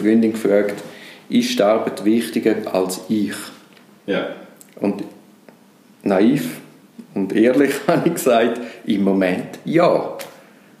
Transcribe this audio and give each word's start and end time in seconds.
Freundin 0.00 0.32
gefragt, 0.32 0.82
ist 1.28 1.58
die 1.58 1.62
Arbeit 1.62 2.04
wichtiger 2.04 2.56
als 2.72 3.00
ich? 3.08 3.34
Ja. 4.06 4.28
Und 4.80 5.04
naiv 6.02 6.60
und 7.14 7.32
ehrlich 7.34 7.74
habe 7.86 8.08
ich 8.08 8.14
gesagt, 8.14 8.60
im 8.86 9.04
Moment 9.04 9.58
ja. 9.64 10.16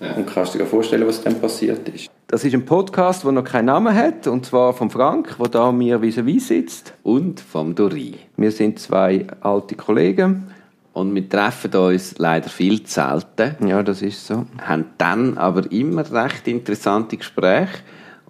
Ja. 0.00 0.12
Und 0.14 0.26
kannst 0.26 0.54
du 0.54 0.58
dir 0.58 0.66
vorstellen, 0.66 1.06
was 1.06 1.22
dann 1.22 1.38
passiert 1.40 1.86
ist? 1.90 2.08
Das 2.28 2.44
ist 2.44 2.54
ein 2.54 2.64
Podcast, 2.64 3.24
der 3.24 3.32
noch 3.32 3.44
keinen 3.44 3.66
Namen 3.66 3.94
hat, 3.94 4.26
und 4.28 4.46
zwar 4.46 4.72
von 4.72 4.88
Frank, 4.88 5.36
der 5.38 5.48
da 5.48 5.72
mir 5.72 5.98
vis-à-vis 6.00 6.46
sitzt. 6.48 6.94
und 7.02 7.40
vom 7.40 7.74
Dori. 7.74 8.14
Wir 8.36 8.50
sind 8.52 8.78
zwei 8.78 9.26
alte 9.40 9.74
Kollegen. 9.74 10.46
Und 10.92 11.14
wir 11.14 11.28
treffen 11.28 11.72
uns 11.74 12.16
leider 12.18 12.48
viel 12.48 12.82
zu 12.82 12.94
selten, 12.94 13.66
Ja, 13.68 13.82
das 13.82 14.02
ist 14.02 14.26
so. 14.26 14.46
haben 14.60 14.86
dann 14.98 15.38
aber 15.38 15.70
immer 15.70 16.10
recht 16.10 16.48
interessante 16.48 17.16
Gespräche 17.16 17.78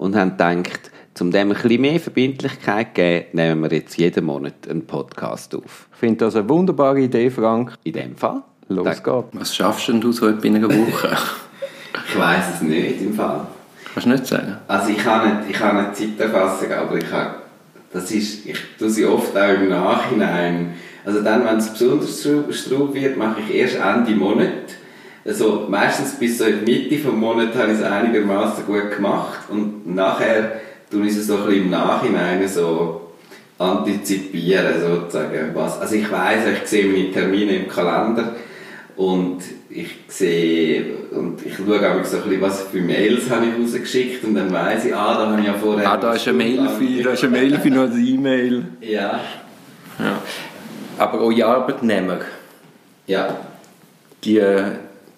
und 0.01 0.17
haben 0.17 0.30
gedacht, 0.37 0.91
um 1.21 1.30
dem 1.30 1.51
ein 1.51 1.55
bisschen 1.55 1.83
mehr 1.83 2.01
Verbindlichkeit 2.01 2.88
zu 2.88 2.93
geben, 2.95 3.27
nehmen 3.34 3.62
wir 3.62 3.77
jetzt 3.79 3.98
jeden 3.98 4.25
Monat 4.25 4.55
einen 4.69 4.87
Podcast 4.87 5.55
auf. 5.55 5.88
Ich 5.92 5.98
finde 5.98 6.25
das 6.25 6.34
eine 6.34 6.48
wunderbare 6.48 6.98
Idee, 7.01 7.29
Frank. 7.30 7.75
In 7.84 7.92
dem 7.92 8.16
Fall. 8.16 8.42
Los 8.69 8.84
Danke. 9.02 9.02
geht's. 9.30 9.41
Was 9.41 9.55
schaffst 9.56 9.89
denn 9.89 10.01
du 10.01 10.12
so 10.12 10.28
etwa 10.28 10.47
in 10.47 10.56
einer 10.56 10.69
Woche? 10.70 11.16
Ich 12.09 12.16
weiß 12.19 12.55
es 12.55 12.62
nicht 12.62 13.02
im 13.02 13.15
Fall. 13.15 13.47
Kannst 13.92 14.06
du 14.06 14.11
nicht 14.12 14.27
sagen? 14.27 14.56
Also 14.69 14.91
ich 14.91 15.05
habe 15.05 15.28
nicht, 15.28 15.51
ich 15.51 15.61
habe 15.61 15.78
eine 15.80 15.92
Zeiterfassung, 15.92 16.73
aber 16.73 16.97
ich 16.97 17.11
habe, 17.12 17.34
das 17.92 18.11
ist, 18.12 18.47
ich 18.47 18.56
tue 18.78 18.89
sie 18.89 19.05
oft 19.05 19.37
auch 19.37 19.48
im 19.48 19.69
Nachhinein. 19.69 20.75
Also 21.05 21.20
dann, 21.20 21.45
wenn 21.45 21.56
es 21.59 21.69
besonders 21.73 22.20
strau- 22.20 22.51
straub 22.53 22.95
wird, 22.95 23.17
mache 23.17 23.41
ich 23.41 23.55
erst 23.56 23.77
Ende 23.77 24.12
Monat. 24.14 24.48
Also 25.24 25.66
meistens 25.69 26.19
bis 26.19 26.38
so 26.38 26.45
in 26.45 26.65
die 26.65 26.73
Mitte 26.73 26.98
vom 26.98 27.20
Monat 27.20 27.55
habe 27.55 27.73
ich 27.73 27.78
es 27.78 27.83
einigermaßen 27.84 28.65
gut 28.65 28.91
gemacht 28.97 29.41
und 29.51 29.95
nachher 29.95 30.61
tue 30.91 31.06
ich 31.06 31.16
es 31.16 31.27
so 31.27 31.37
ein 31.37 31.45
bisschen 31.47 31.65
im 31.65 31.70
Nachhinein 31.70 32.48
so 32.48 33.12
antizipieren 33.59 34.80
sozusagen. 34.80 35.50
Was, 35.55 35.78
also 35.80 35.95
ich 35.95 36.11
weiß, 36.11 36.41
ich 36.62 36.67
sehe 36.69 36.86
meine 36.86 37.12
Termine 37.12 37.56
im 37.56 37.69
Kalender 37.69 38.34
und 38.97 39.39
ich 39.69 39.98
sehe 40.08 40.84
und 41.12 41.45
ich 41.45 41.55
schaue 41.55 41.77
auch 41.78 42.05
so 42.05 42.17
ein 42.17 42.23
bisschen, 42.25 42.41
was 42.41 42.62
für 42.62 42.80
Mails 42.80 43.28
habe 43.30 43.45
ich 43.47 43.62
rausgeschickt 43.62 44.25
und 44.25 44.34
dann 44.34 44.50
weiß 44.52 44.86
ich, 44.86 44.95
ah, 44.97 45.14
da 45.19 45.30
habe 45.30 45.41
ich 45.41 45.47
ja 45.47 45.55
vorher... 45.55 45.92
Ah, 45.92 45.97
da 45.97 46.14
ist 46.14 46.27
eine 46.27 46.39
Mail 46.39 46.69
für, 46.69 47.02
da 47.02 47.11
ist 47.11 47.23
eine 47.25 47.33
Mail 47.33 47.58
für 47.58 47.70
noch 47.70 47.84
ein 47.84 48.06
E-Mail. 48.06 48.64
Ja. 48.80 49.20
Ja. 49.98 50.23
Aber 50.98 51.20
eure 51.20 51.45
Arbeitnehmer, 51.47 52.19
Ja. 53.06 53.36
die, 54.25 54.42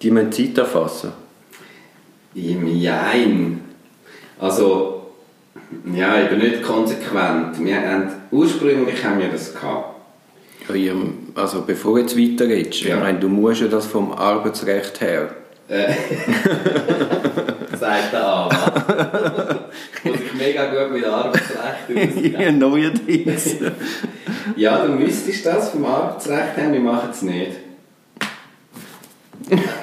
die 0.03 0.11
müssen 0.11 0.31
Zeit 0.31 0.57
erfassen. 0.57 1.11
Im 2.35 2.67
Jein. 2.67 3.61
Also, 4.39 5.07
ja, 5.95 6.21
ich 6.21 6.29
bin 6.29 6.39
nicht 6.39 6.61
konsequent. 6.63 7.63
Wir 7.63 7.77
haben, 7.81 8.09
ursprünglich 8.31 9.03
haben 9.03 9.19
wir 9.19 9.29
das 9.29 9.53
gehabt. 9.53 9.89
Ja, 10.73 10.93
Also 11.35 11.61
bevor 11.65 11.95
du 11.95 12.01
jetzt 12.01 12.17
weiterredest, 12.17 12.81
Ja. 12.83 12.95
ich 12.95 13.01
meine, 13.01 13.19
du 13.19 13.27
musst 13.29 13.61
ja 13.61 13.67
das 13.67 13.85
vom 13.85 14.11
Arbeitsrecht 14.11 14.99
her. 15.01 15.29
Sagt 17.79 18.13
der 18.13 18.25
Anwalt. 18.27 19.59
Muss 20.03 20.15
ich 20.15 20.33
mega 20.37 20.65
gut 20.85 20.93
mit 20.93 21.05
Arbeitsrecht 21.05 21.89
auskennen. 21.89 22.59
Neuerdings. 22.59 23.55
Ja, 24.55 24.85
du 24.85 24.91
müsstest 24.93 25.45
das 25.45 25.69
vom 25.69 25.85
Arbeitsrecht 25.85 26.57
haben, 26.57 26.73
wir 26.73 26.79
machen 26.81 27.09
es 27.11 27.21
nicht. 27.21 27.51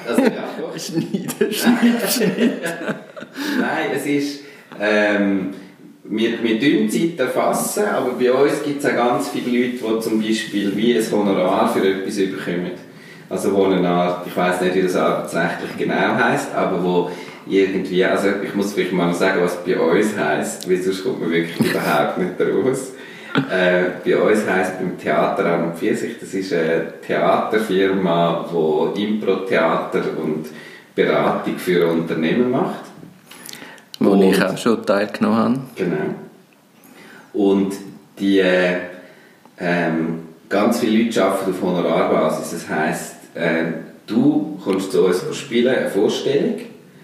Also, 0.07 0.21
ja, 0.21 0.49
doch. 0.59 0.77
Schneiden, 0.79 1.49
schneiden. 2.09 2.51
Nein, 3.59 3.91
es 3.95 4.05
ist. 4.05 4.41
Ähm, 4.79 5.53
wir, 6.03 6.43
wir 6.43 6.59
tun 6.59 6.89
Zeit 6.89 7.19
erfassen, 7.19 7.85
aber 7.85 8.11
bei 8.13 8.31
uns 8.31 8.63
gibt 8.63 8.83
es 8.83 8.89
auch 8.89 8.95
ganz 8.95 9.29
viele 9.29 9.65
Leute, 9.65 9.77
die 9.77 9.99
zum 10.01 10.21
Beispiel 10.21 10.75
wie 10.75 10.97
ein 10.97 11.11
Honorar 11.11 11.71
für 11.73 11.87
etwas 11.87 12.17
bekommen. 12.17 12.71
Also 13.29 13.53
wo 13.53 13.65
eine 13.65 13.87
Art, 13.87 14.27
ich 14.27 14.35
weiß 14.35 14.61
nicht, 14.61 14.75
wie 14.75 14.81
das 14.81 14.95
arbeitsrechtlich 14.95 15.77
genau 15.77 16.15
heißt, 16.15 16.53
aber 16.53 16.83
wo 16.83 17.11
irgendwie, 17.47 18.03
also 18.03 18.27
ich 18.43 18.53
muss 18.53 18.73
vielleicht 18.73 18.91
mal 18.91 19.13
sagen, 19.13 19.41
was 19.41 19.63
bei 19.63 19.79
uns 19.79 20.17
heißt, 20.17 20.69
weil 20.69 20.81
sonst 20.81 21.03
kommt 21.03 21.21
man 21.21 21.31
wirklich 21.31 21.57
überhaupt 21.59 22.17
nicht 22.17 22.33
raus. 22.39 22.91
Äh, 23.49 23.83
bei 24.03 24.17
uns 24.17 24.45
heisst 24.47 24.77
beim 24.79 24.97
Theater 24.97 25.45
an 25.45 25.63
und 25.71 25.77
für 25.77 25.95
sich, 25.95 26.19
das 26.19 26.33
ist 26.33 26.51
eine 26.53 26.93
Theaterfirma, 27.05 28.45
die 28.95 29.03
Impro-Theater 29.05 30.01
und 30.21 30.47
Beratung 30.95 31.57
für 31.57 31.87
Unternehmen 31.87 32.51
macht. 32.51 32.81
Wo 33.99 34.11
Und- 34.11 34.23
ich 34.23 34.41
auch 34.43 34.57
schon 34.57 34.85
teilgenommen 34.85 35.37
habe. 35.37 35.59
Genau. 35.75 35.95
Und 37.33 37.73
die 38.19 38.39
äh, 38.39 38.75
ähm, 39.59 40.19
ganz 40.49 40.79
viele 40.79 41.05
Leute 41.05 41.23
arbeiten 41.23 41.51
auf 41.51 41.61
Honorarbasis. 41.61 42.51
Das 42.51 42.69
heisst, 42.69 43.15
äh, 43.35 43.63
du 44.07 44.59
kommst 44.63 44.91
zu 44.91 45.05
uns 45.05 45.23
spielen, 45.37 45.73
eine 45.73 45.89
Vorstellung. 45.89 46.55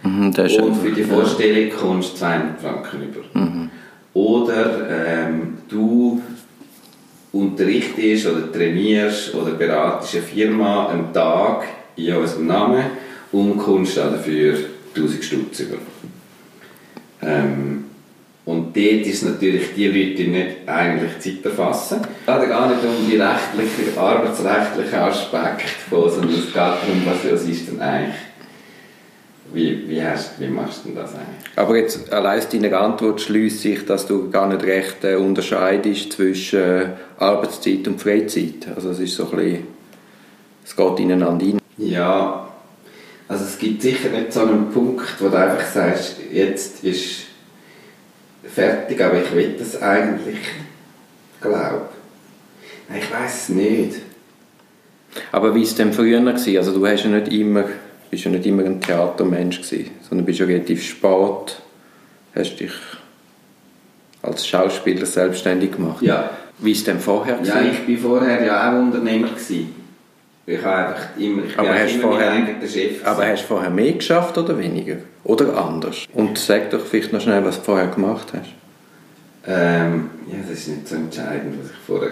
Mhm, 0.03 0.25
Und 0.61 0.75
für 0.75 0.91
die 0.91 1.03
Vorstellung 1.03 1.69
kommst 1.79 2.13
du 2.13 2.17
200 2.17 2.59
Franken 2.61 3.03
über. 3.03 3.69
Oder 4.17 4.89
ähm, 4.89 5.59
du 5.69 6.19
unterrichtest 7.31 8.25
oder 8.25 8.51
trainierst 8.51 9.35
oder 9.35 9.51
beratest 9.51 10.16
eine 10.16 10.23
Firma 10.23 10.88
einen 10.88 11.13
Tag 11.13 11.66
in 11.95 12.16
unserem 12.16 12.47
Namen 12.47 12.83
und 13.31 13.59
kommst 13.59 13.95
dafür 13.95 14.56
1000 14.95 15.23
Stutz 15.23 15.59
über. 15.59 15.77
Ähm, 17.22 17.83
und 18.45 18.75
dort 18.75 19.06
ist 19.06 19.23
natürlich 19.23 19.75
die 19.75 19.88
Leute, 19.88 20.31
nicht 20.31 20.67
eigentlich 20.67 21.19
Zeit 21.19 21.45
erfassen. 21.45 22.00
Es 22.25 22.39
geht 22.39 22.50
gar 22.50 22.69
nicht 22.69 22.83
um 22.83 23.07
die 23.07 23.17
rechtlichen, 23.17 24.00
arbeitsrechtlichen 24.00 25.00
Aspekte, 25.00 25.63
sondern 25.91 26.31
es 26.31 26.45
geht 26.45 26.56
darum, 26.56 27.03
was, 27.06 27.31
was 27.31 27.44
ist 27.44 27.67
denn 27.67 27.79
eigentlich, 27.79 28.16
wie, 29.53 29.87
wie, 29.87 30.03
hast, 30.03 30.39
wie 30.39 30.47
machst 30.47 30.81
du 30.85 30.93
das 30.93 31.13
eigentlich? 31.13 31.51
Aber 31.55 31.77
jetzt 31.77 32.11
allein 32.11 32.39
aus 32.39 32.49
deiner 32.49 32.79
Antwort 32.79 33.21
schließe 33.21 33.69
ich, 33.69 33.85
dass 33.85 34.07
du 34.07 34.29
gar 34.29 34.47
nicht 34.47 34.63
recht 34.63 35.03
äh, 35.03 35.15
unterscheidest 35.15 36.13
zwischen 36.13 36.59
äh, 36.59 36.89
Arbeitszeit 37.17 37.87
und 37.87 38.01
Freizeit. 38.01 38.67
Also 38.75 38.91
es 38.91 38.99
ist 38.99 39.15
so 39.15 39.29
ein 39.31 39.37
bisschen, 39.37 39.67
es 40.65 40.75
geht 40.75 40.99
ineinander 40.99 41.45
rein. 41.45 41.59
Ja, 41.77 42.47
also 43.27 43.43
es 43.45 43.57
gibt 43.57 43.81
sicher 43.81 44.09
nicht 44.09 44.33
so 44.33 44.41
einen 44.41 44.69
Punkt, 44.71 45.05
wo 45.19 45.29
du 45.29 45.37
einfach 45.37 45.65
sagst, 45.65 46.17
jetzt 46.31 46.83
ist 46.83 47.23
fertig, 48.43 49.01
aber 49.01 49.21
ich 49.21 49.33
will 49.33 49.55
das 49.57 49.81
eigentlich, 49.81 50.37
glaube 51.41 51.89
Nein, 52.89 52.99
ich 53.01 53.13
weiß 53.13 53.43
es 53.43 53.49
nicht. 53.49 53.95
Aber 55.31 55.53
wie 55.53 55.59
war 55.59 55.65
es 55.65 55.75
denn 55.75 55.93
früher? 55.93 56.19
Gewesen? 56.19 56.57
Also 56.57 56.73
du 56.73 56.85
hast 56.85 57.03
ja 57.03 57.09
nicht 57.09 57.31
immer, 57.33 57.65
bist 58.09 58.25
ja 58.25 58.31
nicht 58.31 58.45
immer 58.45 58.63
ein 58.66 58.79
Theatermensch 58.81 59.62
gewesen, 59.62 59.91
sondern 60.07 60.25
bist 60.25 60.40
ja 60.40 60.45
relativ 60.45 60.84
spät, 60.84 61.62
hast 62.35 62.56
dich 62.59 62.72
als 64.22 64.47
Schauspieler 64.47 65.06
selbstständig 65.06 65.72
gemacht. 65.73 66.01
Ja, 66.01 66.29
Wie 66.59 66.72
war 66.72 66.72
es 66.78 66.84
denn 66.84 67.00
vorher? 67.00 67.40
ja 67.44 67.59
gewesen? 67.62 67.78
ich 67.88 68.03
war 68.03 68.12
vorher 68.12 68.44
ja 68.45 68.69
auch 68.72 68.79
Unternehmer. 68.79 69.28
Gewesen. 69.29 69.75
Ich 70.50 70.63
habe 70.63 70.88
einfach 70.88 71.18
immer, 71.19 71.44
ich 71.44 71.59
Aber 71.59 71.73
hast, 71.73 71.91
immer 71.94 72.01
vorher, 72.03 72.31
mein 72.31 72.47
eigener 72.47 72.68
Chef. 72.68 73.06
aber 73.06 73.16
gewesen. 73.16 73.31
hast 73.34 73.44
du 73.44 73.47
vorher 73.47 73.69
mehr 73.69 73.91
geschafft 73.94 74.38
oder 74.38 74.57
weniger? 74.57 74.95
Oder 75.25 75.57
anders? 75.57 76.06
Und 76.13 76.38
sag 76.38 76.69
doch 76.72 76.85
vielleicht 76.85 77.12
noch 77.12 77.19
schnell, 77.22 77.44
was 77.44 77.57
du 77.57 77.63
vorher 77.66 77.88
gemacht 77.88 78.28
hast. 78.34 78.50
Ähm, 79.45 80.09
ja, 80.28 80.38
das 80.50 80.59
ist 80.59 80.68
nicht 80.69 80.88
so 80.88 80.95
entscheidend, 80.95 81.56
was 81.62 81.72
ich 81.72 81.78
vorher 81.85 82.12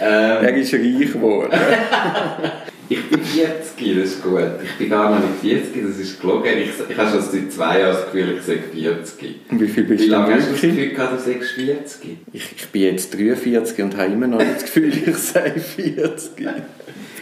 ähm, 0.00 0.44
Er 0.44 0.56
ist 0.56 0.74
reich 0.74 1.12
geworden. 1.12 1.52
Ich 2.92 3.08
bin 3.08 3.20
40, 3.20 3.96
das 3.96 4.04
ist 4.10 4.22
gut. 4.22 4.40
Ich 4.62 4.78
bin 4.78 4.90
gar 4.90 5.10
noch 5.10 5.18
nicht 5.20 5.40
40, 5.40 5.86
das 5.88 5.98
ist 5.98 6.20
gelogen. 6.20 6.50
Ich, 6.58 6.70
ich 6.90 6.96
habe 6.96 7.10
schon 7.10 7.22
seit 7.22 7.52
zwei 7.52 7.80
Jahren 7.80 7.94
das 7.94 8.04
Gefühl, 8.06 8.34
ich 8.36 8.42
sage 8.42 8.62
40. 8.72 9.34
Wie 9.50 9.66
viel 9.68 9.84
bist 9.84 10.02
Wie 10.04 10.06
du 10.08 10.12
lange 10.12 10.26
denn 10.28 10.36
hast 10.36 10.48
du 10.48 10.52
das? 10.52 10.60
Gefühl 10.60 10.88
gehabt, 10.90 11.12
du 11.12 11.32
sagst 11.32 11.50
40? 11.52 12.16
Ich, 12.32 12.52
ich 12.56 12.68
bin 12.68 12.82
jetzt 12.82 13.14
43 13.18 13.82
und 13.82 13.96
habe 13.96 14.12
immer 14.12 14.26
noch 14.26 14.38
nicht 14.38 14.54
das 14.56 14.62
Gefühl, 14.64 14.92
ich 15.06 15.16
sei 15.16 15.50
40. 15.52 16.30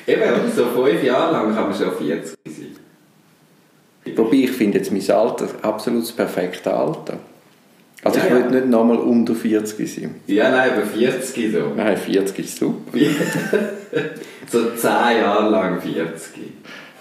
Eben, 0.07 0.23
so 0.57 0.65
fünf 0.67 1.03
Jahre 1.05 1.33
lang 1.33 1.55
kann 1.55 1.71
man 1.71 1.75
schon 1.79 1.93
40 1.95 2.35
sein. 2.47 4.17
Wobei 4.17 4.37
ich 4.39 4.51
finde 4.51 4.79
jetzt 4.79 4.91
mein 4.91 5.09
Alter 5.17 5.49
absolut 5.63 6.03
das 6.03 6.13
perfekte 6.13 6.73
Alter. 6.75 7.19
Also 8.03 8.19
Ja, 8.19 8.25
ich 8.25 8.31
ja. 8.31 8.37
will 8.39 8.51
nicht 8.51 8.69
nochmal 8.71 8.97
unter 8.97 9.35
40 9.35 9.95
sein. 9.95 10.15
Ja, 10.27 10.51
nein, 10.51 10.71
aber 10.73 10.87
40 10.87 11.53
so. 11.53 11.73
Nein, 11.77 11.97
40 11.97 12.39
ist 12.39 12.59
super. 12.59 12.99
so 14.51 14.71
10 14.75 14.91
Jahre 14.91 15.51
lang 15.51 15.81
40. 15.81 16.43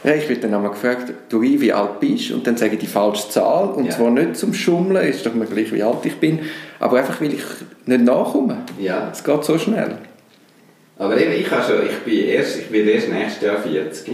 Ja, 0.04 0.14
ich 0.14 0.30
werde 0.30 0.44
dann 0.44 0.54
einmal 0.54 0.72
gefragt, 0.72 1.12
du 1.28 1.42
wie 1.42 1.74
alt 1.74 2.00
bist 2.00 2.30
du? 2.30 2.36
Und 2.36 2.48
dann 2.48 2.56
sage 2.56 2.74
ich 2.74 2.80
die 2.80 2.88
falsche 2.88 3.30
Zahl. 3.30 3.70
Und 3.70 3.86
Ja. 3.86 3.92
zwar 3.92 4.12
nicht 4.12 4.38
zum 4.38 4.54
Schummeln, 4.54 5.06
ist 5.08 5.26
doch 5.26 5.34
mir 5.34 5.46
gleich, 5.46 5.74
wie 5.74 5.84
alt 5.84 6.06
ich 6.06 6.16
bin, 6.16 6.40
aber 6.80 7.00
einfach, 7.00 7.20
weil 7.20 7.34
ich 7.34 7.44
nicht 7.86 8.02
nachkomme. 8.02 8.60
Ja. 8.80 9.10
Es 9.12 9.24
geht 9.24 9.44
so 9.44 9.58
schnell. 9.58 9.98
Aber 10.98 11.20
eben, 11.20 11.34
ich, 11.34 11.50
habe 11.52 11.64
schon, 11.64 11.86
ich, 11.86 11.98
bin 12.00 12.26
erst, 12.30 12.60
ich 12.60 12.68
bin 12.68 12.88
erst 12.88 13.10
nächstes 13.10 13.42
Jahr 13.44 13.58
40. 13.58 14.14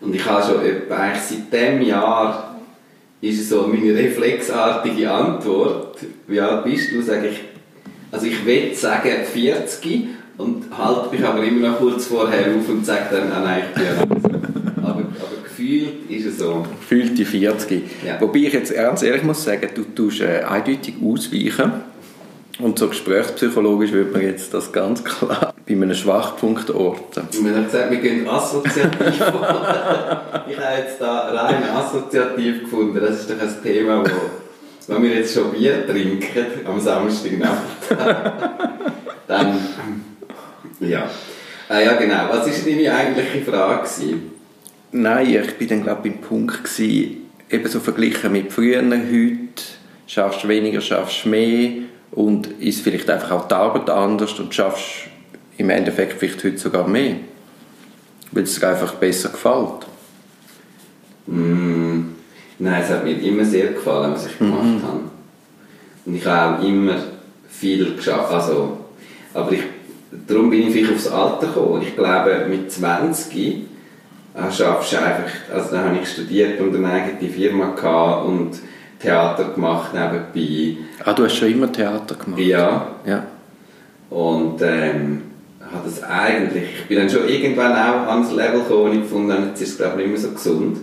Und 0.00 0.14
ich 0.14 0.24
habe 0.24 0.42
schon 0.44 0.60
eigentlich 0.60 1.22
seit 1.22 1.52
dem 1.52 1.82
Jahr 1.82 2.56
ist 3.20 3.48
so 3.48 3.66
meine 3.66 3.94
reflexartige 3.96 5.10
Antwort. 5.10 5.96
Wie 6.26 6.40
alt 6.40 6.64
bist 6.64 6.92
du? 6.92 7.00
Sage 7.00 7.28
ich, 7.28 7.40
also 8.12 8.26
ich 8.26 8.44
will 8.44 8.74
sagen 8.74 9.10
40 9.32 10.06
und 10.36 10.64
halte 10.76 11.14
mich 11.14 11.24
aber 11.24 11.42
immer 11.42 11.70
noch 11.70 11.78
kurz 11.78 12.06
vorher 12.06 12.54
auf 12.56 12.68
und 12.68 12.84
sage 12.84 13.04
dann, 13.10 13.32
ah 13.32 13.40
nein, 13.44 13.64
ich 13.68 13.74
bin 13.74 13.86
aber, 14.82 14.90
aber 14.90 15.02
gefühlt 15.42 16.10
ist 16.10 16.26
es 16.26 16.38
so. 16.38 16.66
Fühlt 16.86 17.16
die 17.16 17.24
40. 17.24 17.82
Ja. 18.04 18.20
Wobei 18.20 18.40
ich 18.40 18.52
jetzt 18.52 18.74
ganz 18.74 19.02
ehrlich 19.02 19.22
muss 19.22 19.44
sagen, 19.44 19.68
du 19.74 19.82
tust 19.82 20.20
äh, 20.20 20.42
eindeutig 20.42 20.94
ausweichen. 21.02 21.72
Und 22.60 22.78
so 22.78 22.88
gesprächspsychologisch 22.88 23.90
würde 23.90 24.12
man 24.12 24.22
jetzt 24.22 24.54
das 24.54 24.70
ganz 24.70 25.02
klar 25.02 25.52
bei 25.66 25.72
einem 25.72 25.94
Schwachpunkt 25.94 26.70
orten. 26.70 27.26
Wir 27.32 27.54
haben 27.54 27.64
gesagt, 27.64 27.90
wir 27.90 27.98
gehen 27.98 28.28
assoziativ 28.28 29.16
vor. 29.16 29.66
ich 30.48 30.56
habe 30.56 30.78
jetzt 30.78 31.00
da 31.00 31.30
rein 31.30 31.64
assoziativ 31.74 32.60
gefunden. 32.60 33.00
Das 33.00 33.20
ist 33.20 33.30
doch 33.30 33.40
ein 33.40 33.62
Thema, 33.62 34.04
wo, 34.04 34.92
wenn 34.92 35.02
wir 35.02 35.14
jetzt 35.16 35.34
schon 35.34 35.50
Bier 35.50 35.84
trinken 35.84 36.46
am 36.64 36.78
Samstagnacht, 36.78 37.62
dann, 39.26 39.58
ja. 40.80 41.10
Ah, 41.68 41.80
ja, 41.80 41.94
genau. 41.94 42.28
Was 42.30 42.46
war 42.46 42.72
deine 42.72 42.94
eigentliche 42.94 43.50
Frage? 43.50 43.82
Gewesen? 43.82 44.30
Nein, 44.92 45.26
ich 45.26 45.54
bin 45.58 45.68
dann 45.68 45.82
glaube 45.82 46.08
ich 46.08 46.14
beim 46.14 46.20
Punkt 46.20 46.64
gewesen, 46.64 47.22
eben 47.50 47.68
so 47.68 47.80
verglichen 47.80 48.32
mit 48.32 48.52
früher, 48.52 48.82
heute 48.82 49.62
schaffst 50.06 50.44
du 50.44 50.48
weniger, 50.48 50.80
schaffst 50.80 51.24
du 51.24 51.30
mehr 51.30 51.70
und 52.12 52.46
ist 52.60 52.82
vielleicht 52.82 53.10
einfach 53.10 53.30
auch 53.32 53.48
die 53.48 53.54
Arbeit 53.54 53.90
anders 53.90 54.38
und 54.38 54.54
schaffst 54.54 55.08
im 55.56 55.70
Endeffekt 55.70 56.18
vielleicht 56.18 56.44
heute 56.44 56.58
sogar 56.58 56.86
mehr, 56.86 57.16
weil 58.32 58.44
es 58.44 58.58
dir 58.58 58.68
einfach 58.68 58.94
besser 58.94 59.30
gefällt. 59.30 59.86
Mm, 61.26 62.02
nein, 62.58 62.82
es 62.82 62.90
hat 62.90 63.04
mir 63.04 63.20
immer 63.20 63.44
sehr 63.44 63.68
gefallen, 63.68 64.12
was 64.12 64.26
ich 64.26 64.38
gemacht 64.38 64.82
habe. 64.82 65.00
Und 66.06 66.14
ich 66.14 66.26
habe 66.26 66.58
auch 66.58 66.62
immer 66.64 66.96
viel 67.48 67.96
geschafft. 67.96 68.32
Also, 68.32 68.78
aber 69.32 69.52
ich, 69.52 69.62
darum 70.26 70.50
bin 70.50 70.66
ich 70.66 70.72
vielleicht 70.72 70.92
aufs 70.94 71.08
Alter 71.08 71.46
gekommen. 71.48 71.82
Ich 71.82 71.94
glaube, 71.96 72.46
mit 72.48 72.70
20 72.70 73.36
äh, 73.36 74.52
schaffst 74.52 74.92
du 74.92 74.96
einfach, 74.96 75.30
also 75.52 75.70
dann 75.70 75.84
habe 75.86 75.98
ich 76.02 76.08
studiert 76.08 76.60
und 76.60 76.74
eine 76.74 76.90
eigene 76.90 77.30
Firma 77.30 77.70
gehabt 77.74 78.26
und 78.26 78.50
Theater 79.00 79.44
gemacht 79.54 79.90
nebenbei. 79.92 80.76
Ah, 81.04 81.12
du 81.12 81.24
hast 81.24 81.34
schon 81.36 81.50
immer 81.52 81.70
Theater 81.70 82.14
gemacht? 82.14 82.40
Ja, 82.40 82.86
Ja. 83.04 83.24
und 84.10 84.60
ähm, 84.62 85.22
habe 85.60 85.84
das 85.88 86.02
eigentlich, 86.02 86.64
ich 86.80 86.88
bin 86.88 86.98
dann 86.98 87.10
schon 87.10 87.28
irgendwann 87.28 87.72
auch 87.72 88.08
ans 88.08 88.32
Level 88.32 88.60
gekommen, 88.60 88.84
wo 88.90 88.94
ich 88.94 89.00
gefunden 89.02 89.32
habe, 89.32 89.46
jetzt 89.48 89.60
ist 89.60 89.70
es 89.70 89.76
glaube 89.78 90.02
ich 90.02 90.08
nicht 90.08 90.22
mehr 90.22 90.30
so 90.30 90.34
gesund. 90.34 90.78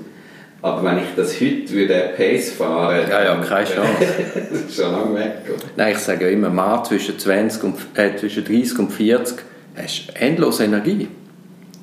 Aber 0.64 0.84
wenn 0.84 0.98
ich 1.00 1.16
das 1.16 1.40
heute 1.42 1.70
würde 1.72 2.12
Pace 2.16 2.52
fahren 2.52 3.06
Ja, 3.10 3.24
ja, 3.24 3.36
keine 3.38 3.66
Chance. 3.66 3.94
das 4.52 4.62
ist 4.62 4.76
schon 4.76 4.92
lange 4.92 5.16
weg. 5.16 5.34
oder? 5.48 5.64
Nein, 5.76 5.94
ich 5.94 5.98
sage 6.00 6.26
ja 6.26 6.32
immer, 6.32 6.50
Mann 6.50 6.86
zwischen, 6.86 7.18
20 7.18 7.64
und, 7.64 7.76
äh, 7.96 8.16
zwischen 8.16 8.46
30 8.46 8.80
und 8.80 8.92
40 8.92 9.38
hast 9.76 10.08
du 10.08 10.16
endlose 10.22 10.66
Energie. 10.66 11.08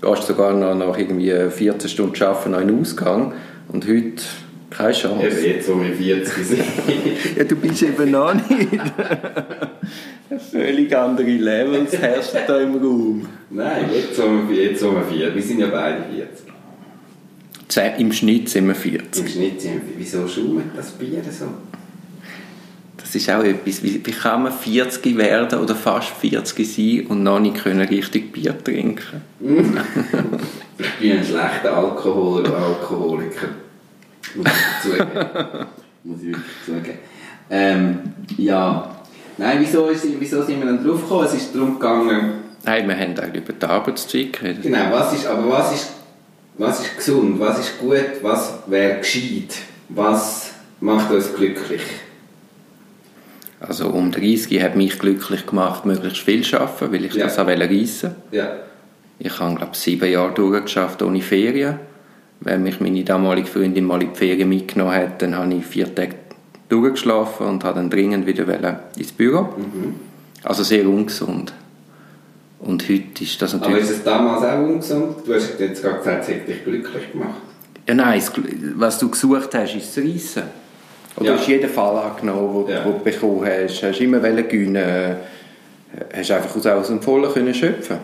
Du 0.01 0.13
gehst 0.13 0.29
sogar 0.29 0.53
noch 0.53 0.75
nach 0.75 0.97
irgendwie 0.97 1.33
14 1.51 1.91
Stunden 1.91 2.23
arbeiten 2.23 2.53
noch 2.53 2.61
in 2.61 2.69
den 2.69 2.81
Ausgang 2.81 3.33
und 3.73 3.87
heute 3.89 4.23
keine 4.71 4.93
Chance. 4.93 5.27
Eben 5.27 5.45
jetzt, 5.45 5.69
wo 5.69 5.83
wir 5.83 5.93
40 5.93 6.47
sind. 6.47 6.63
Ja, 7.37 7.45
du 7.45 7.57
bist 7.57 7.83
eben 7.83 8.11
noch 8.11 8.35
nicht. 8.35 8.47
Völlig 10.53 10.95
andere 10.97 11.27
Levels 11.27 11.97
herrschen 11.99 12.41
da 12.47 12.61
im 12.61 12.75
Raum. 12.75 13.27
Nein, 13.51 13.87
jetzt, 13.93 14.19
wo 14.19 14.49
wir, 14.49 14.65
jetzt, 14.71 14.85
wo 14.85 14.93
wir 14.93 15.03
40 15.03 15.35
Wir 15.35 15.43
sind 15.43 15.61
ja 15.61 15.67
beide 15.69 16.05
40. 16.15 16.47
Im 17.99 18.13
Schnitt 18.13 18.49
sind 18.49 18.67
wir 18.67 18.75
40. 18.75 19.23
Im 19.25 19.29
Schnitt 19.31 19.61
sind 19.61 19.75
wir, 19.75 19.99
wieso 19.99 20.27
schaumt 20.27 20.77
das 20.77 20.91
Bier 20.93 21.23
so? 21.31 21.47
Das 22.97 23.15
ist 23.15 23.31
auch 23.31 23.43
etwas, 23.43 23.83
wie, 23.83 24.05
wie 24.05 24.11
kann 24.11 24.43
man 24.43 24.53
40 24.53 25.17
werden 25.17 25.61
oder 25.61 25.75
fast 25.75 26.09
40 26.09 26.67
sein 26.67 27.07
und 27.09 27.23
noch 27.23 27.39
nicht 27.39 27.63
können 27.63 27.87
richtig 27.87 28.33
Bier 28.33 28.57
trinken 28.63 29.23
Ich 29.41 30.91
bin 31.01 31.19
ein 31.19 31.25
schlechter 31.25 31.77
Alkohol 31.77 32.47
Alkoholiker. 32.47 33.49
Muss 34.35 34.47
ich 34.47 34.83
zugeben. 34.91 35.67
Muss 36.05 36.21
ich 36.21 36.27
wirklich 36.27 36.45
zugeben. 36.67 36.99
Ähm, 37.51 37.99
ja. 38.37 38.95
Nein, 39.39 39.59
wieso, 39.61 39.89
ist, 39.89 40.07
wieso 40.19 40.43
sind 40.43 40.59
wir 40.59 40.67
dann 40.67 40.85
drauf 40.85 41.01
gekommen? 41.03 41.25
Es 41.27 41.35
ist 41.35 41.55
darum 41.55 41.75
gegangen, 41.75 42.33
Nein, 42.65 42.89
wir 42.89 42.97
haben 42.99 43.19
eigentlich 43.19 43.45
über 43.45 43.53
die 43.53 43.67
Arbeitszeit 43.67 44.33
geredet. 44.33 44.63
genau, 44.63 44.91
was 44.91 45.15
ist, 45.15 45.27
aber 45.27 45.49
was 45.49 45.73
ist, 45.75 45.93
was 46.59 46.81
ist 46.81 46.97
gesund, 46.97 47.39
was 47.41 47.59
ist 47.61 47.79
gut, 47.79 48.05
was 48.23 48.59
wäre 48.67 48.99
gescheit, 48.99 49.55
was 49.89 50.51
macht 50.81 51.11
uns 51.11 51.35
glücklich? 51.35 51.83
Also 53.61 53.89
um 53.89 54.13
30 54.13 54.61
hat 54.63 54.77
mich 54.77 54.99
glücklich 54.99 55.45
gemacht, 55.47 55.85
möglichst 55.85 56.19
viel 56.19 56.43
zu 56.45 56.61
arbeiten, 56.61 56.93
weil 56.93 57.05
ich 57.07 57.15
Ja. 57.15 57.25
das 57.25 57.39
auch 57.39 57.47
reissen 57.47 58.15
Ja. 58.31 58.53
Ich 59.21 59.37
habe, 59.41 59.57
glaube 59.57 59.77
sieben 59.77 60.11
Jahre 60.11 60.33
durchgeschafft 60.33 61.03
ohne 61.03 61.21
Ferien. 61.21 61.81
Wenn 62.41 62.63
mich 62.63 62.79
meine 62.81 63.03
damalige 63.03 63.49
Freundin 63.49 63.85
mal 63.85 64.01
in 64.01 64.13
die 64.13 64.17
Ferien 64.19 64.49
mitgenommen 64.49 64.93
hat, 64.95 65.21
dann 65.23 65.37
habe 65.37 65.53
ich 65.55 65.67
vier 65.67 65.93
Tage 65.93 66.15
durchgeschlafen 66.69 67.47
und 67.49 67.65
habe 67.65 67.77
dann 67.77 67.91
dringend 67.91 68.27
wieder 68.29 68.85
ins 68.97 69.11
Büro. 69.11 69.43
Mhm. 69.57 69.95
Also 70.45 70.63
sehr 70.63 70.89
ungesund. 70.89 71.53
Und 72.61 72.83
heute 72.89 73.23
ist 73.25 73.41
das 73.41 73.55
Aber 73.55 73.67
natürlich... 73.69 73.85
ist 73.91 73.97
es 73.99 74.05
damals 74.05 74.43
auch 74.45 74.59
ungesund? 74.59 75.17
Du 75.25 75.35
hast 75.35 75.59
jetzt 75.61 75.83
gerade 75.83 75.99
gesagt, 75.99 76.29
es 76.29 76.35
hat 76.37 76.49
dich 76.49 76.65
glücklich 76.65 77.13
gemacht. 77.13 77.37
Ja, 77.87 77.95
nein, 77.95 78.19
es- 78.19 78.33
was 78.77 78.99
du 78.99 79.09
gesucht 79.09 79.55
hast, 79.55 79.75
ist 79.77 79.97
das 79.97 80.05
Reissen. 80.05 80.43
Und 81.17 81.27
Ja. 81.27 81.33
Du 81.33 81.39
hast 81.39 81.49
jeden 81.49 81.71
Fall 81.71 81.97
angenommen, 81.99 82.67
den 82.67 82.75
Ja. 82.75 82.83
du 82.85 82.99
bekommen 82.99 83.45
hast. 83.47 83.83
Hast 83.83 84.01
immer 84.01 84.23
wollen 84.23 84.49
gewinnen. 84.49 85.17
Hast 86.15 86.31
einfach 86.31 86.55
aus, 86.55 86.67
aus 86.67 86.87
dem 86.89 87.01
Vollen 87.01 87.33
können 87.33 87.55
schöpfen 87.55 87.99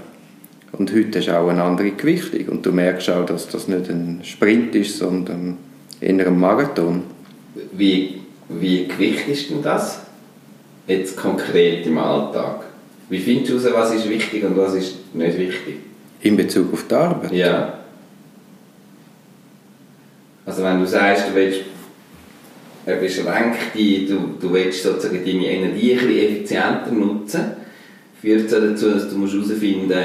Und 0.72 0.92
heute 0.92 1.18
hast 1.18 1.26
du 1.28 1.38
auch 1.38 1.48
eine 1.48 1.62
andere 1.62 1.90
Gewichtung. 1.90 2.48
Und 2.48 2.64
du 2.66 2.72
merkst 2.72 3.10
auch, 3.10 3.26
dass 3.26 3.48
das 3.48 3.68
nicht 3.68 3.88
ein 3.90 4.20
Sprint 4.24 4.74
ist, 4.74 4.98
sondern 4.98 5.58
eher 6.00 6.26
ein 6.26 6.38
Marathon. 6.38 7.02
Wie, 7.72 8.20
wie 8.48 8.86
gewichtest 8.88 9.50
du 9.50 9.60
das? 9.62 10.00
Jetzt 10.86 11.16
konkret 11.16 11.86
im 11.86 11.98
Alltag. 11.98 12.64
Wie 13.08 13.18
findest 13.18 13.52
du 13.52 13.60
heraus, 13.60 13.90
was 13.90 13.94
ist 13.96 14.08
wichtig 14.08 14.44
und 14.44 14.56
was 14.56 14.74
ist 14.74 15.14
nicht 15.14 15.38
wichtig? 15.38 15.76
In 16.22 16.36
Bezug 16.36 16.72
auf 16.72 16.86
die 16.88 16.94
Arbeit. 16.94 17.32
Ja. 17.32 17.80
Also 20.46 20.62
wenn 20.62 20.80
du 20.80 20.86
sagst, 20.86 21.28
du 21.28 21.34
willst 21.34 21.60
eine 22.86 22.96
beschränkte, 22.96 23.78
du, 24.06 24.34
du 24.40 24.52
willst 24.52 24.82
sozusagen 24.82 25.24
deine 25.24 25.46
Energie 25.46 25.92
ein 25.92 26.06
bisschen 26.06 26.18
effizienter 26.18 26.92
nutzen, 26.92 27.40
führt 28.20 28.46
es 28.46 28.50
dazu, 28.50 28.90
dass 28.90 29.08
du 29.08 29.16
herausfinden 29.16 29.88
musst, 29.88 30.00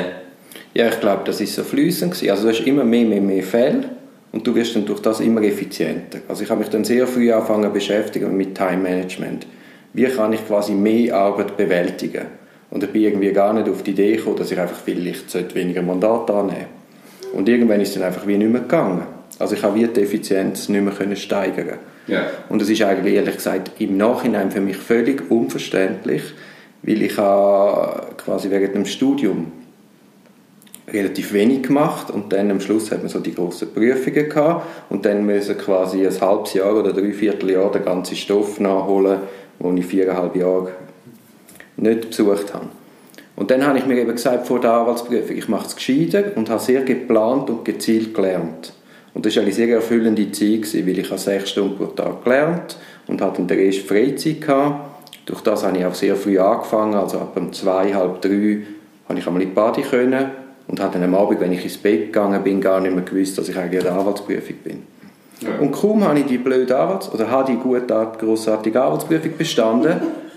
Ja, 0.74 0.88
ich 0.88 1.00
glaube, 1.00 1.24
das 1.26 1.42
ist 1.42 1.56
so 1.56 1.64
fließend 1.64 2.14
gewesen. 2.14 2.32
Also 2.32 2.44
du 2.44 2.50
hast 2.50 2.66
immer 2.66 2.84
mehr, 2.84 3.06
mehr, 3.06 3.22
mehr 3.22 3.44
Fälle 3.44 3.90
und 4.32 4.46
du 4.46 4.56
wirst 4.56 4.76
dann 4.76 4.86
durch 4.86 5.02
das 5.02 5.20
immer 5.20 5.42
effizienter. 5.42 6.20
Also 6.28 6.44
ich 6.44 6.50
habe 6.50 6.60
mich 6.60 6.70
dann 6.70 6.84
sehr 6.84 7.08
früh 7.08 7.32
angefangen 7.32 7.72
beschäftigen 7.74 8.36
mit 8.36 8.56
Time 8.56 8.78
Management. 8.78 9.46
Wie 9.94 10.06
kann 10.06 10.34
ich 10.34 10.46
quasi 10.46 10.74
mehr 10.74 11.16
Arbeit 11.16 11.58
bewältigen? 11.58 12.39
Und 12.72 12.84
ich 12.84 12.90
bin 12.92 13.02
irgendwie 13.02 13.32
gar 13.32 13.54
nicht 13.54 13.68
auf 13.68 13.84
die 13.84 13.92
Idee 13.92 14.16
gekommen, 14.16 14.38
dass 14.38 14.52
ich 14.52 14.60
einfach 14.60 14.78
vielleicht 14.78 15.30
sollte 15.30 15.56
weniger 15.56 15.82
Mandat 15.82 16.30
annehmen 16.30 16.68
Und 17.34 17.50
irgendwann 17.50 17.82
ist 17.82 17.90
es 17.90 17.94
dann 17.96 18.04
einfach 18.04 18.28
wie 18.28 18.38
nicht 18.38 18.52
mehr 18.52 18.62
gegangen. 18.62 19.04
Also 19.40 19.56
ich 19.56 19.64
habe 19.64 19.76
wie 19.76 19.88
die 19.88 20.02
Effizienz 20.02 20.70
nicht 20.70 20.84
mehr 20.84 20.94
können 20.94 21.16
steigern. 21.16 21.80
Ja, 22.08 22.26
und 22.50 22.62
das 22.62 22.70
ist 22.70 22.82
eigentlich 22.82 23.16
ehrlich 23.16 23.36
gesagt 23.36 23.72
im 23.80 23.98
Nachhinein 23.98 24.52
für 24.52 24.62
mich 24.62 24.78
völlig 24.78 25.30
unverständlich, 25.30 26.24
weil 26.82 27.02
ich 27.04 27.18
habe 27.18 28.16
quasi 28.18 28.50
während 28.50 28.74
dem 28.74 28.86
Studium 28.86 29.52
relativ 30.92 31.34
wenig 31.34 31.64
gemacht 31.64 32.10
und 32.10 32.34
dann 32.34 32.50
am 32.50 32.60
Schluss 32.60 32.92
hat 32.92 33.00
man 33.00 33.10
so 33.10 33.20
die 33.20 33.36
grossen 33.36 33.72
Prüfungen 33.74 34.28
gehabt 34.28 34.66
und 34.90 35.06
dann 35.06 35.26
müssen 35.26 35.58
quasi 35.58 36.06
ein 36.06 36.22
halbes 36.22 36.54
Jahr 36.56 36.76
oder 36.76 36.94
drei 36.94 37.14
Vierteljahr 37.14 37.72
den 37.72 37.86
ganzen 37.86 38.16
Stoff 38.16 38.60
nachholen, 38.60 39.20
den 39.60 39.78
ich 39.78 39.86
viereinhalb 39.86 40.36
Jahre 40.36 40.72
nicht 41.82 42.10
besucht 42.10 42.54
habe. 42.54 42.68
Und 43.36 43.52
dann 43.52 43.66
habe 43.66 43.78
ich 43.78 43.86
mir 43.86 43.98
eben 43.98 44.12
gesagt 44.12 44.48
vor 44.48 44.60
der 44.60 44.74
Anwaltsprüfung, 44.74 45.38
ich 45.38 45.48
mache 45.48 45.68
es 45.68 45.76
gescheiter 45.76 46.24
und 46.36 46.50
habe 46.50 46.62
sehr 46.62 46.82
geplant 46.82 47.50
und 47.50 47.64
gezielt 47.64 48.14
gelernt. 48.14 48.74
Und 49.14 49.26
das 49.26 49.36
war 49.36 49.44
eine 49.44 49.52
sehr 49.52 49.74
erfüllende 49.74 50.32
Zeit, 50.32 50.64
gewesen, 50.64 50.86
weil 50.86 51.00
ich 51.00 51.10
habe 51.10 51.20
sechs 51.20 51.52
Stunden 51.52 51.78
pro 51.78 51.86
Tag 51.86 52.24
gelernt 52.24 52.78
und 53.08 53.22
hatte 53.22 53.38
dann 53.38 53.48
den 53.48 53.60
Rest 53.60 53.88
Freizeit 53.88 54.42
gehabt. 54.42 54.90
Durch 55.26 55.42
das 55.42 55.64
habe 55.64 55.78
ich 55.78 55.86
auch 55.86 55.94
sehr 55.94 56.16
früh 56.16 56.38
angefangen, 56.38 56.96
also 56.96 57.20
ab 57.20 57.34
um 57.36 57.54
zwei, 57.54 57.94
halb 57.94 58.22
drei 58.22 58.64
habe 59.08 59.20
ich 59.20 59.26
einmal 59.26 59.42
in 59.42 59.50
die 59.50 59.56
Party 59.56 59.82
können 59.82 60.32
und 60.68 60.80
habe 60.80 60.94
dann 60.94 61.04
am 61.04 61.16
Abend, 61.16 61.40
wenn 61.40 61.52
ich 61.52 61.64
ins 61.64 61.78
Bett 61.78 62.08
gegangen 62.08 62.44
bin, 62.44 62.62
gar 62.62 62.80
nicht 62.80 62.94
mehr 62.94 63.04
gewusst, 63.04 63.38
dass 63.38 63.50
ich 63.50 63.58
eigentlich 63.58 63.80
an 63.82 63.88
der 63.88 64.00
Anwaltsprüfung 64.00 64.56
bin. 64.64 64.84
Ja. 65.42 65.58
Und 65.60 65.72
kaum 65.72 66.04
habe 66.04 66.20
ich 66.20 66.26
die 66.26 66.38
blöde 66.38 66.78
Anwalts- 66.78 67.12
oder 67.14 67.30
habe 67.32 67.52
die 67.52 67.58
gute, 67.58 68.08
grossartige 68.20 68.82
Anwaltsprüfung 68.82 69.38
bestanden, 69.38 70.02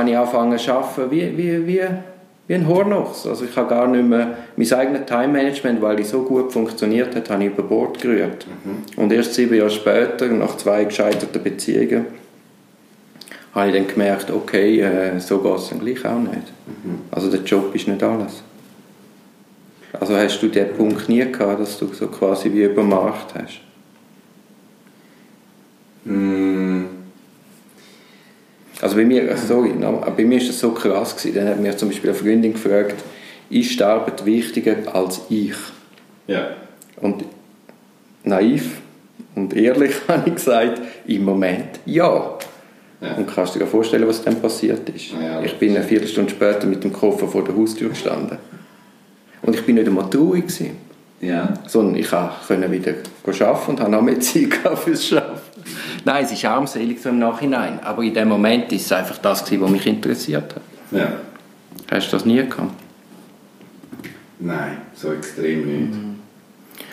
habe 0.00 0.10
ich 0.10 0.16
angefangen 0.16 0.58
zu 0.58 0.72
arbeiten 0.72 1.10
wie, 1.10 1.36
wie, 1.36 1.66
wie, 1.66 1.80
wie 2.48 2.54
ein 2.54 2.66
Hornochs. 2.66 3.26
Also 3.26 3.44
ich 3.44 3.56
habe 3.56 3.68
gar 3.68 3.86
nicht 3.86 4.04
mehr 4.04 4.36
mein 4.56 4.72
eigenes 4.72 5.06
Time-Management, 5.06 5.80
weil 5.80 6.00
ich 6.00 6.08
so 6.08 6.22
gut 6.22 6.52
funktioniert 6.52 7.14
hat, 7.14 7.30
habe 7.30 7.44
ich 7.44 7.50
über 7.50 7.62
Bord 7.62 8.00
gerührt. 8.00 8.46
Und 8.96 9.12
erst 9.12 9.34
sieben 9.34 9.54
Jahre 9.54 9.70
später, 9.70 10.26
nach 10.28 10.56
zwei 10.56 10.84
gescheiterten 10.84 11.42
Beziehungen, 11.42 12.06
habe 13.54 13.68
ich 13.68 13.74
dann 13.74 13.86
gemerkt, 13.86 14.30
okay, 14.30 14.80
äh, 14.80 15.18
so 15.18 15.38
geht 15.38 15.56
es 15.56 15.68
dann 15.70 15.80
gleich 15.80 16.04
auch 16.04 16.18
nicht. 16.18 16.52
Also 17.10 17.30
der 17.30 17.40
Job 17.40 17.74
ist 17.74 17.88
nicht 17.88 18.02
alles. 18.02 18.42
Also 19.98 20.16
hast 20.16 20.40
du 20.40 20.48
den 20.48 20.72
Punkt 20.74 21.08
nie 21.08 21.24
gehabt, 21.30 21.60
dass 21.60 21.78
du 21.78 21.86
so 21.92 22.06
quasi 22.06 22.52
wie 22.52 22.62
übermacht 22.62 23.34
hast? 23.34 23.60
Mm, 26.04 26.79
Also 28.82 28.96
bei 28.96 29.04
mir, 29.04 29.36
sorry, 29.36 29.70
no, 29.70 30.02
bei 30.16 30.24
mir 30.24 30.38
ist 30.38 30.48
das 30.48 30.58
so 30.60 30.70
krass 30.72 31.16
gewesen. 31.16 31.34
Dann 31.34 31.48
hat 31.48 31.60
mir 31.60 31.76
zum 31.76 31.88
Beispiel 31.88 32.10
eine 32.10 32.18
Freundin 32.18 32.52
gefragt, 32.52 32.96
ist 33.50 33.78
die 33.78 33.82
Arbeit 33.84 34.24
wichtiger 34.24 34.76
als 34.94 35.20
ich? 35.28 35.54
ja. 36.26 36.48
Und 37.00 37.24
naiv 38.24 38.80
und 39.34 39.56
ehrlich 39.56 39.94
habe 40.08 40.28
ich 40.28 40.34
gesagt, 40.34 40.80
im 41.06 41.24
Moment 41.24 41.80
ja. 41.86 42.36
Ja. 43.00 43.14
Und 43.14 43.34
kannst 43.34 43.54
du 43.54 43.58
dir 43.58 43.66
vorstellen, 43.66 44.06
was 44.06 44.22
dann 44.22 44.36
passiert 44.42 44.86
ist? 44.90 45.12
Ja, 45.12 45.42
ich 45.42 45.58
bin 45.58 45.74
eine 45.74 45.82
Viertelstunde 45.84 46.30
später 46.30 46.66
mit 46.66 46.84
dem 46.84 46.92
Koffer 46.92 47.26
vor 47.26 47.42
der 47.42 47.56
Haustür 47.56 47.88
gestanden. 47.88 48.36
Und 49.40 49.54
ich 49.54 49.64
bin 49.64 49.76
nicht 49.76 49.88
einmal 49.88 50.10
traurig 50.10 50.48
gewesen, 50.48 50.76
Ja. 51.22 51.54
sondern 51.66 51.96
ich 51.96 52.10
konnte 52.10 52.70
wieder 52.70 52.92
arbeiten 53.46 53.70
und 53.70 53.80
habe 53.80 53.90
noch 53.90 54.02
mehr 54.02 54.20
Zeit 54.20 54.52
fürs 54.84 55.10
Arbeiten. 55.14 55.40
Nein, 56.04 56.24
es 56.24 56.32
ist 56.32 56.44
armselig 56.44 57.00
so 57.02 57.08
im 57.08 57.18
Nachhinein, 57.18 57.80
aber 57.80 58.02
in 58.02 58.14
dem 58.14 58.28
Moment 58.28 58.72
ist 58.72 58.86
es 58.86 58.92
einfach 58.92 59.18
das 59.18 59.44
gewesen, 59.44 59.62
was 59.62 59.70
mich 59.70 59.86
interessiert 59.86 60.54
hat. 60.54 60.62
Ja. 60.90 61.12
Hast 61.90 62.08
du 62.08 62.16
das 62.16 62.24
nie 62.24 62.36
gehabt? 62.36 62.72
Nein, 64.38 64.78
so 64.94 65.12
extrem 65.12 65.66
nicht. 65.66 65.98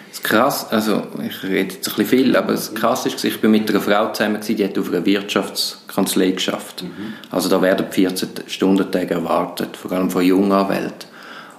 Das 0.10 0.24
krass, 0.24 0.68
also 0.72 1.04
ich 1.26 1.44
rede 1.44 1.76
jetzt 1.76 1.88
ein 1.88 1.96
bisschen 1.96 2.06
viel, 2.06 2.36
aber 2.36 2.54
das 2.54 2.74
krass 2.74 3.06
ist, 3.06 3.24
ich 3.24 3.40
bin 3.40 3.52
mit 3.52 3.70
einer 3.70 3.80
Frau 3.80 4.12
zusammen, 4.12 4.40
die 4.42 4.64
hat 4.64 4.78
auf 4.78 4.90
einer 4.90 5.06
Wirtschaftskanzlei 5.06 6.32
geschafft. 6.32 6.84
Also 7.30 7.50
da 7.50 7.62
werden 7.62 7.86
14 7.90 8.30
Stundentage 8.48 9.14
erwartet, 9.14 9.78
vor 9.78 9.92
allem 9.92 10.10
von 10.10 10.24
Junganwälten. 10.24 11.08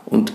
Und 0.06 0.32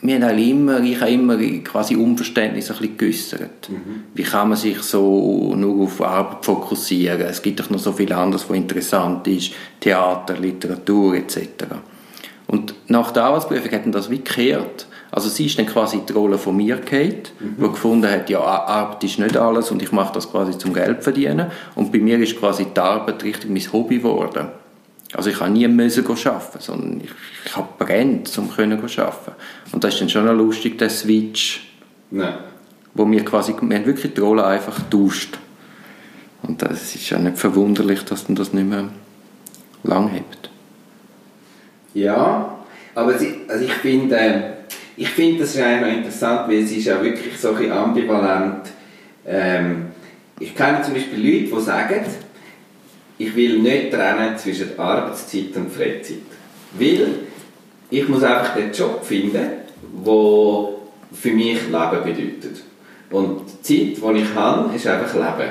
wir 0.00 0.20
haben 0.20 0.38
immer, 0.38 0.80
ich 0.80 1.00
habe 1.00 1.10
immer 1.10 1.36
quasi 1.64 1.96
Unverständnis 1.96 2.70
ein 2.70 2.76
bisschen 2.76 2.96
geäussert. 2.96 3.70
Wie 4.14 4.22
kann 4.22 4.48
man 4.48 4.58
sich 4.58 4.80
so 4.82 5.54
nur 5.56 5.84
auf 5.84 6.00
Arbeit 6.00 6.44
fokussieren? 6.44 7.20
Es 7.22 7.42
gibt 7.42 7.58
doch 7.58 7.70
noch 7.70 7.80
so 7.80 7.92
viel 7.92 8.12
anderes, 8.12 8.48
was 8.48 8.56
interessant 8.56 9.26
ist. 9.26 9.52
Theater, 9.80 10.36
Literatur 10.36 11.16
etc. 11.16 11.64
Und 12.46 12.74
nach 12.88 13.10
der 13.10 13.24
Arbeitsprüfung 13.24 13.72
hat 13.72 13.84
dann 13.84 13.92
das 13.92 14.08
wie 14.08 14.18
gekehrt. 14.18 14.86
Also 15.10 15.28
sie 15.28 15.46
ist 15.46 15.58
dann 15.58 15.66
quasi 15.66 16.00
die 16.08 16.12
Rolle 16.12 16.38
von 16.38 16.56
mir 16.56 16.76
gefallen, 16.76 17.22
die 17.40 17.62
gefunden 17.62 18.10
hat, 18.10 18.28
ja, 18.30 18.40
Arbeit 18.40 19.02
ist 19.04 19.18
nicht 19.18 19.36
alles 19.36 19.70
und 19.70 19.82
ich 19.82 19.90
mache 19.90 20.12
das 20.14 20.30
quasi 20.30 20.56
zum 20.56 20.74
Geld 20.74 21.02
verdienen. 21.02 21.50
Und 21.74 21.92
bei 21.92 21.98
mir 21.98 22.18
ist 22.18 22.38
quasi 22.38 22.66
die 22.66 22.80
Arbeit 22.80 23.24
richtig 23.24 23.50
mein 23.50 23.72
Hobby 23.72 23.98
geworden. 23.98 24.48
Also 25.14 25.30
ich 25.30 25.40
habe 25.40 25.50
nie 25.50 25.66
müssen 25.68 26.06
arbeiten, 26.06 26.58
sondern 26.60 27.00
ich, 27.00 27.10
ich 27.44 27.56
habe 27.56 27.68
brennt, 27.78 28.36
um 28.38 28.50
können 28.50 28.78
arbeiten. 28.78 29.32
Und 29.72 29.82
das 29.82 29.94
ist 29.94 30.00
dann 30.00 30.10
schon 30.10 30.26
noch 30.26 30.34
lustig, 30.34 30.76
der 30.78 30.90
Switch, 30.90 31.66
Nein. 32.10 32.34
wo 32.94 33.10
wir 33.10 33.24
quasi, 33.24 33.54
wir 33.60 33.76
haben 33.76 33.86
wirklich 33.86 34.12
die 34.12 34.20
Rolle 34.20 34.44
einfach 34.44 34.76
getauscht. 34.76 35.38
Und 36.42 36.60
das 36.62 36.94
ist 36.94 37.08
ja 37.08 37.18
nicht 37.18 37.38
verwunderlich, 37.38 38.04
dass 38.04 38.26
dann 38.26 38.36
das 38.36 38.52
nicht 38.52 38.68
mehr 38.68 38.88
lang 39.82 40.10
hebt. 40.10 40.50
Ja, 41.94 42.58
aber 42.94 43.18
sie, 43.18 43.34
also 43.48 43.64
ich 43.64 43.72
finde, 43.72 44.16
äh, 44.16 44.40
ich 44.96 45.08
finde 45.08 45.40
das 45.40 45.54
ist 45.54 45.60
noch 45.60 45.88
interessant, 45.88 46.48
weil 46.48 46.64
es 46.64 46.72
ist 46.72 46.84
ja 46.84 47.02
wirklich 47.02 47.38
so 47.38 47.54
ein 47.54 47.72
ambivalent. 47.72 48.68
Ähm, 49.26 49.86
ich 50.40 50.54
kenne 50.54 50.82
zum 50.82 50.94
Beispiel 50.94 51.18
Leute, 51.18 51.54
die 51.56 51.64
sagen, 51.64 52.04
ich 53.18 53.34
will 53.34 53.58
nicht 53.58 53.90
trennen 53.90 54.38
zwischen 54.38 54.78
Arbeitszeit 54.78 55.56
und 55.56 55.72
Freizeit. 55.72 56.18
Weil 56.78 57.06
ich 57.90 58.08
muss 58.08 58.22
einfach 58.22 58.54
den 58.54 58.72
Job 58.72 59.04
finden, 59.04 59.32
der 59.32 60.68
für 61.12 61.30
mich 61.30 61.58
Leben 61.66 62.04
bedeutet. 62.04 62.62
Und 63.10 63.42
die 63.68 63.96
Zeit, 63.96 64.14
die 64.14 64.20
ich 64.20 64.34
habe, 64.34 64.74
ist 64.74 64.86
einfach 64.86 65.14
Leben. 65.14 65.50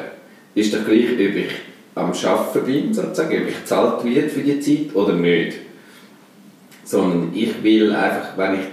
Ist 0.56 0.74
doch 0.74 0.86
gleich, 0.86 1.14
ob 1.14 1.20
ich 1.20 1.52
am 1.96 2.12
Arbeiten 2.12 2.66
bin, 2.66 2.94
sozusagen, 2.94 3.42
ob 3.42 3.50
ich 3.50 3.60
gezahlt 3.60 4.06
werde 4.06 4.30
für 4.30 4.42
die 4.42 4.60
Zeit 4.60 4.96
oder 4.96 5.14
nicht. 5.14 5.58
Sondern 6.84 7.32
ich 7.34 7.62
will 7.64 7.92
einfach, 7.94 8.38
wenn 8.38 8.54
ich, 8.56 8.66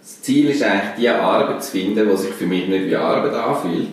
das 0.00 0.22
Ziel 0.22 0.48
ist 0.48 0.62
eigentlich, 0.62 0.94
die 0.98 1.08
Arbeit 1.08 1.62
zu 1.62 1.72
finden, 1.72 2.08
die 2.08 2.16
sich 2.16 2.30
für 2.30 2.46
mich 2.46 2.68
nicht 2.68 2.86
wie 2.86 2.96
Arbeit 2.96 3.34
anfühlt, 3.34 3.88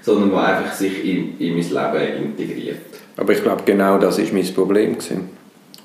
sondern 0.00 0.30
die 0.30 0.36
einfach 0.36 0.72
sich 0.72 1.04
in, 1.04 1.38
in 1.38 1.54
mein 1.54 1.92
Leben 1.94 2.24
integriert. 2.24 2.99
Aber 3.20 3.32
ich 3.34 3.42
glaube, 3.42 3.62
genau 3.66 3.98
das 3.98 4.18
ist 4.18 4.32
mein 4.32 4.46
Problem. 4.54 4.94
Gewesen. 4.94 5.28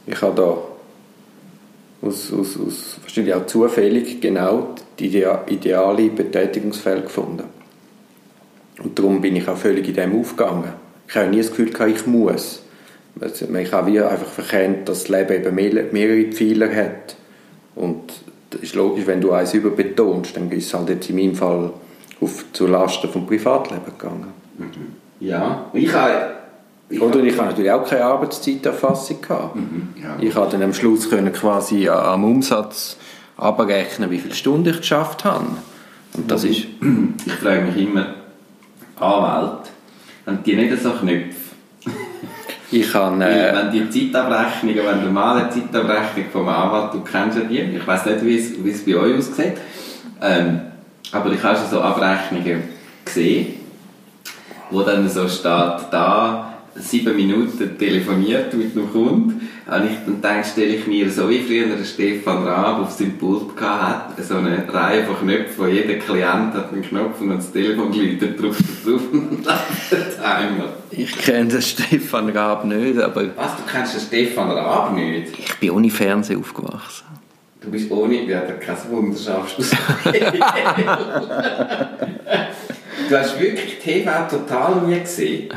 Ich 0.07 0.21
habe 0.21 0.35
da 0.35 2.07
aus, 2.07 2.31
aus, 2.31 2.57
aus 2.59 2.97
wahrscheinlich 3.01 3.33
auch 3.33 3.45
zufällig 3.45 4.21
genau 4.21 4.69
die 4.97 5.07
idea- 5.07 5.43
ideale 5.47 6.09
Betätigungsfeld 6.09 7.03
gefunden. 7.03 7.43
Und 8.81 8.97
darum 8.97 9.19
bin 9.21 9.35
ich 9.35 9.47
auch 9.49 9.57
völlig 9.57 9.87
in 9.87 9.95
dem 9.95 10.19
aufgegangen. 10.19 10.73
Ich 11.07 11.15
habe 11.15 11.27
nie 11.27 11.37
das 11.37 11.49
Gefühl 11.49 11.71
ich 11.87 12.07
muss. 12.07 12.61
Ich 13.21 13.71
habe 13.73 14.09
einfach 14.09 14.27
verkennt, 14.27 14.87
dass 14.87 15.03
das 15.03 15.09
Leben 15.09 15.33
eben 15.33 15.55
mehr- 15.55 15.85
mehrere 15.91 16.31
Pfeiler 16.31 16.73
hat. 16.73 17.15
Und 17.75 18.13
das 18.49 18.61
ist 18.61 18.75
logisch, 18.75 19.07
wenn 19.07 19.19
du 19.19 19.31
eins 19.33 19.53
überbetonst, 19.53 20.37
dann 20.37 20.49
ist 20.51 20.67
es 20.67 20.73
halt 20.73 20.89
jetzt 20.89 21.09
in 21.09 21.17
meinem 21.17 21.35
Fall 21.35 21.71
auf, 22.21 22.45
zu 22.53 22.67
Lasten 22.67 23.09
vom 23.09 23.27
Privatleben 23.27 23.85
gegangen. 23.97 24.33
Ja, 25.19 25.69
ich 25.73 25.91
habe... 25.93 26.34
Ich 26.89 27.01
Oder 27.01 27.19
ich 27.23 27.35
habe 27.37 27.47
natürlich 27.49 27.71
auch 27.71 27.87
keine 27.87 28.05
Arbeitszeiterfassung 28.05 29.21
gehabt. 29.21 29.57
ja. 30.01 30.17
Ich 30.19 30.33
konnte 30.33 30.51
dann 30.51 30.63
am 30.63 30.73
Schluss 30.73 31.09
können 31.09 31.33
quasi 31.33 31.89
am 31.89 32.23
Umsatz 32.23 32.97
abrechnen, 33.37 34.11
wie 34.11 34.19
viele 34.19 34.35
Stunden 34.35 34.69
ich 34.69 34.77
geschafft 34.77 35.25
habe. 35.25 35.45
Und 36.13 36.29
das 36.29 36.43
ist... 36.43 36.67
Ich 37.25 37.33
frage 37.33 37.63
mich 37.63 37.77
immer, 37.77 38.13
Anwälte, 38.99 39.69
haben 40.27 40.39
die 40.45 40.55
nicht 40.55 40.81
so 40.81 40.91
Knöpfe? 40.91 41.35
Ich. 42.71 42.93
Weil 42.93 43.21
Äh, 43.21 43.53
wenn 43.55 43.71
die 43.71 43.89
Zeitabrechnungen, 43.89 44.79
wenn 44.85 45.13
mal 45.13 45.37
eine 45.37 45.49
Zeitabrechnung 45.49 46.25
vom 46.31 46.47
Anwalt, 46.49 46.93
du 46.93 47.01
kennst 47.01 47.37
ja 47.37 47.43
die, 47.43 47.59
ich 47.59 47.87
weiß 47.87 48.05
nicht, 48.07 48.25
wie 48.25 48.37
es, 48.37 48.63
wie 48.63 48.71
es 48.71 48.83
bei 48.83 48.95
euch 48.95 49.17
aussieht, 49.17 49.53
ähm, 50.21 50.61
aber 51.11 51.31
ich 51.31 51.43
habe 51.43 51.57
schon 51.57 51.69
so 51.69 51.81
Abrechnungen 51.81 52.63
gesehen, 53.05 53.53
wo 54.71 54.81
dann 54.81 55.07
so 55.07 55.27
steht, 55.27 55.45
da 55.91 56.54
sieben 56.77 57.15
Minuten 57.15 57.77
telefoniert 57.77 58.53
mit 58.53 58.75
einem 58.75 58.91
Kunden, 58.91 59.49
und 59.67 59.85
ich 59.85 59.97
dann 60.05 60.21
denke, 60.21 60.47
stelle 60.47 60.75
ich 60.75 60.85
mir 60.85 61.09
so 61.09 61.27
wie 61.29 61.39
früher 61.39 61.65
der 61.75 61.83
Stefan 61.83 62.43
Raab 62.45 62.81
auf 62.81 62.91
seinem 62.91 63.17
Pult 63.17 63.55
gehabt 63.57 64.17
hat, 64.17 64.23
so 64.23 64.35
eine 64.35 64.63
Reihe 64.71 65.03
von 65.05 65.17
Knöpfen, 65.17 65.57
wo 65.57 65.65
jeder 65.67 65.95
Klient 65.95 66.53
hat 66.53 66.71
einen 66.71 66.83
Knopf 66.83 67.19
und 67.21 67.29
das 67.29 67.51
Telefon 67.51 67.91
läutet, 67.91 68.39
drückt 68.39 68.59
er 68.59 68.91
drauf 68.91 69.01
und 69.11 69.43
der 69.91 70.15
Timer. 70.15 70.69
ich 70.91 71.17
kenne 71.17 71.49
den 71.49 71.61
Stefan 71.61 72.29
Raab 72.29 72.65
nicht, 72.65 72.99
aber 72.99 73.23
Was, 73.35 73.55
du 73.57 73.63
kennst 73.71 73.95
den 73.95 74.01
Stefan 74.01 74.51
Raab 74.51 74.93
nicht? 74.93 75.33
ich 75.39 75.55
bin 75.55 75.71
ohne 75.71 75.89
Fernsehen 75.89 76.39
aufgewachsen. 76.39 77.05
Du 77.61 77.71
bist 77.71 77.89
ohne, 77.89 78.23
ja, 78.25 78.41
da 78.41 78.53
kein 78.53 78.77
Wunder 78.91 79.17
schaffst 79.17 79.57
du. 79.57 79.63
Du 83.09 83.15
hast 83.15 83.39
wirklich 83.39 83.77
TV 83.79 84.09
total 84.29 84.81
nie 84.87 84.99
gesehen. 84.99 85.49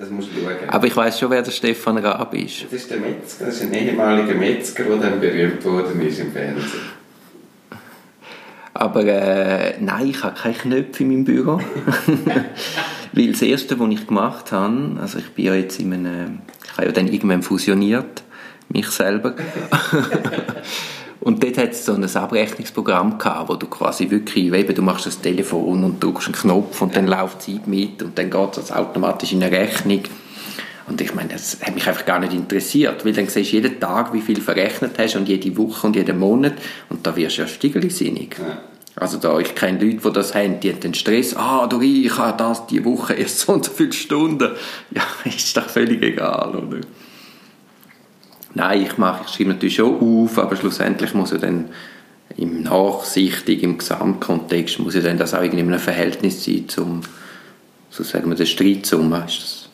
Das 0.00 0.08
musst 0.08 0.30
du 0.34 0.40
schauen. 0.40 0.68
Aber 0.68 0.86
ich 0.86 0.96
weiß 0.96 1.20
schon, 1.20 1.30
wer 1.30 1.42
der 1.42 1.50
Stefan 1.50 1.98
Raab 1.98 2.32
ist. 2.32 2.64
Das 2.64 2.72
ist 2.72 2.90
der 2.90 2.98
Metzger, 2.98 3.44
das 3.44 3.56
ist 3.56 3.64
ein 3.64 3.74
ehemaliger 3.74 4.34
Metzger, 4.34 4.84
der 4.84 4.96
dann 4.96 5.20
berühmt 5.20 5.62
worden 5.62 6.00
ist 6.00 6.20
im 6.20 6.32
Fernsehen. 6.32 6.80
Aber 8.72 9.04
äh, 9.04 9.74
nein, 9.78 10.06
ich 10.08 10.22
habe 10.22 10.40
keine 10.40 10.54
Knöpfe 10.54 11.02
in 11.02 11.10
meinem 11.10 11.24
Büro. 11.24 11.60
Weil 13.12 13.32
das 13.32 13.42
Erste, 13.42 13.78
was 13.78 13.90
ich 13.90 14.06
gemacht 14.06 14.52
habe, 14.52 14.96
also 14.98 15.18
ich 15.18 15.28
bin 15.32 15.44
ja 15.44 15.54
jetzt 15.54 15.78
in 15.78 15.92
einem, 15.92 16.38
ich 16.64 16.72
habe 16.78 16.86
ja 16.86 16.92
dann 16.92 17.08
irgendwann 17.08 17.42
fusioniert, 17.42 18.22
mich 18.70 18.88
selber. 18.88 19.34
und 21.20 21.42
dort 21.42 21.58
hat 21.58 21.72
es 21.72 21.84
so 21.84 21.92
ein 21.92 22.04
Abrechnungsprogramm 22.04 23.18
gehabt, 23.18 23.48
wo 23.48 23.56
du 23.56 23.66
quasi 23.66 24.10
wirklich, 24.10 24.52
eben, 24.52 24.74
du 24.74 24.82
machst 24.82 25.06
das 25.06 25.20
Telefon 25.20 25.84
und 25.84 26.02
drückst 26.02 26.28
einen 26.28 26.36
Knopf 26.36 26.80
und 26.80 26.96
dann 26.96 27.06
läuft 27.06 27.42
Zeit 27.42 27.66
mit 27.66 28.02
und 28.02 28.18
dann 28.18 28.30
geht 28.30 28.56
das 28.56 28.72
automatisch 28.72 29.32
in 29.32 29.42
eine 29.42 29.54
Rechnung. 29.54 30.02
Und 30.88 31.00
ich 31.00 31.14
meine, 31.14 31.28
das 31.28 31.58
hat 31.62 31.74
mich 31.74 31.86
einfach 31.86 32.06
gar 32.06 32.18
nicht 32.18 32.32
interessiert, 32.32 33.04
weil 33.04 33.12
dann 33.12 33.28
siehst 33.28 33.52
du 33.52 33.56
jeden 33.56 33.78
Tag, 33.78 34.12
wie 34.12 34.22
viel 34.22 34.40
verrechnet 34.40 34.98
hast 34.98 35.14
und 35.14 35.28
jede 35.28 35.56
Woche 35.56 35.86
und 35.86 35.94
jeden 35.94 36.18
Monat 36.18 36.54
und 36.88 37.06
da 37.06 37.14
wirst 37.14 37.36
du 37.36 37.42
ja 37.42 37.48
stiegelsinnig. 37.48 38.36
Ja. 38.38 38.58
Also 38.96 39.18
da, 39.18 39.38
ich 39.38 39.54
kenne 39.54 39.78
Leute, 39.78 40.08
die 40.08 40.12
das 40.12 40.34
haben, 40.34 40.58
die 40.60 40.70
haben 40.70 40.80
den 40.80 40.94
Stress, 40.94 41.36
ah, 41.36 41.66
du, 41.66 41.80
ich 41.80 42.16
habe 42.16 42.36
das 42.36 42.66
die 42.66 42.84
Woche 42.84 43.14
erst 43.14 43.40
so 43.40 43.52
und 43.52 43.64
so 43.64 43.72
viele 43.72 43.92
Stunden. 43.92 44.50
Ja, 44.90 45.02
ist 45.24 45.56
doch 45.56 45.68
völlig 45.68 46.02
egal, 46.02 46.56
oder? 46.56 46.80
Nein, 48.54 48.82
ich 48.82 48.98
mache, 48.98 49.24
ich 49.26 49.32
schreibe 49.34 49.50
natürlich 49.50 49.76
schon 49.76 50.24
auf, 50.24 50.38
aber 50.38 50.56
schlussendlich 50.56 51.14
muss 51.14 51.30
ja 51.30 51.38
dann 51.38 51.66
im 52.36 52.62
Nachsichtig, 52.62 53.62
im 53.62 53.78
Gesamtkontext, 53.78 54.78
muss 54.78 54.94
ja 54.94 55.00
dann 55.00 55.18
das 55.18 55.34
auch 55.34 55.42
irgendwie 55.42 55.60
in 55.60 55.68
einem 55.68 55.80
Verhältnis 55.80 56.44
sein 56.44 56.68
zum, 56.68 57.00
so 57.90 58.02
sagen 58.02 58.28
wir, 58.28 58.36
der 58.36 58.46
Streitsumme, 58.46 59.24
ist 59.26 59.42
das, 59.42 59.68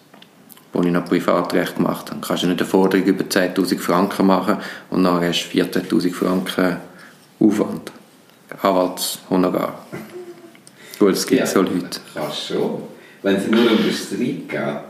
wo 0.72 0.82
ich 0.82 0.92
noch 0.92 1.04
Privatrecht 1.04 1.76
gemacht 1.76 2.10
habe. 2.10 2.20
Du 2.20 2.26
kannst 2.26 2.42
ja 2.42 2.48
nicht 2.48 2.60
eine 2.60 2.68
Forderung 2.68 3.06
über 3.06 3.24
10'000 3.24 3.78
Franken 3.78 4.26
machen 4.26 4.58
und 4.90 5.02
nachher 5.02 5.28
hast 5.28 5.48
du 5.52 5.58
14'000 5.58 6.12
Franken 6.12 6.76
Aufwand. 7.38 7.92
Anwaltshonorar. 8.62 9.78
Gut, 10.98 11.12
es 11.12 11.26
gibt 11.26 11.46
so 11.46 11.60
Leute. 11.60 12.00
Kannst 12.14 12.46
schon. 12.46 12.82
Wenn 13.22 13.36
es 13.36 13.46
nur 13.48 13.70
um 13.70 13.76
den 13.76 13.92
Streit 13.92 14.48
geht. 14.48 14.85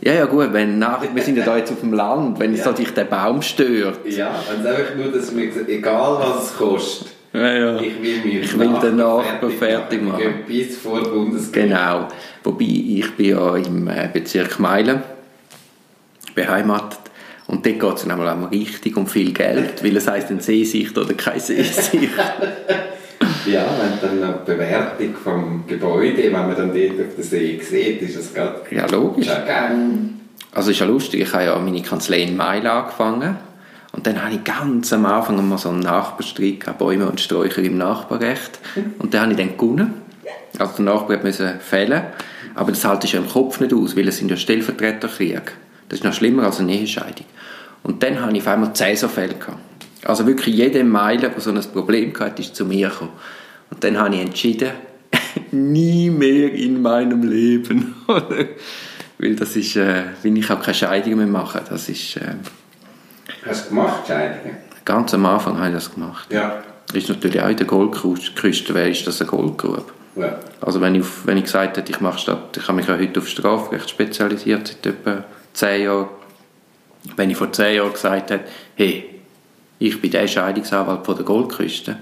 Ja, 0.00 0.12
ja 0.14 0.24
gut, 0.26 0.52
wenn 0.52 0.78
nach, 0.78 1.02
wir 1.12 1.22
sind 1.22 1.36
ja 1.38 1.44
da 1.44 1.56
jetzt 1.56 1.72
auf 1.72 1.80
dem 1.80 1.92
Land, 1.92 2.38
wenn 2.38 2.54
Ja. 2.54 2.64
natürlich 2.66 2.92
der 2.94 3.04
Baum 3.04 3.42
stört. 3.42 3.98
Ja, 4.08 4.30
wenn 4.50 4.60
es 4.60 4.66
einfach 4.66 4.94
nur, 4.94 5.10
dass 5.12 5.32
mir 5.32 5.50
egal 5.68 6.18
was 6.20 6.44
es 6.52 6.56
kostet, 6.56 7.08
Ja, 7.32 7.52
ja. 7.52 7.80
ich 7.80 8.00
will 8.00 8.24
mich 8.24 8.34
Ich 8.44 8.58
will 8.58 8.72
den 8.80 8.96
Nachbar 8.96 9.50
fertig 9.50 10.02
machen. 10.02 10.18
Gehe 10.46 10.64
bis 10.66 10.76
vor 10.78 11.02
Bundesgericht. 11.02 11.68
Genau. 11.70 12.06
Wobei, 12.44 12.64
ich 12.64 13.10
bin 13.16 13.30
ja 13.30 13.56
im 13.56 13.88
äh, 13.88 14.08
Bezirk 14.12 14.58
Meilen 14.60 15.02
beheimatet. 16.34 17.00
Und 17.48 17.64
dort 17.64 17.78
geht 17.80 17.94
es 17.94 18.02
dann 18.02 18.12
einmal 18.12 18.28
auch 18.28 18.50
richtig 18.50 18.96
um 18.96 19.06
viel 19.06 19.32
Geld, 19.32 19.82
weil 19.84 19.96
es 19.96 20.08
heisst 20.08 20.30
dann 20.30 20.40
Seesicht 20.40 20.96
oder 20.98 21.14
keine 21.14 21.40
Seesicht. 21.40 22.10
Ja, 23.46 23.64
wenn 23.80 24.20
dann 24.20 24.34
die 24.44 24.52
Bewertung 24.52 25.14
vom 25.22 25.64
Gebäude, 25.66 26.24
wenn 26.24 26.32
man 26.32 26.56
dann 26.56 26.74
dort 26.74 27.00
auf 27.00 27.14
den 27.14 27.22
See 27.22 27.60
sieht, 27.62 28.02
ist 28.02 28.16
es 28.16 28.34
gerade 28.34 28.60
ja, 28.70 28.86
logisch. 28.86 29.26
geil. 29.26 29.76
Also 30.52 30.70
ist 30.70 30.80
ja 30.80 30.86
lustig, 30.86 31.20
ich 31.20 31.32
habe 31.32 31.44
ja 31.44 31.58
meine 31.58 31.82
Kanzlei 31.82 32.22
in 32.22 32.36
Meilen 32.36 32.66
angefangen. 32.66 33.36
Und 33.92 34.06
dann 34.06 34.22
habe 34.22 34.34
ich 34.34 34.44
ganz 34.44 34.92
am 34.92 35.06
Anfang 35.06 35.48
mal 35.48 35.58
so 35.58 35.70
einen 35.70 35.80
Nachbarstreit 35.80 36.60
gehabt, 36.60 36.78
Bäume 36.78 37.08
und 37.08 37.20
Sträucher 37.20 37.62
im 37.62 37.78
Nachbarrecht. 37.78 38.58
Und 38.98 39.14
den 39.14 39.20
habe 39.20 39.32
ich 39.32 39.38
dann 39.38 39.56
gewonnen. 39.56 39.94
Also 40.58 40.74
der 40.76 40.84
Nachbar 40.84 41.18
musste 41.22 41.58
fällen. 41.60 42.02
Aber 42.54 42.72
das 42.72 42.84
halte 42.84 43.06
ich 43.06 43.12
ja 43.12 43.20
im 43.20 43.28
Kopf 43.28 43.60
nicht 43.60 43.72
aus, 43.72 43.96
weil 43.96 44.08
es 44.08 44.18
sind 44.18 44.30
ja 44.30 44.36
Stellvertreterkriege. 44.36 45.42
Das 45.88 46.00
ist 46.00 46.04
noch 46.04 46.12
schlimmer 46.12 46.44
als 46.44 46.60
eine 46.60 46.72
Ehescheidung. 46.72 47.26
Und 47.82 48.02
dann 48.02 48.20
habe 48.20 48.36
ich 48.36 48.42
auf 48.42 48.48
einmal 48.48 48.72
zehn 48.74 48.96
so 48.96 49.08
Fälle 49.08 49.34
gehabt. 49.34 49.58
Also 50.06 50.26
wirklich 50.26 50.54
jede 50.54 50.84
Meile, 50.84 51.30
der 51.30 51.40
so 51.40 51.50
ein 51.50 51.60
Problem 51.72 52.12
hatte, 52.18 52.42
ist 52.42 52.54
zu 52.54 52.64
mir 52.64 52.88
gekommen. 52.88 53.12
Und 53.70 53.82
dann 53.82 53.98
habe 53.98 54.14
ich 54.14 54.20
entschieden, 54.20 54.70
nie 55.50 56.10
mehr 56.10 56.52
in 56.52 56.80
meinem 56.80 57.22
Leben. 57.22 57.94
Weil 59.18 59.34
das 59.34 59.56
ist, 59.56 59.76
äh, 59.76 60.02
will 60.22 60.36
ich 60.38 60.50
auch 60.50 60.60
keine 60.60 60.74
Scheidungen 60.74 61.18
mehr 61.18 61.26
machen. 61.26 61.62
Das 61.68 61.88
ist, 61.88 62.16
äh, 62.18 62.34
Hast 63.44 63.66
du 63.66 63.68
gemacht, 63.70 64.06
Scheidungen? 64.06 64.56
ganz 64.84 65.12
am 65.14 65.26
Anfang 65.26 65.58
habe 65.58 65.68
ich 65.68 65.74
das 65.74 65.92
gemacht. 65.92 66.32
Ja. 66.32 66.62
Ist 66.92 67.08
natürlich 67.08 67.40
auch 67.40 67.48
in 67.48 67.56
der 67.56 67.66
Goldküste, 67.66 68.74
wäre 68.74 68.90
ist 68.90 69.06
das 69.06 69.20
eine 69.20 69.28
Goldgrube. 69.28 69.84
ja. 70.14 70.38
Also 70.60 70.80
wenn 70.80 70.94
ich, 70.94 71.04
wenn 71.24 71.36
ich 71.38 71.44
gesagt 71.44 71.76
hätte, 71.76 71.90
ich 71.90 72.00
mache 72.00 72.18
statt, 72.18 72.56
ich 72.56 72.62
habe 72.68 72.74
mich 72.76 72.86
ja 72.86 72.96
heute 72.96 73.18
auf 73.18 73.28
Strafrecht 73.28 73.90
spezialisiert, 73.90 74.68
seit 74.68 74.86
etwa 74.86 75.24
zehn 75.52 75.84
Jahren. 75.84 76.08
Wenn 77.16 77.30
ich 77.30 77.36
vor 77.36 77.52
zehn 77.52 77.76
Jahren 77.76 77.92
gesagt 77.92 78.30
hätte, 78.30 78.44
hey, 78.76 79.15
ich 79.78 80.00
bin 80.00 80.10
der 80.10 80.26
Scheidungsanwalt 80.26 81.04
von 81.04 81.16
der 81.16 81.24
Goldküste, 81.24 81.96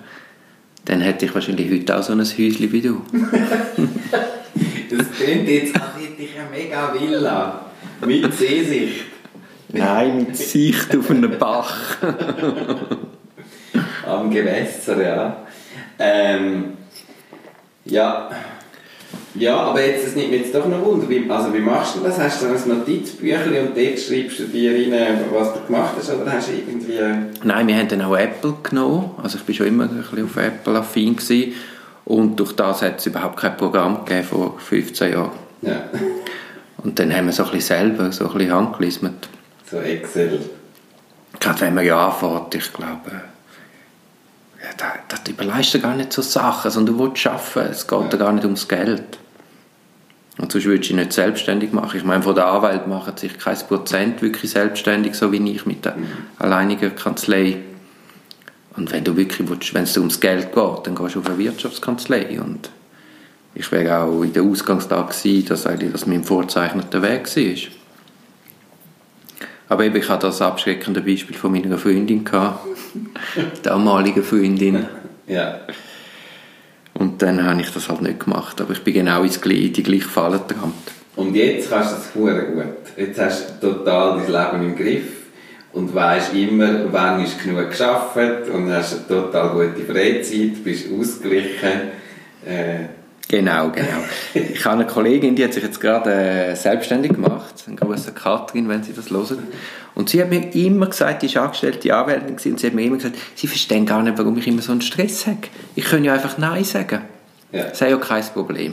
dann 0.84 1.00
hätte 1.00 1.26
ich 1.26 1.34
wahrscheinlich 1.34 1.70
heute 1.70 1.96
auch 1.98 2.02
so 2.02 2.12
ein 2.12 2.20
Häuschen 2.20 2.72
wie 2.72 2.80
du. 2.80 3.02
Das 4.90 5.10
klingt 5.12 5.48
jetzt, 5.48 5.74
als 5.74 5.96
hätte 5.96 6.22
ich 6.22 6.38
eine 6.38 6.50
mega 6.50 6.94
Villa. 6.94 7.66
Mit 8.04 8.32
Seesicht. 8.34 9.06
Nein, 9.68 10.18
mit 10.18 10.36
Sicht 10.36 10.96
auf 10.96 11.10
einen 11.10 11.36
Bach. 11.38 11.96
Am 14.06 14.30
Gewässer, 14.30 15.02
ja. 15.02 15.36
Ähm, 15.98 16.74
ja. 17.84 18.30
Ja, 19.34 19.56
aber 19.56 19.84
jetzt, 19.84 20.06
das 20.06 20.14
nimmt 20.16 20.30
mich 20.30 20.42
jetzt 20.42 20.54
doch 20.54 20.66
noch 20.66 20.84
Wunder. 20.84 21.08
Wie, 21.08 21.28
also 21.28 21.52
wie 21.52 21.58
machst 21.60 21.96
du 21.96 22.00
das? 22.00 22.18
Hast 22.18 22.42
du 22.42 22.46
ein 22.46 22.78
Notizbüchlein 22.78 23.68
und 23.68 23.76
dort 23.76 23.98
schreibst 23.98 24.38
du 24.38 24.44
dir 24.44 24.72
rein, 24.72 25.18
was 25.32 25.52
du 25.54 25.60
gemacht 25.66 25.94
hast? 25.98 26.10
Oder 26.10 26.32
hast 26.32 26.48
du 26.48 26.52
irgendwie... 26.52 26.98
Nein, 27.42 27.66
wir 27.66 27.76
haben 27.76 27.88
dann 27.88 28.02
auch 28.02 28.16
Apple 28.16 28.54
genommen. 28.62 29.10
Also 29.22 29.38
ich 29.38 29.48
war 29.48 29.54
schon 29.54 29.66
immer 29.66 29.84
ein 29.84 29.96
bisschen 29.96 30.24
auf 30.24 30.36
Apple 30.36 30.78
affin 30.78 31.16
gewesen. 31.16 31.54
Und 32.04 32.38
durch 32.38 32.52
das 32.52 32.82
hat 32.82 32.98
es 33.00 33.06
überhaupt 33.06 33.38
kein 33.38 33.56
Programm 33.56 34.04
gegeben 34.04 34.26
vor 34.26 34.58
15 34.58 35.12
Jahren. 35.12 35.30
Ja, 35.62 35.84
Und 36.78 36.98
dann 36.98 37.14
haben 37.14 37.26
wir 37.26 37.32
so 37.32 37.44
ein 37.44 37.50
bisschen 37.50 37.78
selber, 37.78 38.12
so 38.12 38.26
ein 38.28 38.34
bisschen 38.34 38.52
handgelismet. 38.52 39.28
so 39.70 39.78
Excel. 39.78 40.40
Gerade 41.40 41.60
wenn 41.62 41.74
man 41.74 41.84
ja 41.84 42.08
anfährt, 42.08 42.54
ich 42.54 42.72
glaube, 42.72 43.22
da, 44.76 44.94
da 45.08 45.30
überleist 45.30 45.74
du 45.74 45.80
gar 45.80 45.94
nicht 45.94 46.12
so 46.12 46.22
Sachen, 46.22 46.70
sondern 46.70 46.96
du 46.96 47.04
willst 47.04 47.26
arbeiten. 47.26 47.72
Es 47.72 47.86
geht 47.86 48.12
dir 48.12 48.18
gar 48.18 48.32
nicht 48.32 48.44
ums 48.44 48.68
Geld. 48.68 49.18
Und 50.38 50.50
sonst 50.50 50.64
würdest 50.64 50.90
du 50.90 50.94
dich 50.94 51.04
nicht 51.04 51.12
selbstständig 51.12 51.72
machen. 51.72 51.96
Ich 51.96 52.04
meine, 52.04 52.22
von 52.22 52.34
der 52.34 52.46
Anwalt 52.46 52.86
machen 52.88 53.16
sich 53.16 53.38
kein 53.38 53.56
Prozent 53.58 54.20
wirklich 54.20 54.50
selbstständig, 54.50 55.14
so 55.14 55.30
wie 55.30 55.50
ich 55.50 55.64
mit 55.64 55.84
der 55.84 55.96
alleinigen 56.38 56.94
Kanzlei. 56.96 57.58
Und 58.76 58.90
wenn 58.90 59.04
du 59.04 59.16
wirklich 59.16 59.48
willst, 59.48 59.74
wenn 59.74 59.84
es 59.84 59.96
ums 59.96 60.18
Geld 60.20 60.52
geht, 60.52 60.86
dann 60.86 60.96
gehst 60.96 61.14
du 61.14 61.20
auf 61.20 61.26
eine 61.28 61.38
Wirtschaftskanzlei. 61.38 62.40
Und 62.40 62.70
ich 63.54 63.70
wäre 63.70 64.00
auch 64.00 64.22
in 64.22 64.32
der 64.32 64.42
Ausgangslage 64.42 65.14
gewesen, 65.14 65.46
dass 65.46 65.66
eigentlich 65.66 65.92
das 65.92 66.06
mein 66.06 66.24
vorzeichneter 66.24 67.00
Weg 67.02 67.28
war. 67.36 67.73
Aber 69.68 69.84
eben, 69.84 69.96
ich 69.96 70.08
hatte 70.08 70.26
das 70.26 70.42
abschreckende 70.42 71.00
Beispiel 71.00 71.36
von 71.36 71.52
meiner 71.52 71.78
Freundin, 71.78 72.24
gehabt, 72.24 72.66
damaligen 73.62 74.22
Freundin. 74.22 74.86
Ja. 75.26 75.60
Und 76.92 77.22
dann 77.22 77.42
habe 77.42 77.60
ich 77.60 77.70
das 77.70 77.88
halt 77.88 78.02
nicht 78.02 78.20
gemacht. 78.20 78.60
Aber 78.60 78.72
ich 78.72 78.82
bin 78.82 78.94
genau 78.94 79.22
ins 79.22 79.40
gleiche, 79.40 79.70
die 79.70 79.82
gleiche 79.82 80.08
Falle 80.08 80.38
getrampt. 80.46 80.92
Und 81.16 81.34
jetzt 81.34 81.70
kannst 81.70 81.92
du 81.92 81.96
das 81.96 82.12
sehr 82.12 82.42
gut. 82.44 82.64
Jetzt 82.96 83.20
hast 83.20 83.62
du 83.62 83.68
total 83.68 84.20
dein 84.20 84.32
Leben 84.32 84.70
im 84.70 84.76
Griff 84.76 85.12
und 85.72 85.94
weißt 85.94 86.34
immer, 86.34 86.92
wann 86.92 87.24
ist 87.24 87.42
genug 87.42 87.70
geschafft 87.70 88.16
und 88.52 88.72
hast 88.72 88.94
eine 88.94 89.08
total 89.08 89.50
gute 89.50 89.84
Freizeit, 89.84 90.62
bist 90.62 90.86
ausgeglichen. 90.92 91.80
Äh, 92.46 92.86
Genau, 93.34 93.70
genau. 93.70 94.04
Ich 94.32 94.64
habe 94.64 94.76
eine 94.76 94.86
Kollegin, 94.86 95.34
die 95.34 95.42
hat 95.42 95.54
sich 95.54 95.64
jetzt 95.64 95.80
gerade 95.80 96.12
äh, 96.12 96.54
selbstständig 96.54 97.14
gemacht. 97.14 97.64
Ein 97.66 97.74
grosser 97.74 98.12
Katrin, 98.12 98.68
wenn 98.68 98.84
Sie 98.84 98.92
das 98.92 99.10
hören. 99.10 99.48
Und 99.96 100.08
sie 100.08 100.22
hat 100.22 100.30
mir 100.30 100.54
immer 100.54 100.86
gesagt, 100.86 101.22
die 101.22 101.26
ist 101.26 101.36
angestellte 101.36 101.92
Anwältin 101.92 102.36
gewesen, 102.36 102.52
und 102.52 102.60
sie 102.60 102.66
hat 102.68 102.74
mir 102.74 102.84
immer 102.84 102.96
gesagt, 102.96 103.16
sie 103.34 103.48
verstehen 103.48 103.86
gar 103.86 104.04
nicht, 104.04 104.16
warum 104.18 104.38
ich 104.38 104.46
immer 104.46 104.62
so 104.62 104.70
einen 104.70 104.82
Stress 104.82 105.26
habe. 105.26 105.38
Ich 105.74 105.84
kann 105.84 106.04
ja 106.04 106.14
einfach 106.14 106.38
Nein 106.38 106.62
sagen. 106.62 107.00
Ja. 107.50 107.64
Das 107.64 107.72
ist 107.72 107.80
ja 107.80 107.96
kein 107.96 108.22
Problem. 108.22 108.70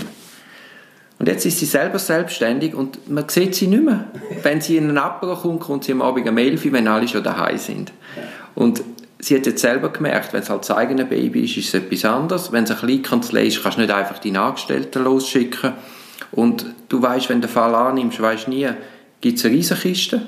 Und 1.17 1.27
jetzt 1.27 1.43
ist 1.43 1.57
sie 1.57 1.65
selber 1.65 1.97
selbstständig 1.97 2.75
und 2.75 3.09
man 3.09 3.27
sieht 3.29 3.55
sie 3.55 3.65
nicht 3.65 3.83
mehr. 3.83 4.11
Wenn 4.43 4.61
sie 4.61 4.77
in 4.77 4.89
einen 4.89 4.97
Apero 4.99 5.37
kommt, 5.37 5.61
kommt 5.61 5.83
sie 5.85 5.91
am 5.91 6.03
Abend 6.03 6.29
um 6.29 6.37
11 6.37 6.65
Uhr, 6.65 6.73
wenn 6.73 6.87
alle 6.87 7.07
schon 7.07 7.23
daheim 7.23 7.57
sind. 7.57 7.91
Und 8.53 8.83
sie 9.21 9.35
hat 9.35 9.45
jetzt 9.45 9.61
selber 9.61 9.89
gemerkt, 9.89 10.33
wenn 10.33 10.41
es 10.41 10.49
halt 10.49 10.61
das 10.61 10.71
eigene 10.71 11.05
Baby 11.05 11.45
ist, 11.45 11.57
ist 11.57 11.67
es 11.69 11.73
etwas 11.75 12.05
anderes. 12.05 12.51
Wenn 12.51 12.63
es 12.63 12.71
eine 12.71 12.79
Kleinkanzlei 12.79 13.45
ist, 13.45 13.61
kannst 13.61 13.77
du 13.77 13.81
nicht 13.81 13.93
einfach 13.93 14.19
deine 14.19 14.41
Angestellten 14.41 15.03
losschicken. 15.03 15.73
Und 16.31 16.65
du 16.89 17.01
weißt, 17.01 17.29
wenn 17.29 17.41
du 17.41 17.47
den 17.47 17.53
Fall 17.53 17.75
annimmst, 17.75 18.21
weißt 18.21 18.47
nie, 18.47 18.69
gibt 19.19 19.37
es 19.37 19.45
eine 19.45 19.53
Riesenkiste 19.55 20.21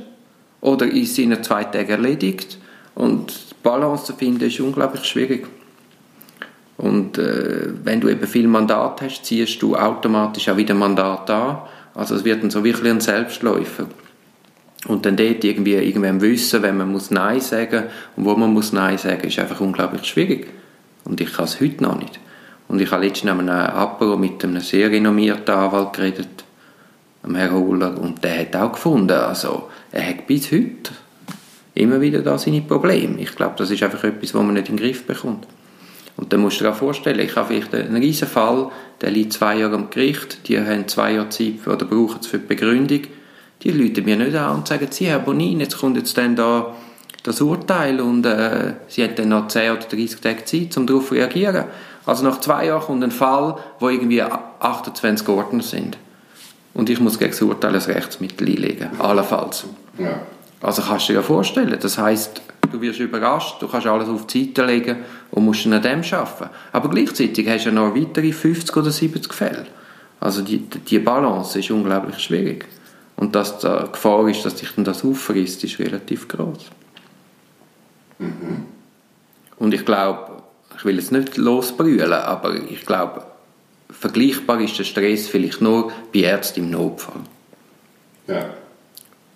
oder 0.62 0.86
ist 0.86 1.16
sie 1.16 1.24
in 1.24 1.44
zwei 1.44 1.64
Tagen 1.64 1.90
erledigt. 1.90 2.58
Und 2.96 3.32
die 3.32 3.56
Balance 3.64 4.06
zu 4.06 4.14
finden, 4.14 4.46
ist 4.46 4.60
unglaublich 4.60 5.04
schwierig. 5.06 5.48
Und 6.78 7.18
äh, 7.18 7.70
wenn 7.84 8.02
du 8.02 8.10
eben 8.10 8.28
viel 8.28 8.48
Mandat 8.48 9.02
hast, 9.02 9.26
ziehst 9.26 9.62
du 9.62 9.76
automatisch 9.76 10.50
auch 10.50 10.58
wieder 10.58 10.74
Mandat 10.74 11.30
an. 11.30 11.58
Also 11.96 12.16
es 12.16 12.24
wird 12.24 12.44
dann 12.44 12.50
so 12.50 12.64
wirklich 12.64 12.92
ein 12.92 13.02
Selbstläufer. 13.02 13.88
Und 14.86 15.06
dann 15.06 15.16
dort 15.16 15.44
irgendwie 15.44 15.76
irgendwann 15.76 16.20
wissen, 16.22 16.62
wenn 16.62 16.78
man 16.78 16.92
muss 16.92 17.10
Nein 17.10 17.40
sagen 17.40 17.84
und 18.16 18.26
wo 18.26 18.36
man 18.36 18.52
muss 18.52 18.74
Nein 18.74 18.98
sagen, 18.98 19.28
ist 19.28 19.40
einfach 19.40 19.62
unglaublich 19.62 20.04
schwierig. 20.06 20.48
Und 21.06 21.22
ich 21.22 21.32
kann 21.34 21.46
es 21.46 21.62
heute 21.62 21.84
noch 21.84 21.98
nicht. 21.98 22.20
Und 22.68 22.82
ich 22.82 22.92
habe 22.92 23.06
letztens 23.06 23.32
an 23.32 23.50
einem 23.50 23.50
Apero 23.50 24.18
mit 24.18 24.44
einem 24.44 24.60
sehr 24.62 24.90
renommierten 24.90 25.54
Anwalt 25.54 25.94
geredet, 25.94 26.44
dem 27.26 27.36
Herrn 27.36 27.54
Hohler, 27.54 27.98
und 28.00 28.24
der 28.24 28.40
hat 28.40 28.56
auch 28.56 28.74
gefunden, 28.74 29.12
also 29.12 29.70
er 29.92 30.10
hat 30.10 30.28
bis 30.28 30.52
heute 30.52 30.92
immer 31.74 32.02
wieder 32.02 32.22
da 32.22 32.38
seine 32.38 32.62
Probleme. 32.62 33.20
Ich 33.20 33.36
glaube, 33.36 33.56
das 33.58 33.72
ist 33.72 33.84
einfach 33.84 34.04
etwas, 34.04 34.34
was 34.34 34.44
man 34.44 34.54
nicht 34.54 34.70
in 34.70 34.78
den 34.78 34.86
Griff 34.86 35.06
bekommt. 35.06 35.48
Und 36.16 36.32
dann 36.32 36.42
musst 36.42 36.60
du 36.60 36.66
dir 36.66 36.72
auch 36.72 36.76
vorstellen, 36.76 37.20
ich 37.20 37.36
habe 37.36 37.48
vielleicht 37.48 37.74
einen 37.74 37.96
riesen 37.96 38.28
Fall, 38.28 38.70
der 39.02 39.12
liegt 39.12 39.34
zwei 39.34 39.58
Jahre 39.58 39.76
am 39.76 39.90
Gericht, 39.90 40.48
die 40.48 40.60
haben 40.60 40.88
zwei 40.88 41.14
Jahre 41.14 41.30
Zeit 41.30 41.66
oder 41.66 41.86
brauchen 41.86 42.20
es 42.22 42.28
für 42.28 42.38
die 42.38 42.48
Begründung. 42.48 43.02
Die 43.64 43.72
Leute 43.72 44.02
mir 44.02 44.18
nicht 44.18 44.36
an 44.36 44.58
und 44.58 44.68
sagen, 44.68 44.88
sie, 44.92 45.06
Herr 45.06 45.20
Bonin, 45.20 45.60
jetzt 45.60 45.78
kommt 45.78 45.98
jetzt 45.98 46.18
dann 46.18 46.36
da 46.36 46.74
das 47.24 47.40
Urteil 47.40 48.02
und 48.02 48.26
äh, 48.26 48.74
sie 48.90 49.04
haben 49.04 49.16
dann 49.16 49.30
noch 49.30 49.48
10 49.48 49.72
oder 49.72 49.82
30 49.82 50.20
Tage 50.20 50.44
Zeit, 50.44 50.76
um 50.78 50.86
darauf 50.86 51.08
zu 51.08 51.14
reagieren. 51.14 51.66
Also 52.06 52.26
nach 52.26 52.42
zwei 52.42 52.66
Jahren 52.66 52.82
kommt 52.82 53.04
ein 53.04 53.12
Fall, 53.12 53.58
wo 53.80 53.88
irgendwie 53.88 54.22
28 54.22 55.28
Ordner 55.30 55.64
sind. 55.64 55.98
Und 56.74 56.90
ich 56.90 57.00
muss 57.00 57.18
gegen 57.18 57.32
das 57.32 57.42
Urteil 57.42 57.74
ein 57.74 57.82
Rechtsmittel 57.82 58.48
einlegen, 58.48 58.90
allenfalls. 59.00 59.66
ja. 59.98 60.20
Also 60.62 60.82
kannst 60.82 61.10
du 61.10 61.14
dir 61.14 61.20
ja 61.20 61.24
vorstellen, 61.24 61.78
das 61.78 61.98
heißt, 61.98 62.42
du 62.72 62.80
wirst 62.80 63.00
überrascht, 63.00 63.62
du 63.62 63.68
kannst 63.68 63.86
alles 63.86 64.08
auf 64.08 64.28
die 64.28 64.46
Seite 64.46 64.66
legen 64.66 64.98
und 65.32 65.44
musst 65.44 65.66
an 65.66 65.82
dem 65.82 66.02
arbeiten. 66.02 66.50
Aber 66.72 66.90
gleichzeitig 66.90 67.50
hast 67.50 67.66
du 67.66 67.70
ja 67.70 67.76
noch 67.76 67.94
weitere 67.94 68.32
50 68.32 68.76
oder 68.78 68.90
70 68.90 69.34
Fälle. 69.34 69.66
Also 70.22 70.42
die, 70.42 70.60
die 70.60 71.00
Balance 71.00 71.60
ist 71.60 71.70
unglaublich 71.70 72.18
schwierig. 72.20 72.66
Und 73.24 73.34
dass 73.36 73.58
die 73.60 73.70
Gefahr 73.90 74.28
ist, 74.28 74.44
dass 74.44 74.56
dich 74.56 74.72
dann 74.76 74.84
das 74.84 75.06
auffrisst, 75.06 75.64
ist 75.64 75.80
relativ 75.80 76.28
groß. 76.28 76.72
Und 79.58 79.74
ich 79.74 79.86
glaube, 79.86 80.44
ich 80.78 80.84
will 80.84 80.98
jetzt 80.98 81.14
nicht 81.14 81.38
losbrüllen, 81.38 82.12
aber 82.12 82.54
ich 82.70 82.86
glaube, 82.86 83.26
vergleichbar 83.90 84.60
ist 84.60 84.78
der 84.78 84.84
Stress 84.84 85.30
vielleicht 85.30 85.62
nur 85.62 85.94
bei 86.14 86.20
Ärzten 86.20 86.66
im 86.66 86.72
Notfall. 86.72 87.22
Ja. 88.28 88.50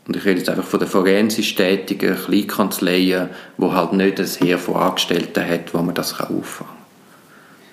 Und 0.06 0.18
ich 0.18 0.26
rede 0.26 0.40
jetzt 0.40 0.50
einfach 0.50 0.66
von 0.66 0.82
den 0.82 0.90
forensisch 0.90 1.56
tätigen 1.56 2.18
Kleinkanzleien, 2.18 3.30
die 3.58 3.72
halt 3.72 3.94
nicht 3.94 4.20
ein 4.20 4.26
Heer 4.26 4.60
von 4.60 4.76
Angestellten 4.76 5.50
hat, 5.50 5.74
wo 5.74 5.78
man 5.78 5.96
das 5.96 6.12
auffangen 6.20 6.44
kann. 6.44 6.78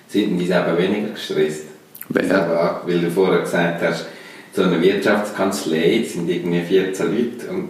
Sind 0.07 0.37
die 0.37 0.47
selber 0.47 0.77
weniger 0.77 1.09
gestresst? 1.09 1.63
Wer? 2.07 2.25
Selber, 2.25 2.83
weil 2.85 3.01
du 3.01 3.11
vorher 3.11 3.41
gesagt 3.41 3.81
hast, 3.81 4.05
so 4.55 4.63
eine 4.63 4.81
Wirtschaftskanzlei 4.81 6.03
sind 6.07 6.29
irgendwie 6.29 6.61
14 6.61 7.05
Leute 7.07 7.49
und 7.49 7.69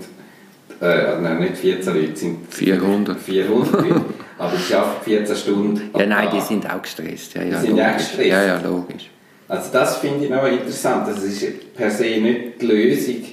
äh, 0.82 1.20
nein, 1.22 1.40
nicht 1.40 1.58
14 1.58 1.94
Leute, 1.96 2.16
sind 2.16 2.54
400. 2.54 3.20
400 3.20 3.72
Leute, 3.82 4.02
aber 4.38 4.58
sie 4.58 4.76
arbeiten 4.76 5.04
14 5.04 5.36
Stunden 5.36 5.92
Ja, 5.98 6.06
nein, 6.06 6.30
die 6.34 6.42
sind 6.42 6.70
auch 6.70 6.82
gestresst. 6.82 7.34
Ja, 7.34 7.44
ja, 7.44 7.60
Die 7.60 7.68
sind 7.68 7.80
auch 7.80 7.98
gestresst? 7.98 8.30
Ja, 8.30 8.44
ja, 8.44 8.60
logisch. 8.60 9.10
Also 9.48 9.70
das 9.72 9.98
finde 9.98 10.26
ich 10.26 10.30
noch 10.30 10.46
interessant. 10.48 11.08
Das 11.08 11.24
ist 11.24 11.74
per 11.76 11.90
se 11.92 12.20
nicht 12.20 12.62
die 12.62 12.66
Lösung, 12.66 13.24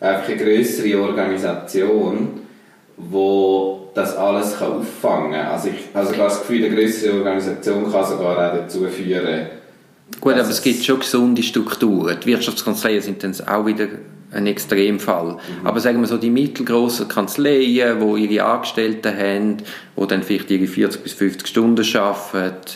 einfach 0.00 0.28
eine 0.28 0.36
größere 0.36 1.00
Organisation, 1.00 2.40
wo 2.96 3.90
das 3.94 4.16
alles 4.16 4.58
kann 4.58 4.72
auffangen 4.72 5.32
kann. 5.32 5.46
Also 5.46 5.68
ich 5.68 5.94
habe 5.94 6.06
sogar 6.06 6.28
das 6.28 6.40
Gefühl, 6.40 6.64
eine 6.66 6.74
größere 6.74 7.18
Organisation 7.18 7.90
kann 7.90 8.04
sogar 8.04 8.32
auch 8.32 8.56
dazu 8.56 8.84
führen, 8.86 9.46
Gut, 10.20 10.32
Das 10.34 10.40
aber 10.40 10.50
es 10.50 10.62
gibt 10.62 10.84
schon 10.84 11.00
gesunde 11.00 11.42
Strukturen. 11.42 12.18
Die 12.20 12.26
Wirtschaftskanzleien 12.26 13.02
sind 13.02 13.22
dann 13.22 13.34
auch 13.46 13.66
wieder 13.66 13.88
ein 14.34 14.46
Extremfall. 14.46 15.38
Aber 15.62 15.80
sagen 15.80 16.00
wir 16.00 16.06
so, 16.06 16.18
die 16.18 16.30
mittelgroßen 16.30 17.08
Kanzleien, 17.08 18.00
die 18.00 18.26
ihre 18.26 18.44
Angestellten 18.44 19.16
haben, 19.16 19.56
die 19.96 20.06
dann 20.06 20.22
vielleicht 20.22 20.50
ihre 20.50 20.66
40 20.66 21.02
bis 21.02 21.12
50 21.14 21.46
Stunden 21.46 21.96
arbeiten, 21.96 22.72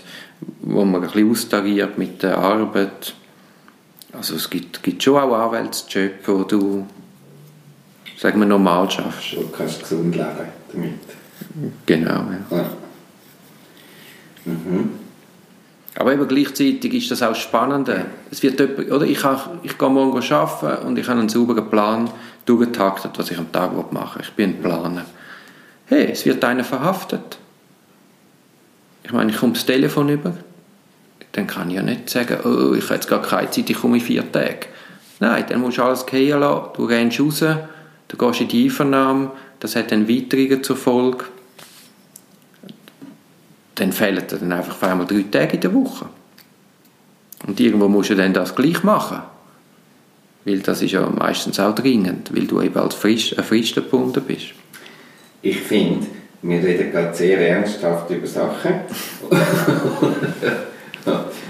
wo 0.60 0.84
man 0.84 1.02
ein 1.02 1.10
bisschen 1.10 1.30
austariert 1.30 1.98
mit 1.98 2.22
der 2.22 2.38
Arbeit. 2.38 3.14
Also 4.12 4.36
es 4.36 4.48
gibt, 4.48 4.82
gibt 4.82 5.02
schon 5.02 5.16
auch 5.16 5.34
Anwaltsjobs, 5.34 6.26
wo 6.26 6.44
du, 6.44 6.86
sagen 8.16 8.38
wir, 8.40 8.46
normal 8.46 8.90
schaffst. 8.90 9.34
du 9.34 9.48
kannst 9.48 9.80
gesund 9.80 10.14
leben 10.14 10.28
damit. 10.72 10.92
Genau, 11.86 12.10
ja. 12.10 12.56
Ja. 12.56 12.70
Mhm. 14.44 14.90
Aber 16.08 16.14
eben 16.14 16.26
gleichzeitig 16.26 16.94
ist 16.94 17.10
das 17.10 17.22
auch 17.22 17.34
spannend. 17.34 17.90
Es 18.30 18.42
wird 18.42 18.58
jemand, 18.58 18.90
oder 18.90 19.04
ich, 19.04 19.18
kann, 19.18 19.38
ich 19.62 19.76
gehe 19.76 19.90
morgen 19.90 20.32
arbeiten 20.32 20.86
und 20.86 20.98
ich 20.98 21.06
habe 21.06 21.20
einen 21.20 21.28
sauberen 21.28 21.68
Plan 21.68 22.08
durchgetaktet, 22.46 23.10
was 23.18 23.30
ich 23.30 23.36
am 23.36 23.52
Tag 23.52 23.74
machen 23.92 24.14
will. 24.14 24.22
Ich 24.22 24.32
bin 24.32 24.50
ein 24.50 24.62
Planer. 24.62 25.04
Hey, 25.84 26.08
es 26.10 26.24
wird 26.24 26.42
einer 26.42 26.64
verhaftet. 26.64 27.36
Ich 29.04 29.12
meine, 29.12 29.30
ich 29.30 29.36
komme 29.36 29.52
das 29.52 29.66
Telefon 29.66 30.08
über. 30.08 30.32
Dann 31.32 31.46
kann 31.46 31.68
ich 31.68 31.76
ja 31.76 31.82
nicht 31.82 32.08
sagen, 32.08 32.38
oh, 32.42 32.72
ich 32.72 32.84
habe 32.84 32.94
jetzt 32.94 33.08
gar 33.10 33.20
keine 33.20 33.50
Zeit, 33.50 33.68
ich 33.68 33.78
komme 33.78 33.98
in 33.98 34.02
vier 34.02 34.32
Tage. 34.32 34.60
Nein, 35.20 35.44
dann 35.46 35.60
musst 35.60 35.76
du 35.76 35.82
alles 35.82 36.06
gehen 36.06 36.40
lassen. 36.40 36.70
Du 36.74 36.86
rennst 36.86 37.20
raus, 37.20 37.44
du 38.08 38.16
gehst 38.16 38.40
in 38.40 38.48
die 38.48 38.64
Einvernahme. 38.64 39.30
Das 39.60 39.76
hat 39.76 39.92
dann 39.92 40.08
Weiterungen 40.08 40.64
zur 40.64 40.76
Folge 40.76 41.26
dann 43.80 43.92
fehlen 43.92 44.26
dir 44.26 44.36
dann 44.38 44.52
einfach 44.52 44.82
einmal 44.82 45.06
drei 45.06 45.24
Tage 45.30 45.54
in 45.54 45.60
der 45.60 45.74
Woche. 45.74 46.06
Und 47.46 47.60
irgendwo 47.60 47.88
musst 47.88 48.10
du 48.10 48.16
dann 48.16 48.32
das 48.32 48.54
gleich 48.54 48.82
machen. 48.82 49.22
Weil 50.44 50.60
das 50.60 50.82
ist 50.82 50.92
ja 50.92 51.08
meistens 51.08 51.60
auch 51.60 51.74
dringend, 51.74 52.34
weil 52.34 52.46
du 52.46 52.60
eben 52.60 52.76
als 52.78 52.94
Frist, 52.94 53.38
ein 53.38 53.44
Frist 53.44 53.74
gebunden 53.74 54.22
bist. 54.26 54.46
Ich 55.42 55.60
finde, 55.60 56.06
wir 56.42 56.62
reden 56.62 56.90
gerade 56.90 57.14
sehr 57.14 57.38
ernsthaft 57.38 58.10
über 58.10 58.26
Sachen. 58.26 58.80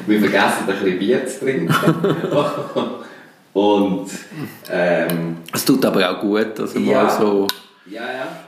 wir 0.07 0.21
vergessen 0.21 0.59
ein 0.61 0.67
bisschen 0.67 0.99
Bier 0.99 1.27
zu 1.27 1.41
trinken. 1.41 1.75
Und 3.53 4.11
ähm, 4.71 5.39
Es 5.53 5.65
tut 5.65 5.85
aber 5.85 6.11
auch 6.11 6.21
gut, 6.21 6.59
dass 6.59 6.75
Ja. 6.75 6.81
mal 6.81 7.11
so... 7.19 7.47
ja, 7.87 8.03
ja. 8.03 8.48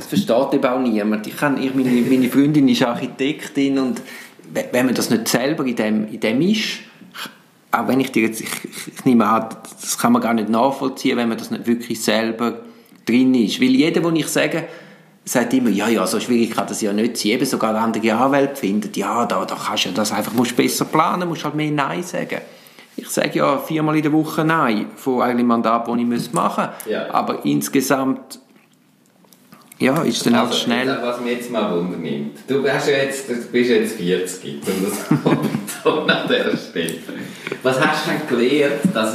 Es 0.00 0.06
versteht 0.06 0.54
eben 0.54 0.64
auch 0.64 0.78
niemand. 0.80 1.26
Ich 1.26 1.36
kann, 1.36 1.60
ich, 1.60 1.74
meine, 1.74 1.90
meine 1.90 2.30
Freundin 2.30 2.68
ist 2.68 2.82
Architektin 2.84 3.78
und 3.78 4.00
we- 4.54 4.68
wenn 4.70 4.86
man 4.86 4.94
das 4.94 5.10
nicht 5.10 5.26
selber 5.26 5.66
in 5.66 5.74
dem, 5.74 6.08
in 6.08 6.20
dem 6.20 6.40
ist, 6.40 6.78
auch 7.72 7.88
wenn 7.88 7.98
ich 7.98 8.12
dir 8.12 8.22
jetzt, 8.22 8.40
ich, 8.40 8.48
ich, 8.64 8.94
ich 8.94 9.04
nehme 9.04 9.26
an, 9.26 9.46
das 9.80 9.98
kann 9.98 10.12
man 10.12 10.22
gar 10.22 10.34
nicht 10.34 10.48
nachvollziehen, 10.48 11.16
wenn 11.16 11.28
man 11.28 11.36
das 11.36 11.50
nicht 11.50 11.66
wirklich 11.66 12.00
selber 12.00 12.60
drin 13.04 13.34
ist. 13.34 13.60
Weil 13.60 13.70
jeder, 13.70 14.00
den 14.00 14.14
ich 14.16 14.28
sage, 14.28 14.68
sagt 15.24 15.52
immer, 15.52 15.68
ja, 15.70 15.88
ja, 15.88 16.06
so 16.06 16.20
schwierig 16.20 16.52
kann 16.52 16.68
das 16.68 16.80
ja 16.80 16.92
nicht 16.92 17.16
sein. 17.16 17.32
Eben 17.32 17.44
sogar 17.44 17.74
andere 17.74 18.14
Anwälte 18.14 18.54
finden, 18.56 18.90
ja, 18.94 19.26
da, 19.26 19.44
da 19.44 19.56
kannst 19.56 19.84
du 19.84 19.88
ja 19.88 19.94
das 19.96 20.12
einfach, 20.12 20.32
musst 20.32 20.56
besser 20.56 20.84
planen, 20.84 21.28
musst 21.28 21.44
halt 21.44 21.56
mehr 21.56 21.72
Nein 21.72 22.04
sagen. 22.04 22.40
Ich 22.96 23.08
sage 23.08 23.38
ja 23.38 23.58
viermal 23.58 23.96
in 23.96 24.02
der 24.02 24.12
Woche 24.12 24.44
Nein 24.44 24.86
von 24.94 25.22
einem 25.22 25.46
Mandat, 25.46 25.86
das 25.88 25.96
ich 25.96 26.32
machen 26.32 26.68
muss. 26.84 26.92
Ja. 26.92 27.12
Aber 27.12 27.44
insgesamt 27.44 28.40
ja, 29.78 30.02
ist 30.02 30.24
dann 30.26 30.34
Also, 30.34 30.54
schnell. 30.54 30.98
Was 31.02 31.20
mich 31.20 31.32
jetzt 31.38 31.50
mal 31.50 31.70
wundernimmt. 31.74 32.38
Du, 32.48 32.66
hast 32.68 32.88
ja 32.88 32.96
jetzt, 32.98 33.28
du 33.28 33.34
bist 33.52 33.70
jetzt 33.70 33.96
40, 33.96 34.60
um 34.66 34.84
das 34.84 35.08
zu 35.82 35.90
an 35.90 36.28
dieser 36.28 36.56
Stelle. 36.56 36.94
Was 37.62 37.80
hast 37.80 38.06
du 38.06 38.10
denn 38.10 38.28
gelernt, 38.38 38.80
dass 38.92 39.14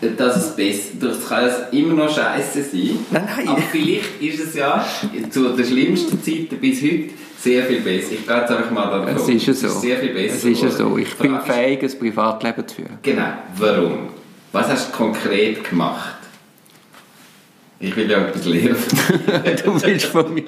es, 0.00 0.16
dass 0.16 0.36
es 0.36 0.56
besser 0.56 0.88
Das 1.00 1.28
kann 1.28 1.44
es 1.44 1.54
immer 1.72 1.94
noch 1.94 2.14
scheiße 2.14 2.62
sein. 2.62 2.98
Nein, 3.10 3.28
nein. 3.36 3.48
Aber 3.48 3.62
vielleicht 3.72 4.20
ist 4.22 4.40
es 4.40 4.54
ja 4.54 4.84
zu 5.30 5.48
der 5.56 5.64
schlimmsten 5.64 6.22
Zeit 6.22 6.60
bis 6.60 6.82
heute 6.82 7.10
sehr 7.40 7.64
viel 7.64 7.80
besser. 7.80 8.12
Ich 8.12 8.26
gehe 8.26 8.36
jetzt 8.36 8.50
einfach 8.50 8.70
mal 8.70 8.90
davon 8.90 9.16
Es 9.16 9.28
ist 9.28 9.46
ja 9.46 9.54
so. 9.54 9.66
Es 9.68 9.80
sehr 9.80 9.96
viel 9.98 10.10
besser 10.12 10.34
Es 10.36 10.44
ist 10.44 10.62
ja 10.62 10.70
so. 10.70 10.96
Ich 10.98 11.14
bin 11.16 11.34
ist- 11.36 11.46
fähig, 11.46 11.82
ein 11.82 11.98
Privatleben 11.98 12.66
zu 12.68 12.74
führen. 12.76 12.98
Genau. 13.02 13.28
Warum? 13.56 14.08
Was 14.52 14.68
hast 14.68 14.88
du 14.88 14.96
konkret 14.96 15.68
gemacht? 15.68 16.17
Ich 17.80 17.94
will 17.96 18.10
ja 18.10 18.26
etwas 18.26 18.44
lernen. 18.44 18.76
du 19.64 19.82
willst 19.82 20.06
von 20.06 20.34
mir. 20.34 20.44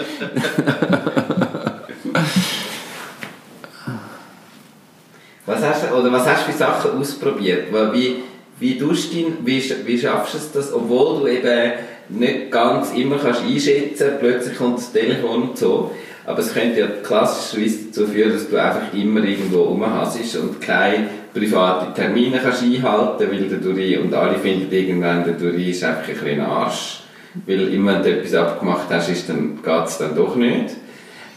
Was 5.46 5.62
hast 5.62 5.84
du, 5.84 5.94
oder 5.94 6.12
was 6.12 6.26
hast 6.26 6.46
du 6.46 6.52
für 6.52 6.58
Sachen 6.58 6.90
ausprobiert? 6.92 7.72
Weil 7.72 7.92
Wie, 7.92 8.16
wie, 8.58 8.78
tust 8.78 9.12
du 9.12 9.32
wie, 9.44 9.62
wie 9.86 9.98
schaffst 9.98 10.34
du 10.34 10.38
es, 10.38 10.52
das, 10.52 10.72
obwohl 10.72 11.20
du 11.20 11.26
eben 11.28 11.72
nicht 12.08 12.50
ganz 12.50 12.92
immer 12.92 13.16
kannst 13.18 13.42
einschätzen 13.42 14.10
plötzlich 14.18 14.58
kommt 14.58 14.78
das 14.78 14.92
Telefon 14.92 15.42
und 15.42 15.58
so, 15.58 15.92
aber 16.26 16.40
es 16.40 16.52
könnte 16.52 16.80
ja 16.80 16.86
klassischerweise 17.02 17.86
dazu 17.86 18.06
führen, 18.06 18.32
dass 18.32 18.48
du 18.48 18.56
einfach 18.56 18.92
immer 18.92 19.22
irgendwo 19.24 19.62
rumhasst 19.62 20.36
und 20.36 20.60
keine 20.60 21.08
privaten 21.32 21.94
Termine 21.94 22.40
kannst 22.42 22.62
einhalten 22.62 23.30
weil 23.30 23.48
der 23.48 23.58
Duri, 23.58 23.96
und 23.98 24.12
alle 24.12 24.38
finden 24.38 24.72
irgendwann, 24.72 25.24
der 25.24 25.34
Duri 25.34 25.70
ist 25.70 25.84
einfach 25.84 26.08
ein 26.08 26.14
bisschen 26.14 26.40
Arsch, 26.40 26.99
weil 27.46 27.72
immer 27.72 27.94
wenn 27.94 28.02
du 28.02 28.10
etwas 28.18 28.34
abgemacht 28.34 28.86
hast, 28.90 29.08
ist, 29.08 29.28
dann 29.28 29.62
geht 29.62 29.86
es 29.86 29.98
dann 29.98 30.14
doch 30.14 30.36
nicht. 30.36 30.76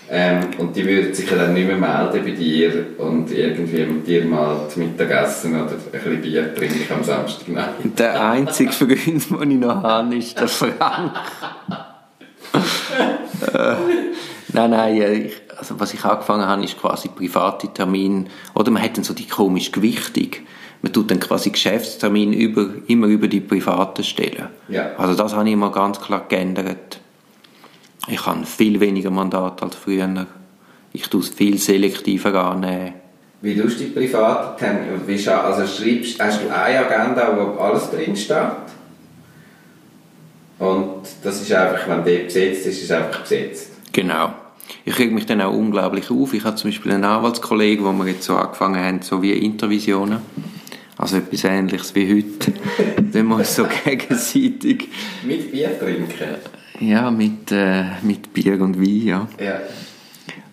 Ähm, 0.10 0.42
und 0.58 0.76
die 0.76 0.86
würden 0.86 1.14
sich 1.14 1.30
dann 1.30 1.54
nicht 1.54 1.66
mehr 1.66 1.78
melden 1.78 2.24
bei 2.24 2.32
dir 2.32 2.86
und 2.98 3.32
irgendwie 3.32 3.86
mit 3.86 4.06
dir 4.06 4.26
mal 4.26 4.68
zu 4.70 4.80
Mittag 4.80 5.10
essen 5.10 5.56
oder 5.56 5.72
ein 5.72 5.92
bisschen 5.92 6.22
Bier 6.22 6.54
trinken 6.54 6.94
am 6.94 7.04
Samstag. 7.04 7.48
Nein. 7.48 7.94
Der 7.98 8.24
einzige 8.24 8.72
Freund, 8.72 9.02
den 9.02 9.52
ich 9.52 9.58
noch 9.58 9.82
habe, 9.82 10.16
ist 10.16 10.38
der 10.40 10.48
Frank. 10.50 11.14
äh, 13.54 13.76
nein, 14.52 14.70
nein, 14.70 15.26
ich, 15.26 15.34
also 15.58 15.80
was 15.80 15.94
ich 15.94 16.04
angefangen 16.04 16.46
habe, 16.46 16.64
ist 16.64 16.80
quasi 16.80 17.08
private 17.08 17.70
Termine. 17.74 18.26
Oder 18.54 18.72
man 18.72 18.84
hat 18.84 18.98
dann 18.98 19.06
so 19.06 19.14
die 19.14 19.28
komische 19.28 19.72
Gewichtung. 19.72 20.30
Man 20.84 20.92
tut 20.92 21.10
dann 21.12 21.20
quasi 21.22 21.50
Geschäftstermine 21.50 22.36
über, 22.36 22.68
immer 22.88 23.08
über 23.08 23.30
die 23.30 23.40
privaten 23.40 24.04
stellen. 24.04 24.50
Ja. 24.68 24.92
Also 24.98 25.16
das 25.16 25.34
habe 25.34 25.48
ich 25.48 25.54
immer 25.54 25.72
ganz 25.72 26.00
klar 26.00 26.26
geändert. 26.28 27.00
Ich 28.08 28.26
habe 28.26 28.46
viel 28.46 28.82
weniger 28.82 29.10
Mandat 29.10 29.64
als 29.64 29.78
früher. 29.78 30.28
Ich 30.92 31.08
tue 31.08 31.22
es 31.22 31.30
viel 31.30 31.58
selektiver 31.58 32.34
annehmen. 32.36 32.96
Wie 33.42 33.58
tust 33.58 33.80
du 33.80 33.86
die 33.86 33.92
privaten 33.92 34.60
Termine? 34.60 35.42
Also 35.42 35.66
schreibst, 35.66 36.22
hast 36.22 36.44
du 36.44 36.54
eine 36.54 36.80
Agenda, 36.80 37.34
wo 37.38 37.62
alles 37.62 37.90
drin 37.90 38.16
steht? 38.18 38.38
Und 40.60 41.08
das 41.24 41.42
ist 41.42 41.52
einfach, 41.54 41.88
wenn 41.88 42.04
der 42.04 42.26
besetzt 42.26 42.66
ist, 42.66 42.78
ist 42.78 42.84
es 42.84 42.92
einfach 42.92 43.22
besetzt. 43.22 43.70
Genau. 43.94 44.34
Ich 44.84 45.00
reg 45.00 45.14
mich 45.14 45.26
dann 45.26 45.40
auch 45.40 45.54
unglaublich 45.54 46.12
auf. 46.12 46.34
Ich 46.34 46.44
habe 46.44 46.58
zum 46.58 46.72
Beispiel 46.72 46.92
einen 46.92 47.06
Anwaltskollegen, 47.06 47.86
wo 47.86 47.94
wir 47.94 48.12
jetzt 48.12 48.24
so 48.24 48.36
angefangen 48.36 48.84
haben, 48.84 49.02
so 49.02 49.22
wie 49.22 49.32
Intervisionen. 49.32 50.20
Also 50.98 51.18
etwas 51.18 51.44
Ähnliches 51.44 51.94
wie 51.96 52.24
heute. 52.24 52.54
dann 53.12 53.32
uns 53.32 53.56
so 53.56 53.66
gegenseitig... 53.84 54.90
Mit 55.24 55.52
Bier 55.52 55.78
trinken. 55.80 56.36
Ja, 56.80 57.10
mit, 57.12 57.52
äh, 57.52 57.86
mit 58.02 58.34
Bier 58.34 58.62
und 58.62 58.80
Wein, 58.80 59.02
ja. 59.02 59.28
Ja. 59.40 59.60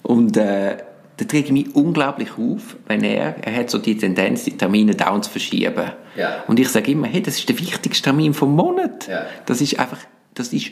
Und 0.03 0.37
äh, 0.37 0.76
da 1.20 1.24
trägt 1.26 1.46
ich 1.46 1.53
mich 1.53 1.74
unglaublich 1.74 2.31
auf, 2.38 2.76
wenn 2.87 3.05
er, 3.05 3.37
er 3.44 3.57
hat 3.57 3.70
so 3.70 3.79
die 3.79 3.96
Tendenz, 3.96 4.44
die 4.44 4.57
Termine 4.57 4.94
dauernd 4.94 5.24
zu 5.24 5.31
verschieben. 5.31 5.92
Ja. 6.16 6.44
Und 6.46 6.59
ich 6.59 6.68
sage 6.68 6.90
immer, 6.90 7.09
hey, 7.09 7.22
das 7.22 7.38
ist 7.38 7.48
der 7.48 7.59
wichtigste 7.59 8.05
Termin 8.05 8.33
vom 8.33 8.57
Monat. 8.57 9.07
Ja. 9.07 9.26
Das 9.44 9.61
ist 9.61 9.79
einfach, 9.79 9.98
das 10.33 10.53
ist, 10.55 10.70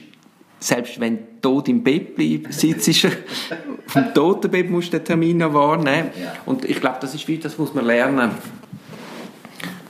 selbst 0.59 0.99
wenn 1.01 1.17
du 1.17 1.23
tot 1.43 1.69
im 1.69 1.85
Bett 1.85 2.17
bleibst, 2.17 2.61
sitzt 2.61 3.05
du 3.05 3.09
auf 3.09 3.93
dem 3.95 4.15
Totenbett 4.15 4.71
musst 4.71 4.93
du 4.93 4.99
den 4.99 5.05
Termin 5.05 5.37
noch 5.37 5.53
wahrnehmen. 5.53 6.11
Ja. 6.19 6.33
Und 6.47 6.65
ich 6.65 6.81
glaube, 6.81 6.97
das 7.01 7.15
ist 7.15 7.29
wie, 7.29 7.37
das 7.37 7.59
muss 7.59 7.75
man 7.75 7.85
lernen, 7.85 8.31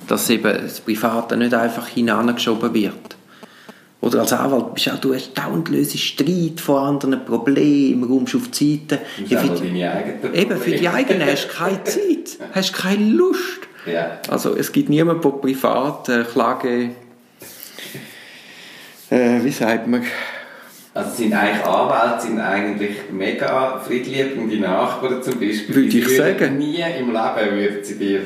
dass 0.09 0.29
eben 0.31 0.53
das 0.62 0.81
Private 0.81 1.37
nicht 1.37 1.55
einfach 1.55 1.87
hineingeschoben 1.88 2.75
wird. 2.75 3.16
Oder 4.01 4.21
als 4.21 4.33
Anwalt 4.33 4.75
bist 4.75 4.90
auch 4.90 4.99
du 5.01 5.12
dauernd 5.35 5.68
löst 5.71 5.99
Streit 5.99 6.61
von 6.61 6.77
anderen 6.85 7.25
Problemen, 7.25 8.05
räumst 8.05 8.35
auf 8.37 8.49
die 8.49 8.81
Seite. 8.88 9.01
Du 9.18 9.25
Ja, 9.35 9.40
für 9.40 9.49
die- 9.49 10.38
Eben, 10.38 10.57
für 10.59 10.71
die 10.71 10.88
eigenen 10.88 11.27
hast 11.27 11.49
du 11.49 11.57
keine 11.57 11.85
Zeit, 11.85 12.38
hast 12.55 12.73
keine 12.75 13.05
Lust. 13.05 13.61
Ja. 13.87 14.18
Also 14.29 14.55
es 14.57 14.71
gibt 14.71 14.88
niemanden, 14.88 15.23
der 15.23 15.31
privat 15.31 16.09
äh, 16.09 16.25
Klage... 16.25 16.90
Äh, 19.11 19.42
wie 19.42 19.51
sagt 19.51 19.87
man? 19.87 20.05
Also 20.94 21.11
sind 21.16 21.33
eigentlich 21.33 21.64
Anwälte 21.64 22.27
sind 22.27 22.40
eigentlich 22.40 22.97
mega 23.11 23.79
friedliebende 23.81 24.59
Nachbarn 24.59 25.23
zum 25.23 25.40
Beispiel. 25.40 25.75
Würde 25.75 25.99
ich 25.99 26.16
sagen. 26.16 26.59
Nie 26.59 26.83
im 26.99 27.07
Leben 27.07 27.57
würden 27.57 27.83
sie 27.85 27.99
dir... 27.99 28.21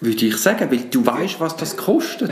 Würde 0.00 0.26
ich 0.26 0.36
sagen, 0.36 0.70
weil 0.70 0.84
du 0.90 1.04
weißt, 1.04 1.40
was 1.40 1.56
das 1.56 1.76
kostet. 1.76 2.30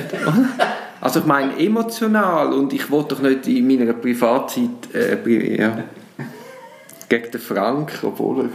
also 1.00 1.20
ich 1.20 1.26
meine 1.26 1.58
emotional 1.58 2.52
und 2.52 2.72
ich 2.72 2.90
will 2.90 3.04
doch 3.08 3.20
nicht 3.20 3.46
in 3.46 3.66
meiner 3.66 3.92
Privatzeit 3.92 4.94
äh, 4.94 5.56
ja, 5.56 5.84
gegen 7.08 7.30
den 7.30 7.40
Frank, 7.40 7.92
obwohl 8.02 8.44
er 8.44 8.48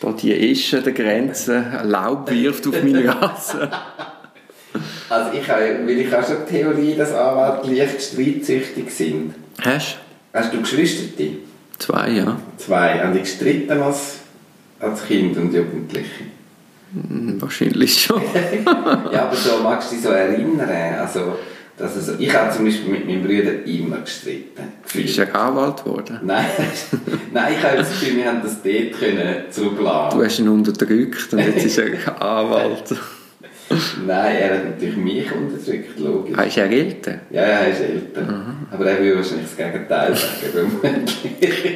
da 0.00 0.12
die 0.12 0.32
Ische 0.32 0.80
der 0.82 0.92
Grenze 0.92 1.64
Laub 1.84 2.30
wirft 2.30 2.66
auf 2.66 2.82
meine 2.82 3.08
Rasse. 3.08 3.70
Also 5.08 5.32
ich 5.32 5.48
habe, 5.48 5.80
weil 5.86 5.98
ich 5.98 6.12
habe 6.12 6.24
schon 6.24 6.36
die 6.46 6.52
Theorie, 6.52 6.94
dass 6.94 7.12
Anwälte 7.12 7.74
leicht 7.74 8.02
streitsüchtig 8.02 8.90
sind. 8.90 9.34
Hast 9.64 9.96
Hast 10.32 10.52
du 10.52 10.60
Geschwister? 10.60 11.06
du? 11.18 11.38
Zwei, 11.78 12.10
ja. 12.10 12.38
Zwei. 12.58 13.00
Haben 13.00 13.14
die 13.14 13.20
gestritten 13.20 13.80
als, 13.80 14.18
als 14.78 15.06
Kind 15.06 15.36
und 15.36 15.52
Jugendliche? 15.52 16.24
Hm, 16.92 17.40
Wahrscheinlich 17.40 18.02
schon. 18.02 18.22
ja, 19.12 19.24
aber 19.26 19.36
so, 19.36 19.58
magst 19.62 19.90
du 19.90 19.96
dich 19.96 20.04
so 20.04 20.10
erinnern? 20.10 20.68
Also, 20.98 21.36
dass 21.76 21.94
es, 21.94 22.18
ich 22.18 22.34
habe 22.34 22.52
zum 22.52 22.64
Beispiel 22.64 22.90
mit 22.90 23.06
meinem 23.06 23.22
Bruder 23.22 23.64
immer 23.64 23.98
gestritten. 23.98 24.62
Ist 24.94 25.18
er 25.18 25.34
Anwalt 25.34 25.84
geworden? 25.84 26.18
Nein, 26.24 26.46
nein, 27.32 27.54
ich 27.56 27.64
habe 27.64 27.76
das 27.76 27.90
Gefühl, 27.90 28.16
wir 28.16 28.26
haben 28.26 28.42
das 28.42 28.62
dort 28.62 28.92
können. 28.98 29.44
Du 30.10 30.24
hast 30.24 30.38
ihn 30.38 30.48
unterdrückt 30.48 31.32
und 31.32 31.38
jetzt 31.38 31.64
ist 31.64 31.78
er 31.78 32.22
Anwalt. 32.22 32.94
Nein, 34.06 34.36
er 34.36 34.54
hat 34.54 34.64
natürlich 34.64 34.96
mich 34.96 35.30
unterdrückt, 35.30 35.98
logisch. 36.00 36.36
Ah, 36.36 36.42
ist 36.42 36.56
er 36.56 36.70
älter? 36.70 37.20
Ja, 37.30 37.42
ja, 37.42 37.48
er 37.58 37.70
ist 37.70 37.80
älter. 37.80 38.54
Aber 38.72 38.86
er 38.86 38.98
würde 38.98 39.16
wahrscheinlich 39.16 39.46
das 39.46 39.56
Gegenteil 39.56 40.16
sagen. 40.16 40.72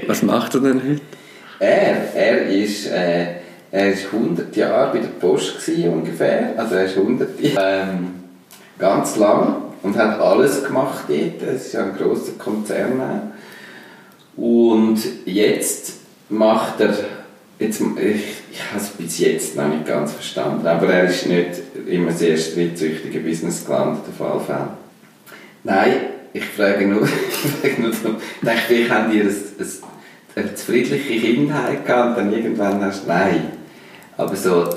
Was 0.06 0.22
macht 0.22 0.54
er 0.54 0.60
denn 0.60 0.82
heute? 0.82 1.00
er, 1.62 2.14
er 2.14 2.46
ist, 2.48 2.86
äh, 2.88 3.26
er 3.72 3.90
ist 3.90 4.12
100 4.12 4.54
Jahre 4.54 4.92
bei 4.92 4.98
der 4.98 5.08
Post 5.08 5.66
ungefähr. 5.68 6.52
Also 6.58 6.74
er 6.74 6.84
ist 6.84 6.98
100 6.98 7.28
ähm, 7.40 8.10
ganz 8.78 9.16
lang 9.16 9.62
und 9.82 9.96
hat 9.96 10.20
alles 10.20 10.62
gemacht 10.62 11.04
dort. 11.08 11.42
Es 11.42 11.66
ist 11.66 11.72
ja 11.72 11.84
ein 11.84 11.96
grosser 11.96 12.32
Konzern. 12.38 13.32
Und 14.36 14.98
jetzt 15.24 15.94
macht 16.28 16.80
er, 16.80 16.94
jetzt, 17.58 17.80
ich, 17.80 18.24
ich 18.52 18.70
habe 18.70 18.78
es 18.78 18.88
bis 18.90 19.18
jetzt 19.18 19.56
noch 19.56 19.68
nicht 19.68 19.86
ganz 19.86 20.12
verstanden, 20.12 20.66
aber 20.66 20.88
er 20.88 21.04
ist 21.04 21.26
nicht 21.26 21.62
immer 21.86 22.12
sehr 22.12 22.36
strittsüchtiger 22.36 23.20
Business 23.20 23.64
gelandet, 23.64 24.02
auf 24.06 24.30
alle 24.30 24.40
Fälle. 24.40 24.68
Nein, 25.64 25.94
ich 26.34 26.44
frage 26.44 26.86
nur, 26.86 27.04
ich 27.04 27.50
frage 27.50 27.80
nur 27.80 27.90
ich 27.90 27.98
denke, 27.98 28.20
vielleicht 28.68 28.90
haben 28.90 29.10
die 29.10 29.20
ein, 29.20 29.28
ein, 29.28 30.42
eine 30.44 30.56
friedliche 30.58 31.20
Kindheit 31.20 31.86
gehabt 31.86 32.18
und 32.18 32.26
dann 32.26 32.32
irgendwann 32.34 32.82
hast 32.82 33.04
du, 33.04 33.08
nein. 33.08 33.61
Aber 34.22 34.36
so, 34.36 34.68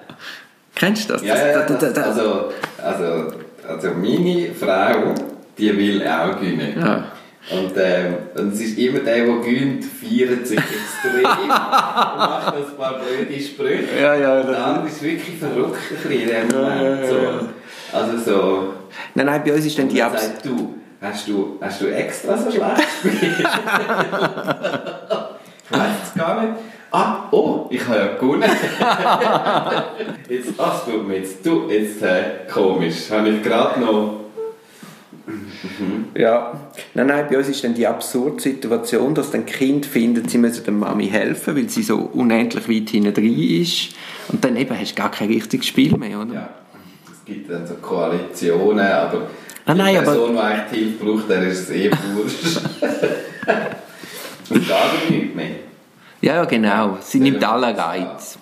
Kennst 0.75 1.09
du 1.11 1.12
das? 1.15 1.23
Ja, 1.23 1.37
ja, 1.37 1.62
das- 1.67 1.79
das- 1.79 1.93
das, 1.93 2.05
also, 2.05 2.51
also, 2.83 3.33
also 3.69 3.88
meine 3.95 4.53
Frau, 4.55 5.15
die 5.59 5.77
will 5.77 6.03
auch 6.07 6.41
gewinnen. 6.41 6.73
Ja. 6.79 7.12
Und, 7.50 7.72
ähm, 7.76 8.14
und 8.37 8.52
es 8.52 8.61
ist 8.61 8.78
immer 8.78 9.00
der, 9.00 9.26
der 9.26 9.37
gewinnt, 9.38 9.85
feiert 9.85 10.46
sich 10.46 10.59
extrem 10.59 11.24
und 11.24 11.48
macht 11.48 12.55
ein 12.55 12.76
paar 12.76 13.00
blöde 13.00 13.40
Sprüche. 13.40 14.00
Ja, 14.00 14.14
ja, 14.14 14.40
Und 14.40 14.48
der 14.48 14.64
andere 14.64 14.87
ist 14.87 15.02
wirklich 15.02 15.38
verrückt 15.38 15.78
ein 15.90 15.96
bisschen 16.09 16.22
in 16.22 16.28
dem 16.28 16.48
Moment. 16.57 17.07
So. 17.07 17.96
Also 17.98 18.18
so, 18.18 18.74
Nein, 19.14 19.26
nein, 19.26 19.42
bei 19.44 19.52
uns 19.52 19.66
ist 19.66 19.78
dann 19.78 19.88
die 19.88 20.02
Abs 20.02 20.24
sagt 20.24 20.44
du, 20.46 20.74
hast 21.00 21.28
du, 21.28 21.59
hast 21.61 21.81
du 21.81 21.87
extra 21.88 22.37
so 22.37 22.50
schlecht 22.50 22.76
gespielt? 23.02 23.24
ich 25.64 25.78
weiß 25.78 25.90
es 26.05 26.14
gar 26.14 26.42
nicht. 26.42 26.55
Ah, 26.90 27.28
oh, 27.31 27.66
ich 27.70 27.87
habe 27.87 27.98
ja 27.98 28.16
gewonnen. 28.16 28.42
jetzt, 30.28 30.52
ach, 30.59 30.85
tut 30.85 31.09
mir 31.09 31.18
jetzt, 31.18 31.44
du, 31.44 31.70
jetzt 31.70 32.02
äh, 32.02 32.46
komisch. 32.52 33.11
Habe 33.11 33.31
ich 33.31 33.42
gerade 33.42 33.81
noch... 33.81 34.21
Ja. 36.14 36.61
Nein, 36.94 37.06
nein, 37.06 37.26
bei 37.30 37.38
uns 37.38 37.48
ist 37.48 37.62
dann 37.64 37.74
die 37.74 37.87
absurde 37.87 38.40
Situation, 38.42 39.14
dass 39.14 39.30
dann 39.30 39.46
Kind 39.46 39.87
finden, 39.87 40.28
sie 40.28 40.38
müssen 40.38 40.64
der 40.64 40.72
Mami 40.72 41.08
helfen, 41.08 41.56
weil 41.56 41.68
sie 41.68 41.82
so 41.82 41.96
unendlich 42.12 42.68
weit 42.68 42.90
hinten 42.90 43.14
drin 43.14 43.38
ist. 43.62 43.90
Und 44.28 44.44
dann 44.44 44.56
eben 44.56 44.78
hast 44.78 44.92
du 44.92 44.94
gar 44.96 45.11
kein 45.11 45.28
richtiges 45.28 45.66
Spiel 45.66 45.96
mehr, 45.96 46.20
oder? 46.20 46.35
Ja, 46.35 46.48
es 47.12 47.24
gibt 47.24 47.50
dann 47.50 47.66
so 47.66 47.74
Koalitionen, 47.74 48.87
aber 48.87 49.28
Ah, 49.64 49.74
nein, 49.74 49.92
die 49.94 49.98
aber- 49.98 50.06
Person, 50.12 50.32
die 50.35 50.38
eigentlich 50.40 50.78
Hilfe 50.80 51.04
braucht, 51.04 51.30
der 51.30 51.42
ist 51.46 51.61
es 51.61 51.70
eh 51.70 51.90
wurscht. 52.14 52.61
Und 54.50 54.61
geht 54.66 55.08
ihm 55.11 55.16
nichts 55.18 55.35
mehr. 55.37 55.46
Ja, 56.20 56.35
ja, 56.37 56.44
genau. 56.44 56.98
Sie 57.00 57.20
nimmt 57.20 57.42
alle 57.44 57.76
Reiz. 57.76 58.38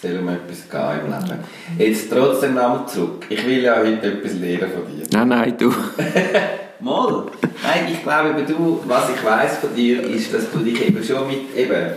Soll 0.00 0.18
um 0.18 0.28
etwas 0.28 0.68
gehen 0.70 1.00
im 1.04 1.12
Leben. 1.12 1.44
Jetzt 1.78 2.10
trotzdem 2.10 2.54
nochmal 2.54 2.88
zurück. 2.88 3.26
Ich 3.28 3.44
will 3.44 3.62
ja 3.62 3.76
heute 3.76 4.06
etwas 4.06 4.32
lernen 4.34 4.70
von 4.72 4.86
dir. 4.86 5.04
Nein, 5.12 5.28
nein, 5.28 5.54
du. 5.58 5.70
Mal. 6.80 7.26
Nein, 7.62 7.92
ich 7.92 8.02
glaube 8.02 8.30
eben 8.30 8.46
du, 8.46 8.80
was 8.86 9.10
ich 9.10 9.22
weiß 9.22 9.58
von 9.58 9.74
dir, 9.74 10.02
ist, 10.02 10.32
dass 10.32 10.50
du 10.50 10.60
dich 10.60 10.86
eben 10.86 11.04
schon 11.04 11.26
mit, 11.26 11.54
eben, 11.54 11.90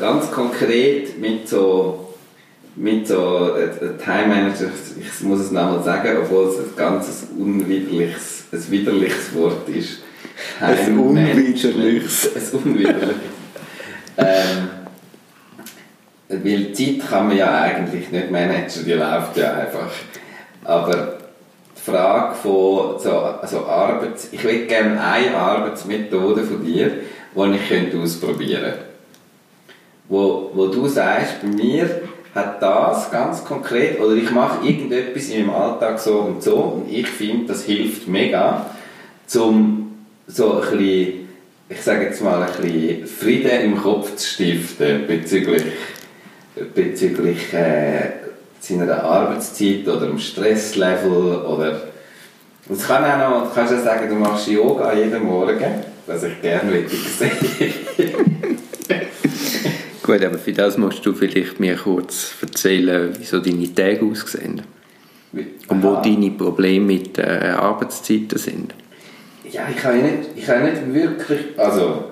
ganz 0.00 0.32
konkret 0.32 1.20
mit 1.20 1.48
so, 1.48 2.14
mit 2.74 3.06
so, 3.06 3.54
äh, 3.56 3.66
äh, 3.66 3.96
Time 3.96 4.26
Manager, 4.26 4.68
ich 4.98 5.20
muss 5.22 5.38
es 5.38 5.52
nochmal 5.52 5.84
sagen, 5.84 6.16
obwohl 6.22 6.48
es 6.48 6.58
ein 6.58 6.76
ganz 6.76 7.28
unwiderliches, 7.38 8.46
ein 8.50 8.70
widerliches 8.72 9.32
Wort 9.36 9.68
ist. 9.68 10.00
Ein 10.60 10.98
unwiderliches. 10.98 12.30
Ein 12.34 12.58
unwiderliches. 12.58 13.14
ähm, 14.16 14.68
weil 16.28 16.72
Zeit 16.72 17.08
kann 17.08 17.28
man 17.28 17.36
ja 17.36 17.60
eigentlich 17.60 18.10
nicht 18.10 18.30
managen, 18.30 18.84
die 18.84 18.92
läuft 18.92 19.36
ja 19.36 19.52
einfach. 19.54 19.90
Aber 20.64 21.18
die 21.76 21.90
Frage 21.90 22.34
von 22.34 22.98
so, 22.98 23.12
also 23.12 23.64
Arbeits... 23.66 24.28
Ich 24.32 24.42
würde 24.42 24.66
gerne 24.66 25.00
eine 25.00 25.36
Arbeitsmethode 25.36 26.42
von 26.42 26.64
dir, 26.64 26.90
die 27.34 27.54
ich 27.54 27.68
könnte 27.68 27.98
ausprobieren 27.98 28.62
könnte. 28.62 28.78
Wo, 30.08 30.50
wo 30.54 30.66
du 30.68 30.86
sagst, 30.88 31.42
bei 31.42 31.48
mir 31.48 32.02
hat 32.34 32.62
das 32.62 33.10
ganz 33.10 33.44
konkret, 33.44 34.00
oder 34.00 34.14
ich 34.14 34.30
mache 34.30 34.66
irgendetwas 34.66 35.28
in 35.30 35.46
meinem 35.46 35.56
Alltag 35.56 35.98
so 35.98 36.20
und 36.20 36.42
so 36.42 36.56
und 36.56 36.92
ich 36.92 37.08
finde, 37.08 37.46
das 37.46 37.64
hilft 37.64 38.06
mega, 38.06 38.66
um 39.34 40.04
so 40.26 40.60
ein 40.60 40.60
bisschen, 40.60 41.28
ich 41.68 41.82
sage 41.82 42.04
jetzt 42.04 42.22
mal, 42.22 42.42
ein 42.42 42.62
bisschen 42.62 43.06
Frieden 43.06 43.60
im 43.62 43.82
Kopf 43.82 44.14
zu 44.16 44.26
stiften 44.28 45.06
bezüglich, 45.06 45.62
bezüglich 46.74 47.52
äh, 47.52 48.12
seiner 48.60 49.02
Arbeitszeit 49.02 49.86
oder 49.86 50.06
dem 50.06 50.18
Stresslevel 50.18 51.36
oder 51.44 51.82
es 52.68 52.86
kann 52.86 53.04
auch 53.04 53.18
noch, 53.30 53.48
du 53.48 53.54
kannst 53.54 53.72
ja 53.72 53.80
sagen, 53.80 54.08
du 54.08 54.16
machst 54.16 54.48
Yoga 54.48 54.92
jeden 54.92 55.22
Morgen, 55.22 55.84
was 56.06 56.24
ich 56.24 56.40
gerne 56.42 56.72
sehen 56.88 57.72
Gut, 60.02 60.24
aber 60.24 60.38
für 60.38 60.52
das 60.52 60.78
musst 60.78 61.04
du 61.04 61.12
vielleicht 61.14 61.58
mir 61.58 61.76
kurz 61.76 62.32
erzählen, 62.40 63.12
wie 63.18 63.24
so 63.24 63.40
deine 63.40 63.72
Tage 63.74 64.04
aussehen. 64.04 64.62
Und 65.32 65.82
wo 65.82 65.96
deine 65.96 66.30
Probleme 66.30 66.86
mit 66.86 67.18
äh, 67.18 67.54
Arbeitszeiten 67.56 68.38
sind. 68.38 68.72
Ja, 69.50 69.68
ich 69.68 69.84
habe 69.84 69.96
nicht, 69.96 70.30
ich 70.36 70.48
habe 70.48 70.64
nicht 70.64 70.94
wirklich, 70.94 71.40
also 71.56 72.04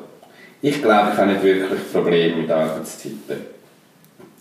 ich 0.61 0.83
glaube, 0.83 1.11
ich 1.13 1.19
habe 1.19 1.33
nicht 1.33 1.43
wirklich 1.43 1.93
Probleme 1.93 2.43
mit 2.43 2.51
Arbeitszeiten. 2.51 3.54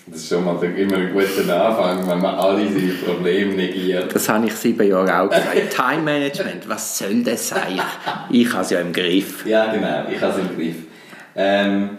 Das 0.05 0.19
ist 0.19 0.29
schon 0.29 0.43
mal 0.43 0.61
immer 0.61 0.97
ein 0.97 1.13
guter 1.13 1.65
Anfang, 1.65 2.09
wenn 2.09 2.19
man 2.19 2.35
alle 2.35 2.67
seine 2.67 2.91
Probleme 3.05 3.53
negiert. 3.53 4.13
Das 4.13 4.27
habe 4.27 4.47
ich 4.47 4.53
sieben 4.53 4.85
Jahre 4.85 5.21
auch 5.21 5.29
gesagt. 5.29 5.69
Time 5.75 6.01
Management, 6.01 6.67
was 6.67 6.97
soll 6.97 7.23
das 7.23 7.47
sein? 7.47 7.79
Ich 8.29 8.51
habe 8.51 8.63
es 8.63 8.69
ja 8.69 8.81
im 8.81 8.91
Griff. 8.91 9.45
Ja, 9.45 9.71
genau, 9.71 10.03
ich 10.11 10.21
habe 10.21 10.33
es 10.33 10.39
im 10.39 10.57
Griff. 10.57 10.75
Ähm, 11.35 11.89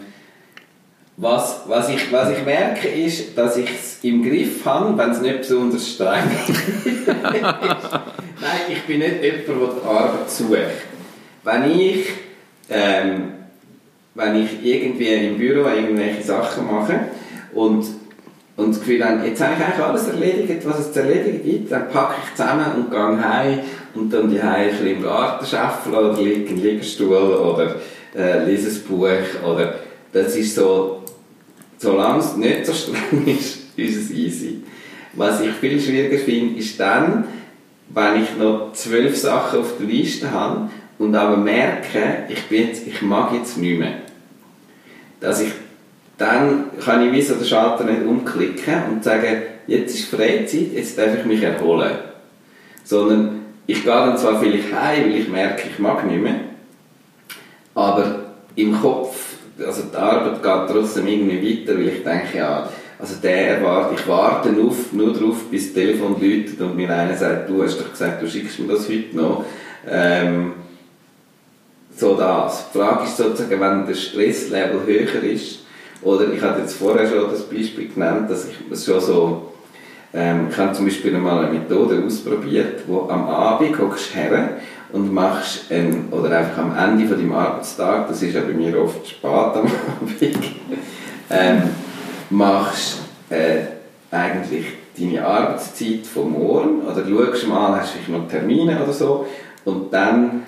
was, 1.17 1.61
was, 1.65 1.89
ich, 1.89 2.11
was 2.11 2.29
ich 2.29 2.45
merke, 2.45 2.89
ist, 2.89 3.35
dass 3.35 3.57
ich 3.57 3.69
es 3.71 4.03
im 4.03 4.21
Griff 4.23 4.63
habe, 4.65 4.95
wenn 4.95 5.09
es 5.09 5.21
nicht 5.21 5.39
besonders 5.39 5.89
streng 5.89 6.25
ist. 6.85 7.07
Nein, 7.07 8.59
ich 8.69 8.83
bin 8.83 8.99
nicht 8.99 9.23
jemand, 9.23 9.47
der 9.47 9.55
die 9.55 9.87
Arbeit 9.87 10.29
sucht. 10.29 10.59
Wenn 11.43 11.71
ich, 11.71 12.05
ähm, 12.69 13.31
wenn 14.13 14.43
ich 14.43 14.63
irgendwie 14.63 15.07
im 15.07 15.37
Büro 15.39 15.67
irgendwelche 15.69 16.21
Sachen 16.21 16.67
mache 16.67 16.99
und, 17.55 17.85
und 18.55 18.69
das 18.69 18.79
Gefühl 18.79 19.03
habe, 19.03 19.25
jetzt 19.25 19.41
habe 19.43 19.53
ich 19.57 19.65
eigentlich 19.65 19.83
alles 19.83 20.07
erledigt, 20.07 20.61
was 20.65 20.79
es 20.79 20.93
zu 20.93 20.99
erledigen 21.01 21.43
gibt, 21.43 21.71
dann 21.71 21.89
packe 21.89 22.15
ich 22.23 22.35
zusammen 22.35 22.65
und 22.75 22.91
gehe 22.91 23.29
heim 23.29 23.59
und 23.95 24.13
dann 24.13 24.29
die 24.29 24.41
Heim 24.41 24.69
im 24.85 25.01
Garten 25.01 25.55
arbeiten 25.55 25.89
oder 25.89 26.21
liege 26.21 26.53
im 26.53 26.61
Liegestuhl 26.61 27.15
oder 27.15 27.75
äh, 28.15 28.45
lese 28.45 28.69
ein 28.69 28.87
Buch 28.87 29.07
oder 29.43 29.75
das 30.13 30.35
ist 30.35 30.55
so 30.55 31.01
solange 31.77 32.19
es 32.19 32.35
nicht 32.35 32.65
so 32.65 32.73
streng 32.73 33.25
ist, 33.27 33.59
ist 33.77 33.95
es 33.97 34.11
easy. 34.11 34.63
Was 35.13 35.41
ich 35.41 35.51
viel 35.51 35.79
schwieriger 35.79 36.17
finde, 36.17 36.59
ist 36.59 36.79
dann, 36.79 37.25
wenn 37.89 38.23
ich 38.23 38.35
noch 38.37 38.73
zwölf 38.73 39.15
Sachen 39.15 39.59
auf 39.59 39.77
der 39.79 39.87
Liste 39.87 40.31
habe 40.31 40.69
und 40.97 41.15
aber 41.15 41.37
merke, 41.37 42.25
ich, 42.29 42.43
bin 42.43 42.67
jetzt, 42.67 42.85
ich 42.85 43.01
mag 43.01 43.33
jetzt 43.33 43.57
nicht 43.57 43.79
mehr. 43.79 44.01
Dass 45.19 45.41
ich 45.41 45.51
dann 46.17 46.65
kann 46.83 47.05
ich 47.05 47.11
wie 47.11 47.21
so 47.21 47.35
den 47.35 47.45
Schalter 47.45 47.83
nicht 47.83 48.05
umklicken 48.05 48.83
und 48.91 49.03
sagen, 49.03 49.41
jetzt 49.67 49.95
ist 49.95 50.09
Freizeit, 50.09 50.73
jetzt 50.73 50.97
darf 50.97 51.17
ich 51.17 51.25
mich 51.25 51.43
erholen. 51.43 51.91
Sondern 52.83 53.41
ich 53.67 53.83
gehe 53.83 53.93
dann 53.93 54.17
zwar 54.17 54.39
vielleicht 54.39 54.73
heim, 54.73 55.05
weil 55.05 55.17
ich 55.17 55.27
merke, 55.27 55.63
ich 55.69 55.79
mag 55.79 56.05
nicht 56.05 56.21
mehr, 56.21 56.41
aber 57.73 58.19
im 58.55 58.79
Kopf 58.79 59.35
also 59.63 59.83
die 59.91 59.97
Arbeit 59.97 60.43
geht 60.43 60.75
trotzdem 60.75 61.07
irgendwie 61.07 61.61
weiter, 61.61 61.77
weil 61.77 61.87
ich 61.87 62.03
denke, 62.03 62.37
ja, 62.37 62.69
also 62.99 63.15
der 63.21 63.57
erwartet, 63.57 63.99
ich 63.99 64.07
warte 64.07 64.49
auf, 64.61 64.91
nur 64.93 65.13
darauf, 65.13 65.45
bis 65.49 65.65
das 65.65 65.73
Telefon 65.73 66.15
läutet 66.19 66.59
und 66.61 66.75
mir 66.75 66.89
einer 66.89 67.15
sagt, 67.15 67.49
du 67.49 67.63
hast 67.63 67.79
doch 67.79 67.91
gesagt, 67.91 68.21
du 68.21 68.27
schickst 68.27 68.59
mir 68.59 68.73
das 68.73 68.87
heute 68.87 69.15
noch. 69.15 69.45
Ähm, 69.87 70.53
so 71.95 72.15
das. 72.15 72.69
Die 72.73 72.77
Frage 72.77 73.03
ist 73.05 73.17
sozusagen, 73.17 73.59
wenn 73.59 73.87
der 73.87 73.93
Stresslevel 73.93 74.81
höher 74.85 75.23
ist, 75.23 75.64
oder 76.05 76.31
ich 76.31 76.41
hatte 76.41 76.61
jetzt 76.61 76.75
vorher 76.75 77.07
schon 77.07 77.29
das 77.31 77.41
Beispiel 77.41 77.89
genannt, 77.89 78.29
dass 78.29 78.47
ich 78.47 78.55
es 78.71 78.85
schon 78.85 79.01
so, 79.01 79.51
ähm, 80.13 80.47
ich 80.51 80.57
habe 80.57 80.71
zum 80.71 80.85
Beispiel 80.85 81.15
einmal 81.15 81.43
eine 81.43 81.59
Methode 81.59 82.01
ausprobiert, 82.05 82.83
wo 82.87 83.09
am 83.09 83.27
Abend 83.27 83.75
guckst 83.75 84.15
her 84.15 84.57
und 84.93 85.11
machst, 85.11 85.65
ähm, 85.71 86.07
oder 86.11 86.37
einfach 86.37 86.59
am 86.59 86.77
Ende 86.77 87.07
von 87.07 87.17
deinem 87.17 87.33
Arbeitstag, 87.33 88.07
das 88.07 88.21
ist 88.21 88.35
ja 88.35 88.41
bei 88.41 88.53
mir 88.53 88.79
oft 88.79 89.05
spät 89.07 89.25
am 89.25 89.31
Abend, 89.55 90.37
ähm, 91.31 91.63
machst 92.29 92.99
äh, 93.31 93.61
eigentlich 94.11 94.65
deine 94.97 95.25
Arbeitszeit 95.25 96.05
vom 96.05 96.33
Morgen 96.33 96.81
oder 96.83 97.03
schaust 97.03 97.47
mal, 97.47 97.81
hast 97.81 97.95
du 98.05 98.11
noch 98.11 98.27
Termine 98.27 98.81
oder 98.81 98.93
so 98.93 99.25
und 99.65 99.91
dann 99.91 100.43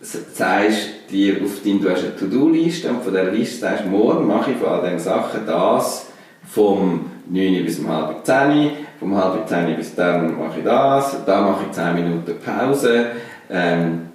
sagst 0.00 0.97
dir 1.10 1.42
auf 1.42 1.62
dein, 1.64 1.80
du 1.80 1.90
hast 1.90 2.04
eine 2.04 2.16
To-Do-Liste 2.16 2.88
und 2.90 3.02
von 3.02 3.12
dieser 3.12 3.30
Liste 3.30 3.60
sagst 3.60 3.86
morgen 3.86 4.26
mache 4.26 4.52
ich 4.52 4.56
von 4.56 4.68
all 4.68 4.82
diesen 4.82 4.98
Sachen 4.98 5.46
das 5.46 6.06
vom 6.46 7.10
9 7.28 7.64
bis 7.64 7.78
um 7.78 7.88
halb 7.88 8.24
10, 8.24 8.70
vom 8.98 9.16
halb 9.16 9.48
10 9.48 9.76
bis 9.76 9.94
dann 9.94 10.38
mache 10.38 10.58
ich 10.58 10.64
das, 10.64 11.24
da 11.24 11.42
mache 11.42 11.64
ich 11.68 11.72
10 11.72 11.94
Minuten 11.94 12.34
Pause, 12.44 13.06
ähm, 13.50 14.08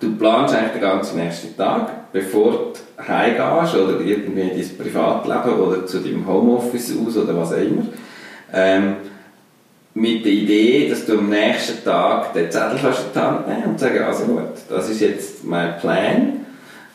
du 0.00 0.16
planst 0.16 0.54
eigentlich 0.54 0.72
den 0.72 0.80
ganzen 0.80 1.18
nächsten 1.18 1.56
Tag, 1.56 2.12
bevor 2.12 2.52
du 2.52 3.02
heimgehst 3.06 3.74
oder 3.74 4.00
irgendwie 4.00 4.40
in 4.42 4.56
dein 4.56 4.78
Privatleben 4.78 5.60
oder 5.60 5.86
zu 5.86 5.98
deinem 5.98 6.26
Homeoffice 6.26 6.96
aus 6.96 7.16
oder 7.16 7.36
was 7.36 7.52
auch 7.52 7.58
immer. 7.58 7.82
Ähm, 8.52 8.96
mit 9.94 10.24
der 10.24 10.32
Idee, 10.32 10.88
dass 10.88 11.06
du 11.06 11.18
am 11.18 11.28
nächsten 11.30 11.84
Tag 11.84 12.32
den 12.34 12.50
Zettel 12.50 12.78
kannst 12.80 13.00
in 13.00 13.12
die 13.14 13.18
Hand 13.20 13.48
nehmen 13.48 13.64
und 13.64 13.80
sagen, 13.80 14.02
also 14.02 14.24
gut, 14.24 14.42
das 14.68 14.90
ist 14.90 15.00
jetzt 15.00 15.44
mein 15.44 15.78
Plan 15.78 16.32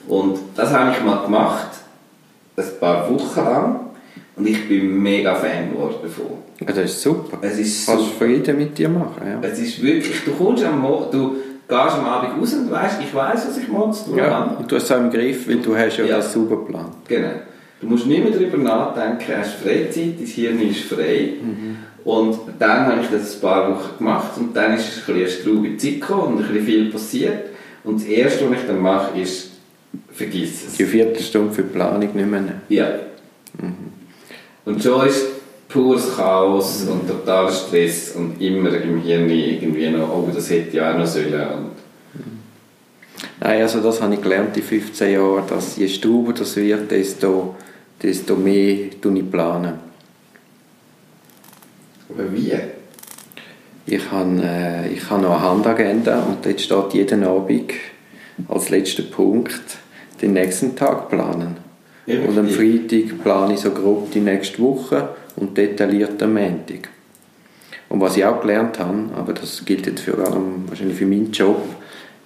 und 0.08 0.38
das 0.56 0.72
habe 0.74 0.92
ich 0.92 1.04
mal 1.04 1.24
gemacht, 1.24 1.68
ein 2.58 2.66
paar 2.80 3.10
Wochen 3.10 3.40
lang 3.40 3.80
und 4.36 4.48
ich 4.48 4.68
bin 4.68 5.02
mega 5.02 5.34
Fan 5.36 5.72
geworden 5.72 5.96
davon. 6.04 6.26
Ja, 6.60 6.68
das 6.68 6.92
ist 6.92 7.02
super. 7.02 7.38
Es 7.42 7.58
ist 7.58 7.86
Kannst 7.88 8.10
Frieden 8.18 8.58
mit 8.58 8.78
dir 8.78 8.90
machen, 8.90 9.22
ja. 9.26 9.40
Es 9.48 9.58
ist 9.60 9.82
wirklich, 9.82 10.26
du 10.26 10.32
kommst 10.32 10.64
am 10.66 10.82
Morgen, 10.82 11.10
du 11.10 11.36
gehst 11.70 11.96
am 11.96 12.06
Abend 12.06 12.32
raus 12.42 12.54
und 12.54 12.70
weißt, 12.70 13.00
ich 13.02 13.16
weiß, 13.16 13.48
was 13.48 13.58
ich 13.60 13.68
morgen 13.70 13.94
zu 13.94 14.06
tun 14.10 14.18
ja. 14.18 14.56
Und 14.60 14.70
du 14.70 14.76
hast 14.76 14.84
es 14.84 14.92
auch 14.92 14.98
im 14.98 15.10
Griff, 15.10 15.48
weil 15.48 15.58
du 15.58 15.74
hast 15.78 15.98
ja, 15.98 16.04
Ja. 16.06 16.16
das 16.18 16.34
super 16.34 16.58
geplant. 16.58 16.90
Genau. 17.08 17.30
Du 17.80 17.88
musst 17.88 18.08
nicht 18.08 18.22
mehr 18.22 18.34
darüber 18.34 18.58
nachdenken, 18.58 19.24
du 19.26 19.38
hast 19.38 19.54
Freizeit, 19.54 20.16
dein 20.20 20.26
Hirn 20.26 20.60
ist 20.70 20.82
frei. 20.82 21.30
Und 22.04 22.38
dann 22.58 22.88
habe 22.88 23.02
ich 23.02 23.10
das 23.10 23.36
ein 23.36 23.42
paar 23.42 23.72
Wochen 23.72 23.98
gemacht 23.98 24.32
und 24.38 24.56
dann 24.56 24.76
ist 24.76 24.98
es 24.98 25.10
ein 25.10 25.16
eine 25.16 25.28
straube 25.28 25.78
Zeit 25.78 26.02
gekommen 26.02 26.38
und 26.38 26.44
ein 26.44 26.54
bisschen 26.54 26.66
viel 26.66 26.92
passiert. 26.92 27.50
Und 27.84 28.02
das 28.02 28.08
Erste, 28.08 28.50
was 28.50 28.58
ich 28.58 28.68
dann 28.68 28.82
mache, 28.82 29.20
ist, 29.20 29.52
vergiss 30.12 30.68
es. 30.68 30.78
Die 30.78 30.86
Viertelstunde 30.86 31.54
für 31.54 31.64
die 31.64 31.70
Planung 31.70 32.00
nicht 32.00 32.16
mehr 32.16 32.26
nehmen. 32.26 32.62
Ja. 32.70 32.88
Und 34.66 34.84
schon 34.84 35.08
ist 35.08 35.26
pures 35.68 36.16
Chaos 36.16 36.88
und 36.90 37.08
totaler 37.08 37.52
Stress 37.52 38.16
und 38.16 38.42
immer 38.42 38.74
im 38.74 39.02
Hirn 39.02 39.30
irgendwie 39.30 39.90
noch, 39.90 40.10
oh, 40.10 40.30
das 40.34 40.50
hätte 40.50 40.78
ich 40.78 40.82
auch 40.82 40.98
noch 40.98 41.06
sollen. 41.06 41.34
Und 41.34 41.72
Nein, 43.42 43.62
also 43.62 43.80
das 43.80 44.02
habe 44.02 44.14
ich 44.16 44.22
gelernt 44.22 44.58
in 44.58 44.64
15 44.64 45.14
Jahren, 45.14 45.44
dass 45.48 45.78
je 45.78 45.88
stauber 45.88 46.34
das 46.34 46.56
wird, 46.58 46.92
desto, 46.92 47.56
desto 48.02 48.36
mehr 48.36 48.90
tue 49.02 49.20
ich 49.20 49.32
planen. 49.32 49.89
Aber 52.10 52.32
wie? 52.34 52.54
Ich 53.86 54.12
habe, 54.12 54.42
äh, 54.44 54.90
ich 54.90 55.10
habe 55.10 55.24
noch 55.24 55.38
eine 55.38 55.42
Handagenda 55.42 56.22
und 56.24 56.46
dort 56.46 56.62
steht 56.62 56.94
jeden 56.94 57.24
Abend 57.24 57.74
als 58.48 58.70
letzter 58.70 59.04
Punkt 59.04 59.78
den 60.22 60.34
nächsten 60.34 60.76
Tag 60.76 61.10
planen. 61.10 61.58
Ja, 62.06 62.22
Und 62.22 62.38
am. 62.38 62.48
Freitag 62.48 63.22
plane 63.24 63.54
ich 63.54 63.60
so 63.60 63.72
grob 63.72 64.12
die 64.12 64.20
nächste 64.20 64.60
Woche 64.60 65.10
und 65.36 65.58
detailliert 65.58 66.22
am 66.22 66.34
Montag. 66.34 66.90
Und 67.88 68.02
was 68.02 68.18
ich 68.18 68.26
auch 68.26 68.42
gelernt 68.42 68.80
habe, 68.80 69.10
aber 69.16 69.34
das 69.34 69.66
gilt 69.66 69.88
jetzt 69.88 70.02
vor 70.02 70.20
allem 70.20 70.68
wahrscheinlich 70.68 70.98
für 70.98 71.06
meinen 71.06 71.32
Job, 71.32 71.62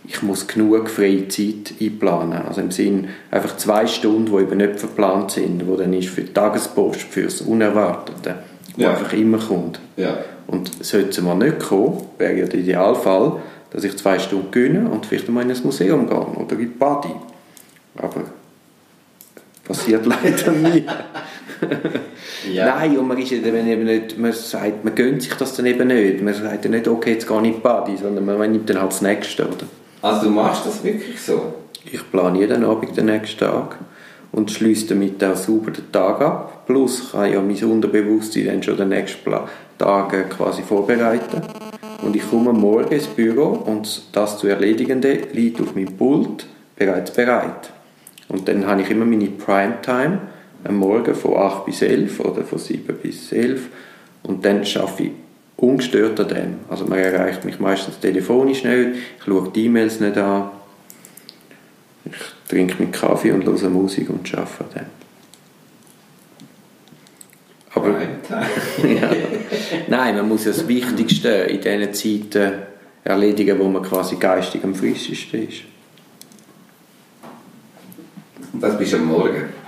ich 0.05 0.21
muss 0.21 0.47
genug 0.47 0.89
freie 0.89 1.29
Zeit 1.29 1.73
einplanen. 1.79 2.41
Also 2.45 2.59
im 2.59 2.71
Sinn 2.71 3.07
einfach 3.31 3.55
zwei 3.55 3.87
Stunden, 3.87 4.25
die 4.25 4.43
eben 4.43 4.57
nicht 4.57 4.79
verplant 4.79 5.31
sind, 5.31 5.65
wo 5.65 5.77
dann 5.77 5.93
ist 5.93 6.09
für 6.09 6.21
die 6.21 6.33
Tagespost, 6.33 7.03
fürs 7.03 7.41
Unerwartete, 7.41 8.35
wo 8.75 8.81
Ja. 8.83 8.91
einfach 8.91 9.13
immer 9.13 9.37
kommt. 9.37 9.79
Ja. 9.97 10.17
Und 10.47 10.83
sollte 10.83 11.09
es 11.09 11.21
mal 11.21 11.35
nicht 11.35 11.59
kommen, 11.59 12.01
wäre 12.17 12.33
ja 12.33 12.45
der 12.45 12.59
Idealfall, 12.59 13.37
dass 13.71 13.83
ich 13.83 13.95
zwei 13.97 14.19
Stunden 14.19 14.51
gönne 14.51 14.89
und 14.89 15.05
vielleicht 15.05 15.29
mal 15.29 15.41
in 15.41 15.51
ein 15.51 15.57
Museum 15.63 16.07
gehe 16.07 16.17
oder 16.17 16.51
in 16.53 16.59
die 16.59 16.65
Party. 16.67 17.09
Aber 17.97 18.23
passiert 19.65 20.05
leider 20.05 20.51
nie. 20.51 20.85
Ja. 22.51 22.75
Nein, 22.75 22.97
und 22.97 23.07
man, 23.07 23.17
ist 23.17 23.31
ja 23.31 23.37
dann 23.39 23.65
eben 23.65 23.85
nicht, 23.85 24.17
man 24.17 24.33
sagt, 24.33 24.83
man 24.83 24.93
gönnt 24.95 25.21
sich 25.21 25.33
das 25.35 25.55
dann 25.55 25.65
eben 25.65 25.87
nicht. 25.87 26.21
Man 26.21 26.33
sagt 26.33 26.65
ja 26.65 26.69
nicht, 26.71 26.89
okay, 26.89 27.13
jetzt 27.13 27.25
gehe 27.25 27.37
ich 27.39 27.45
in 27.47 27.53
die 27.53 27.59
Body, 27.59 27.95
sondern 27.95 28.25
man 28.25 28.51
nimmt 28.51 28.69
dann 28.69 28.81
halt 28.81 28.91
das 28.91 29.01
Nächste, 29.01 29.47
oder? 29.47 29.65
Also 30.01 30.25
du 30.25 30.29
machst 30.31 30.65
das 30.65 30.83
wirklich 30.83 31.21
so? 31.21 31.53
Ich 31.89 32.11
plane 32.11 32.39
jeden 32.39 32.65
Abend 32.65 32.97
den 32.97 33.05
nächsten 33.05 33.39
Tag 33.39 33.77
und 34.33 34.51
schließe 34.51 34.87
damit 34.87 35.23
auch 35.23 35.35
sauber 35.35 35.71
den 35.71 35.91
Tag 35.91 36.21
ab. 36.21 36.65
Plus 36.65 37.11
kann 37.11 37.31
ja 37.31 37.41
mein 37.41 37.63
Unterbewusstsein 37.63 38.47
dann 38.47 38.63
schon 38.63 38.77
den 38.77 38.89
nächsten 38.89 39.31
Tag 39.77 40.29
quasi 40.31 40.63
vorbereiten. 40.63 41.41
Und 42.01 42.15
ich 42.15 42.29
komme 42.29 42.51
morgen 42.51 42.91
ins 42.91 43.07
Büro 43.07 43.63
und 43.65 44.03
das 44.11 44.39
zu 44.39 44.47
Erledigende 44.47 45.19
liegt 45.31 45.61
auf 45.61 45.75
meinem 45.75 45.95
Pult 45.95 46.47
bereits 46.75 47.11
bereit. 47.11 47.71
Und 48.27 48.47
dann 48.47 48.65
habe 48.65 48.81
ich 48.81 48.89
immer 48.89 49.05
meine 49.05 49.27
Primetime 49.27 50.19
am 50.63 50.75
Morgen 50.77 51.13
von 51.13 51.37
8 51.37 51.65
bis 51.65 51.81
11 51.81 52.19
oder 52.19 52.43
von 52.43 52.57
7 52.57 52.95
bis 53.01 53.31
11 53.31 53.67
und 54.23 54.43
dann 54.43 54.65
schaffe 54.65 55.03
ich 55.03 55.11
ungestört 55.57 56.19
an 56.19 56.27
dem. 56.27 56.55
Also 56.69 56.85
man 56.85 56.99
erreicht 56.99 57.45
mich 57.45 57.59
meistens 57.59 57.99
telefonisch 57.99 58.63
nicht, 58.63 58.89
ich 59.17 59.23
schaue 59.25 59.51
die 59.53 59.65
E-Mails 59.65 59.99
nicht 59.99 60.17
an, 60.17 60.49
ich 62.05 62.13
trinke 62.47 62.75
meinen 62.79 62.91
Kaffee 62.91 63.31
und 63.31 63.45
höre 63.45 63.69
Musik 63.69 64.09
und 64.09 64.33
arbeite 64.35 64.63
an 64.63 64.69
dem. 64.75 65.03
Aber 67.75 67.89
ja. 68.87 69.09
Nein, 69.87 70.15
man 70.15 70.27
muss 70.27 70.45
ja 70.45 70.51
das 70.51 70.67
Wichtigste 70.67 71.29
in 71.29 71.61
diesen 71.61 71.93
Zeiten 72.31 72.53
erledigen, 73.03 73.59
wo 73.59 73.67
man 73.67 73.81
quasi 73.81 74.15
geistig 74.17 74.63
am 74.63 74.75
frischesten 74.75 75.47
ist. 75.47 75.61
Das 78.53 78.77
bist 78.77 78.93
du 78.93 78.97
am 78.97 79.07
Morgen. 79.07 79.62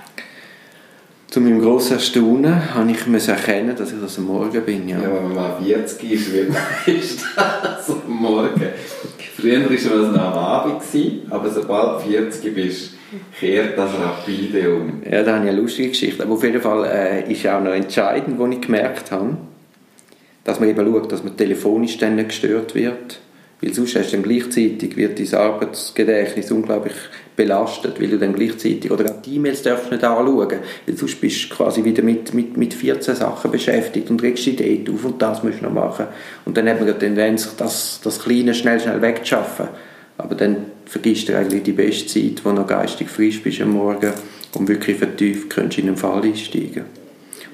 Zu 1.36 1.42
meinem 1.42 1.60
grossen 1.60 1.92
Erstaunen 1.92 2.74
habe 2.74 2.90
ich 2.90 3.28
erkennen, 3.28 3.76
dass 3.76 3.92
ich 3.92 4.00
das 4.00 4.16
am 4.16 4.24
Morgen 4.24 4.58
bin. 4.62 4.88
Ja. 4.88 5.02
Ja, 5.02 5.14
wenn 5.14 5.22
man 5.24 5.34
mal 5.34 5.62
40 5.62 6.10
ist, 6.10 6.32
wird 6.32 6.48
man 6.48 6.62
ist 6.96 7.26
das 7.36 7.90
am 7.90 8.10
Morgen. 8.10 8.62
Früher 9.36 9.62
war 9.62 9.70
es 9.70 9.84
noch 9.84 10.18
am 10.18 10.32
Abend, 10.32 10.82
aber 11.28 11.50
sobald 11.50 12.06
du 12.06 12.08
40 12.08 12.54
bist, 12.54 12.94
kehrt 13.38 13.76
das 13.76 13.90
rapide 14.02 14.76
um. 14.76 15.02
Ja, 15.04 15.22
da 15.22 15.34
habe 15.34 15.44
ich 15.44 15.50
eine 15.50 15.60
lustige 15.60 15.90
Geschichte. 15.90 16.22
Aber 16.22 16.32
auf 16.32 16.42
jeden 16.42 16.62
Fall 16.62 16.86
äh, 16.86 17.30
ist 17.30 17.46
auch 17.46 17.60
noch 17.60 17.74
entscheidend, 17.74 18.38
wo 18.38 18.46
ich 18.46 18.62
gemerkt 18.62 19.12
habe, 19.12 19.36
dass 20.42 20.58
man 20.58 20.70
eben 20.70 20.90
schaut, 20.90 21.12
dass 21.12 21.22
man 21.22 21.36
telefonisch 21.36 21.98
dann 21.98 22.16
nicht 22.16 22.30
gestört 22.30 22.74
wird. 22.74 23.20
Weil 23.60 23.74
sonst 23.74 23.94
hast 23.94 24.10
du 24.10 24.16
dann 24.16 24.22
gleichzeitig, 24.22 24.96
wird 24.96 25.18
dein 25.18 25.38
Arbeitsgedächtnis 25.38 26.50
unglaublich 26.50 26.94
belastet, 27.36 28.00
weil 28.00 28.08
du 28.08 28.18
dann 28.18 28.34
gleichzeitig, 28.34 28.90
oder 28.90 29.04
auch 29.04 29.22
die 29.22 29.36
E-Mails 29.36 29.62
darfst 29.62 29.86
du 29.86 29.94
nicht 29.94 30.04
anschauen, 30.04 30.58
weil 30.86 30.96
sonst 30.96 31.20
bist 31.20 31.44
du 31.44 31.54
quasi 31.54 31.84
wieder 31.84 32.02
mit, 32.02 32.32
mit, 32.34 32.56
mit 32.56 32.74
14 32.74 33.14
Sachen 33.14 33.50
beschäftigt 33.50 34.10
und 34.10 34.22
regst 34.22 34.46
dich 34.46 34.56
dort 34.56 34.94
auf 34.94 35.04
und 35.04 35.22
das 35.22 35.42
musst 35.42 35.60
du 35.60 35.64
noch 35.64 35.72
machen. 35.72 36.06
Und 36.44 36.56
dann 36.56 36.68
hat 36.68 36.78
man 36.80 36.86
die 36.86 36.94
Tendenz, 36.94 37.54
das, 37.56 38.00
das 38.02 38.18
Kleine 38.20 38.54
schnell, 38.54 38.80
schnell 38.80 39.00
wegzuschaffen. 39.02 39.68
Aber 40.18 40.34
dann 40.34 40.56
vergisst 40.86 41.28
du 41.28 41.36
eigentlich 41.36 41.62
die 41.62 41.72
beste 41.72 42.06
Zeit, 42.06 42.44
wo 42.44 42.50
du 42.50 42.56
noch 42.56 42.66
geistig 42.66 43.08
frisch 43.10 43.42
bist 43.42 43.60
am 43.60 43.70
Morgen 43.70 44.12
und 44.54 44.68
wirklich 44.68 44.96
vertieft 44.96 45.50
könntest 45.50 45.78
in 45.78 45.88
einen 45.88 45.96
Fall 45.96 46.22
einsteigen. 46.22 46.84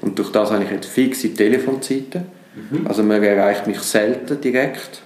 Und 0.01 0.17
durch 0.17 0.31
das 0.31 0.51
habe 0.51 0.63
ich 0.63 0.71
jetzt 0.71 0.87
fixe 0.87 1.33
Telefonzeiten. 1.33 2.25
Also 2.85 3.03
man 3.03 3.21
erreicht 3.23 3.67
mich 3.67 3.79
selten 3.79 4.39
direkt, 4.39 5.01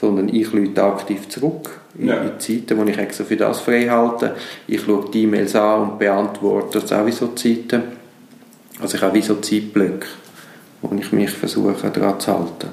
sondern 0.00 0.28
ich 0.28 0.52
lüte 0.52 0.82
aktiv 0.82 1.28
zurück 1.28 1.70
in, 1.98 2.08
Ja. 2.08 2.22
in 2.22 2.38
Zeiten, 2.38 2.84
die 2.86 2.92
ich 2.92 2.98
extra 2.98 3.24
für 3.24 3.36
das 3.36 3.60
frei 3.60 3.88
halte. 3.88 4.34
Ich 4.66 4.82
schaue 4.82 5.10
die 5.12 5.24
E-Mails 5.24 5.54
an 5.56 5.82
und 5.90 5.98
beantworte 5.98 6.80
das 6.80 6.92
auch 6.92 7.06
wie 7.06 7.12
so 7.12 7.28
Zeiten. 7.28 7.82
Also 8.80 8.96
ich 8.96 9.02
habe 9.02 9.14
wie 9.14 9.22
so 9.22 9.36
Zeitblöcke, 9.36 10.06
wo 10.82 10.94
ich 10.96 11.10
mich 11.12 11.30
versuche 11.30 11.74
daran 11.90 12.20
zu 12.20 12.32
halten. 12.32 12.68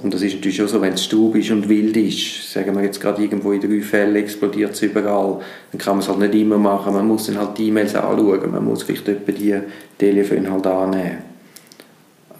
Und 0.00 0.14
das 0.14 0.22
ist 0.22 0.34
natürlich 0.34 0.62
auch 0.62 0.68
so, 0.68 0.80
wenn 0.80 0.92
es 0.92 1.04
Staub 1.04 1.34
ist 1.36 1.50
und 1.50 1.68
wild 1.68 1.96
ist, 1.96 2.52
sagen 2.52 2.76
wir 2.76 2.84
jetzt 2.84 3.00
gerade 3.00 3.22
irgendwo 3.22 3.52
in 3.52 3.60
drei 3.60 3.80
Fällen 3.80 4.14
explodiert 4.16 4.72
es 4.72 4.82
überall, 4.82 5.40
dann 5.72 5.80
kann 5.80 5.94
man 5.94 6.00
es 6.00 6.08
halt 6.08 6.18
nicht 6.18 6.34
immer 6.34 6.58
machen. 6.58 6.92
Man 6.92 7.08
muss 7.08 7.26
dann 7.26 7.38
halt 7.38 7.56
die 7.56 7.68
E-Mails 7.68 7.94
anschauen, 7.94 8.50
man 8.52 8.64
muss 8.64 8.82
vielleicht 8.82 9.08
etwa 9.08 9.32
die 9.32 9.58
Telefone 9.98 10.50
halt 10.52 10.66
annehmen. 10.66 11.27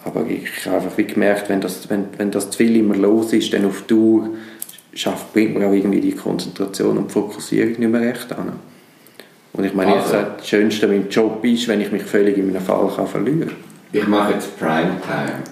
Aber 0.05 0.26
ich 0.26 0.66
habe 0.66 0.76
einfach 0.76 0.96
wie 0.96 1.05
gemerkt, 1.05 1.49
wenn 1.49 1.61
das, 1.61 1.90
wenn, 1.90 2.07
wenn 2.16 2.30
das 2.30 2.51
zu 2.51 2.59
viel 2.59 2.76
immer 2.76 2.96
los 2.96 3.32
ist, 3.32 3.53
dann 3.53 3.64
auf 3.64 3.82
Dauer 3.82 4.28
schafft, 4.94 5.32
bringt 5.32 5.55
man 5.55 5.64
auch 5.64 5.72
irgendwie 5.72 6.01
die 6.01 6.12
Konzentration 6.12 6.99
und 6.99 7.09
die 7.09 7.12
Fokussierung 7.12 7.78
nicht 7.78 7.90
mehr 7.90 8.01
recht 8.01 8.32
an. 8.32 8.53
Und 9.53 9.64
ich 9.64 9.74
meine, 9.74 9.94
Also. 9.94 10.12
das 10.12 10.46
Schönste 10.46 10.86
an 10.86 10.92
meinem 10.92 11.09
Job 11.09 11.44
ist, 11.44 11.68
wenn 11.68 11.80
ich 11.80 11.90
mich 11.90 12.03
völlig 12.03 12.38
in 12.38 12.49
einem 12.49 12.64
Fall 12.64 12.90
kann 12.94 13.07
verlieren 13.07 13.40
kann. 13.40 13.57
Ich 13.92 14.07
mache 14.07 14.34
jetzt 14.34 14.59
Primetime. 14.59 15.42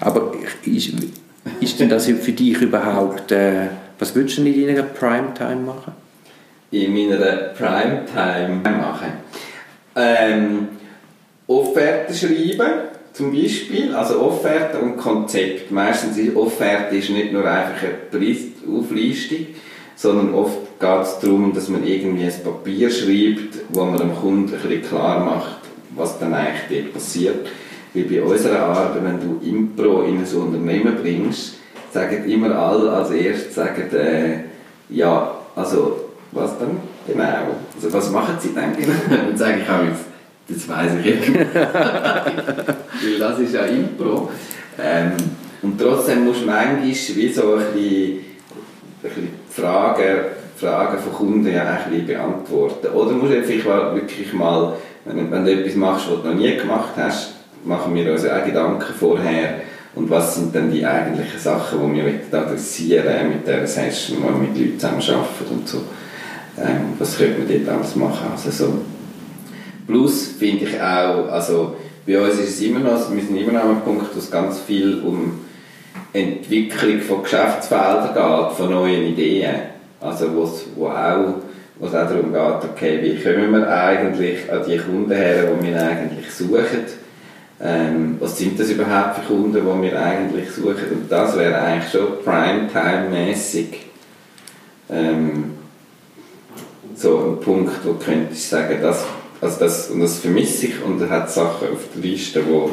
Aber 0.00 0.32
ist, 0.64 0.92
ist 1.60 1.80
denn 1.80 1.88
das 1.88 2.06
für 2.06 2.32
dich 2.32 2.60
überhaupt, 2.60 3.32
äh, 3.32 3.68
was 3.98 4.14
würdest 4.14 4.38
du 4.38 4.44
denn 4.44 4.54
in 4.54 4.66
deiner 4.66 4.82
Primetime 4.82 5.62
machen? 5.62 5.92
in 6.70 6.94
meiner 6.94 7.36
Primetime 7.54 8.60
machen. 8.62 9.12
Ähm, 9.96 10.68
Offerten 11.46 12.14
schreiben, 12.14 12.89
zum 13.12 13.32
Beispiel, 13.32 13.94
also 13.94 14.20
Offerte 14.20 14.78
und 14.78 14.96
Konzept. 14.96 15.70
Meistens 15.70 16.16
ist 16.16 16.36
Offerte 16.36 16.96
ist 16.96 17.10
nicht 17.10 17.32
nur 17.32 17.44
einfach 17.44 17.82
eine 17.82 17.94
Preisauflistung, 18.10 19.46
sondern 19.96 20.34
oft 20.34 20.58
geht 20.78 21.02
es 21.02 21.18
darum, 21.18 21.52
dass 21.52 21.68
man 21.68 21.86
irgendwie 21.86 22.24
ein 22.24 22.42
Papier 22.42 22.90
schreibt, 22.90 23.58
wo 23.70 23.84
man 23.84 23.98
dem 23.98 24.14
Kunden 24.14 24.54
ein 24.54 24.60
bisschen 24.60 24.82
klar 24.82 25.24
macht, 25.24 25.58
was 25.94 26.18
dann 26.18 26.32
eigentlich 26.32 26.82
dort 26.82 26.94
passiert. 26.94 27.48
Wie 27.92 28.04
bei 28.04 28.22
unserer 28.22 28.60
Arbeit, 28.60 29.04
wenn 29.04 29.20
du 29.20 29.46
Impro 29.46 30.02
in 30.02 30.18
ein 30.18 30.36
Unternehmen 30.36 30.96
bringst, 31.02 31.56
sagen 31.92 32.30
immer 32.30 32.56
alle 32.56 32.90
als 32.92 33.10
erstes, 33.10 33.54
sagen, 33.54 33.90
äh, 33.92 34.44
ja, 34.88 35.34
also, 35.56 36.10
was 36.32 36.58
dann 36.58 36.78
genau? 37.06 37.56
Also, 37.74 37.92
was 37.92 38.10
machen 38.10 38.36
sie 38.38 38.54
dann 38.54 38.74
genau? 38.76 38.92
Dann 39.10 39.36
sage 39.36 39.60
ich 39.62 39.68
auch 39.68 39.84
jetzt, 39.84 40.04
das 40.52 40.68
weiß 40.68 40.92
ich 41.00 41.06
eben. 41.06 41.34
Weil 41.34 43.18
das 43.18 43.38
ist 43.38 43.54
ja 43.54 43.62
Impro. 43.62 44.30
Ähm, 44.82 45.12
und 45.62 45.80
trotzdem 45.80 46.24
musst 46.24 46.42
du 46.42 46.46
manchmal 46.46 46.82
wie 46.82 46.94
so 47.32 47.54
ein 47.54 47.64
bisschen, 47.72 48.18
ein 49.02 49.02
bisschen 49.02 49.28
Fragen, 49.50 50.16
Fragen 50.56 50.98
von 50.98 51.12
Kunden 51.12 51.52
ja 51.52 51.64
ein 51.64 51.90
bisschen 51.90 52.06
beantworten. 52.06 52.88
Oder 52.88 53.12
musst 53.12 53.32
du 53.32 53.68
mal 53.68 53.94
wirklich 53.94 54.32
mal, 54.32 54.74
wenn, 55.04 55.30
wenn 55.30 55.44
du 55.44 55.52
etwas 55.52 55.74
machst, 55.74 56.10
was 56.10 56.22
du 56.22 56.28
noch 56.28 56.34
nie 56.34 56.56
gemacht 56.56 56.90
hast, 56.96 57.34
machen 57.64 57.94
wir 57.94 58.12
uns 58.12 58.26
auch 58.26 58.44
Gedanken 58.44 58.94
vorher, 58.98 59.60
und 59.94 60.08
was 60.08 60.36
sind 60.36 60.54
dann 60.54 60.70
die 60.70 60.86
eigentlichen 60.86 61.38
Sachen, 61.38 61.94
die 61.94 62.04
wir 62.04 62.40
adressieren 62.40 63.28
mit 63.28 63.46
dieser 63.46 63.66
Session, 63.66 64.18
wo 64.22 64.28
wir 64.28 64.48
mit 64.48 64.56
Leuten 64.56 64.78
zusammen 64.78 65.02
arbeiten 65.02 65.50
und 65.50 65.68
so. 65.68 65.78
Ähm, 66.58 66.94
was 66.98 67.18
könnte 67.18 67.38
man 67.38 67.48
dort 67.48 67.76
alles 67.76 67.96
machen? 67.96 68.28
Also 68.30 68.50
so. 68.50 68.78
Plus 69.90 70.28
finde 70.38 70.66
ich 70.66 70.80
auch, 70.80 71.28
also 71.30 71.76
bei 72.06 72.20
uns 72.20 72.34
ist 72.34 72.50
es 72.50 72.62
immer 72.62 72.78
noch, 72.80 73.12
wir 73.12 73.22
sind 73.22 73.36
immer 73.36 73.52
noch 73.52 73.64
am 73.64 73.82
Punkt, 73.82 74.14
wo 74.14 74.18
es 74.18 74.30
ganz 74.30 74.60
viel 74.60 75.02
um 75.02 75.40
Entwicklung 76.12 77.00
von 77.00 77.22
Geschäftsfeldern 77.22 78.14
geht, 78.14 78.56
von 78.56 78.70
neuen 78.70 79.02
Ideen. 79.02 79.56
Also 80.00 80.32
wo 80.34 80.44
es 80.44 80.66
wo 80.76 80.86
auch, 80.86 81.34
wo 81.78 81.86
es 81.86 81.94
auch 81.94 82.08
darum 82.08 82.32
geht, 82.32 82.70
okay, 82.70 83.00
wie 83.02 83.22
kommen 83.22 83.52
wir 83.52 83.68
eigentlich 83.68 84.50
an 84.50 84.62
die 84.66 84.78
Kunden 84.78 85.12
her, 85.12 85.44
die 85.44 85.66
wir 85.66 85.82
eigentlich 85.82 86.30
suchen 86.32 86.86
ähm, 87.62 88.16
was 88.18 88.38
sind 88.38 88.58
das 88.58 88.70
überhaupt 88.70 89.16
für 89.16 89.34
Kunden, 89.34 89.52
die 89.52 89.82
wir 89.82 90.00
eigentlich 90.00 90.50
suchen? 90.50 90.92
Und 90.92 91.12
das 91.12 91.36
wäre 91.36 91.58
eigentlich 91.60 91.92
schon 91.92 92.24
Primetime-mäßig 92.24 93.86
ähm, 94.88 95.52
so 96.94 97.18
ein 97.18 97.40
Punkt, 97.44 97.84
wo 97.84 97.94
könnte 97.94 98.32
ich 98.32 98.48
sagen, 98.48 98.78
das, 98.80 99.04
also 99.40 99.58
das, 99.60 99.90
und 99.90 100.00
das 100.00 100.18
vermisse 100.18 100.66
ich 100.66 100.82
und 100.84 101.00
er 101.00 101.10
hat 101.10 101.30
Sachen 101.30 101.68
auf 101.68 101.88
der 101.94 102.02
Liste, 102.02 102.42
wo, 102.46 102.70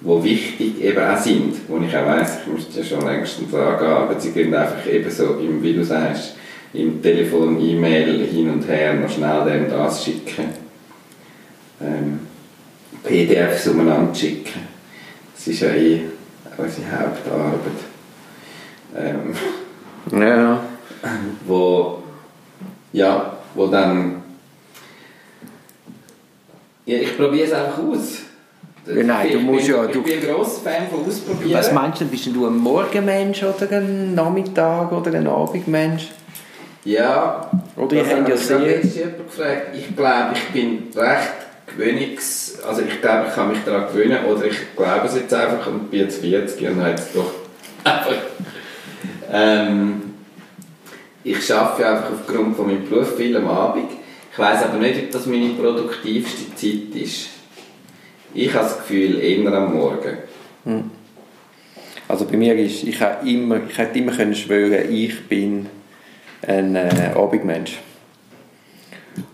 wo 0.00 0.22
wichtig 0.22 0.82
eben 0.82 1.02
auch 1.02 1.16
sind, 1.18 1.56
wo 1.68 1.78
ich 1.78 1.96
auch 1.96 2.06
weiss, 2.06 2.38
ich 2.42 2.52
müsste 2.52 2.80
ja 2.80 2.86
schon 2.86 3.06
längstens 3.06 3.54
angehen, 3.54 3.90
aber 3.90 4.20
sie 4.20 4.32
können 4.32 4.54
einfach 4.54 4.86
eben 4.86 5.10
so, 5.10 5.38
im, 5.38 5.62
wie 5.62 5.74
du 5.74 5.84
sagst, 5.84 6.36
im 6.72 7.00
Telefon, 7.00 7.60
E-Mail 7.60 8.26
hin 8.26 8.50
und 8.50 8.68
her 8.68 8.94
noch 8.94 9.08
schnell 9.08 9.44
dem 9.44 9.70
das 9.70 10.04
schicken. 10.04 10.44
Ähm, 11.80 12.20
PDFs 13.02 13.68
umeinander 13.68 14.14
schicken. 14.14 14.60
Das 15.34 15.46
ist 15.46 15.60
ja 15.60 15.68
eh 15.68 16.02
unsere 16.56 16.90
Hauptarbeit. 16.90 17.60
Ähm, 18.96 19.34
Ja, 20.12 20.62
wo, 21.46 22.02
ja, 22.92 23.38
wo 23.54 23.66
dann... 23.66 24.13
Ja, 26.86 26.98
ich 26.98 27.16
probiere 27.16 27.46
es 27.46 27.52
einfach 27.52 27.78
aus. 27.78 28.18
Ja, 28.86 29.02
nein, 29.02 29.28
du 29.32 29.38
Ich 29.38 29.42
musst 29.44 29.66
bin, 29.66 29.74
ja- 29.76 29.84
Ich 29.86 29.92
du- 29.92 30.02
bin 30.02 30.12
ein 30.14 30.26
grosser 30.26 30.60
Fan 30.60 30.88
von 30.90 31.06
Ausprobieren. 31.06 31.54
Was 31.58 31.72
meinst 31.72 32.00
du, 32.02 32.04
bist 32.04 32.26
du 32.26 32.46
ein 32.46 32.56
Morgenmensch 32.58 33.42
oder 33.42 33.76
ein 33.78 34.14
Nachmittag 34.14 34.92
oder 34.92 35.14
ein 35.14 35.26
Abendmensch? 35.26 36.08
Ja. 36.84 37.50
Oder 37.76 37.96
das 37.96 38.12
hat 38.14 38.28
ja 38.28 38.36
sehr- 38.36 38.58
jemand 38.84 39.26
gefragt. 39.30 39.68
Ich 39.74 39.96
glaube, 39.96 40.34
ich 40.34 40.44
bin 40.52 40.82
recht 40.94 41.32
gewöhnungs... 41.66 42.58
Also 42.68 42.82
ich 42.82 43.00
glaube, 43.00 43.24
ich 43.28 43.34
kann 43.34 43.48
mich 43.48 43.58
daran 43.64 43.86
gewöhnen. 43.88 44.18
Oder 44.26 44.44
ich 44.44 44.56
glaube 44.76 45.06
es 45.06 45.14
jetzt 45.14 45.32
einfach 45.32 45.66
und 45.66 45.90
bin 45.90 46.00
jetzt 46.00 46.20
40 46.20 46.68
und 46.68 46.80
habe 46.80 46.90
jetzt 46.90 47.16
doch 47.16 47.30
einfach... 47.84 48.12
Ähm, 49.32 50.02
ich 51.24 51.52
arbeite 51.54 51.88
einfach 51.88 52.10
aufgrund 52.12 52.54
von 52.54 52.66
meinem 52.66 52.86
Beruf 52.86 53.16
viel 53.16 53.34
am 53.38 53.48
Abend. 53.48 53.90
Ich 54.34 54.38
weiß 54.40 54.64
aber 54.64 54.78
nicht, 54.78 55.00
ob 55.00 55.10
das 55.12 55.26
meine 55.26 55.50
produktivste 55.50 56.52
Zeit 56.56 57.00
ist. 57.00 57.28
Ich 58.34 58.52
habe 58.52 58.64
das 58.64 58.78
Gefühl, 58.78 59.20
eher 59.20 59.52
am 59.52 59.72
Morgen. 59.72 60.18
Also 62.08 62.24
bei 62.24 62.36
mir 62.36 62.56
ist, 62.56 62.82
ich 62.82 63.00
habe 63.00 63.28
immer, 63.30 63.60
ich 63.68 63.78
hätte 63.78 63.96
immer 63.96 64.10
können 64.10 64.34
schwören, 64.34 64.92
ich 64.92 65.28
bin 65.28 65.66
ein 66.44 66.74
äh, 66.74 67.12
Abendmensch. 67.14 67.78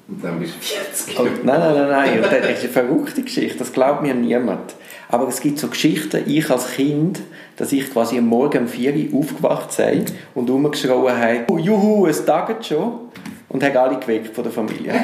Und 0.07 0.23
dann 0.23 0.39
bist 0.39 0.57
du 0.57 0.61
40. 0.61 1.19
Und, 1.19 1.45
nein, 1.47 1.61
nein, 1.61 1.75
nein, 1.89 2.21
nein, 2.21 2.43
das 2.43 2.63
ist 2.63 2.65
eine 2.65 2.69
verrückte 2.69 3.23
Geschichte, 3.23 3.57
das 3.57 3.73
glaubt 3.73 4.03
mir 4.03 4.13
niemand. 4.13 4.75
Aber 5.09 5.29
es 5.29 5.41
gibt 5.41 5.59
so 5.61 5.69
Geschichten, 5.69 6.25
ich 6.27 6.51
als 6.51 6.73
Kind, 6.73 7.21
dass 7.57 7.73
ich 7.73 7.91
quasi 7.91 8.19
am 8.19 8.27
Morgen 8.27 8.65
um 8.65 8.69
4 8.69 8.95
Uhr 8.95 9.21
aufgewacht 9.21 9.73
sei 9.73 10.05
und 10.35 10.51
rumgeschrien 10.51 10.93
habe, 10.93 11.45
«Oh, 11.49 11.57
juhu, 11.57 12.07
es 12.07 12.23
taget 12.23 12.67
schon. 12.67 12.93
Und 13.51 13.65
habe 13.65 13.81
alle 13.81 13.99
geweckt 13.99 14.33
von 14.33 14.45
der 14.45 14.53
Familie. 14.53 14.95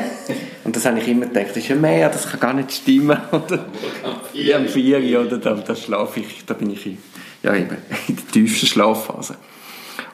Und 0.62 0.74
das 0.74 0.86
habe 0.86 1.00
ich 1.00 1.08
immer 1.08 1.26
gedacht, 1.26 1.50
das 1.50 1.56
ist 1.56 1.68
ja 1.68 1.74
mehr, 1.74 2.08
das 2.08 2.30
kann 2.30 2.38
gar 2.38 2.54
nicht 2.54 2.72
stimmen. 2.72 3.18
Oder? 3.32 3.66
Ja, 4.32 4.60
4 4.60 5.00
Uhr, 5.00 5.26
oder? 5.26 5.38
Da, 5.38 5.54
da 5.54 5.74
schlafe 5.74 6.20
ich, 6.20 6.44
da 6.46 6.54
bin 6.54 6.70
ich 6.70 6.86
in, 6.86 6.98
ja, 7.42 7.54
eben, 7.54 7.76
in 8.06 8.16
der 8.16 8.26
tiefsten 8.28 8.66
Schlafphase. 8.66 9.36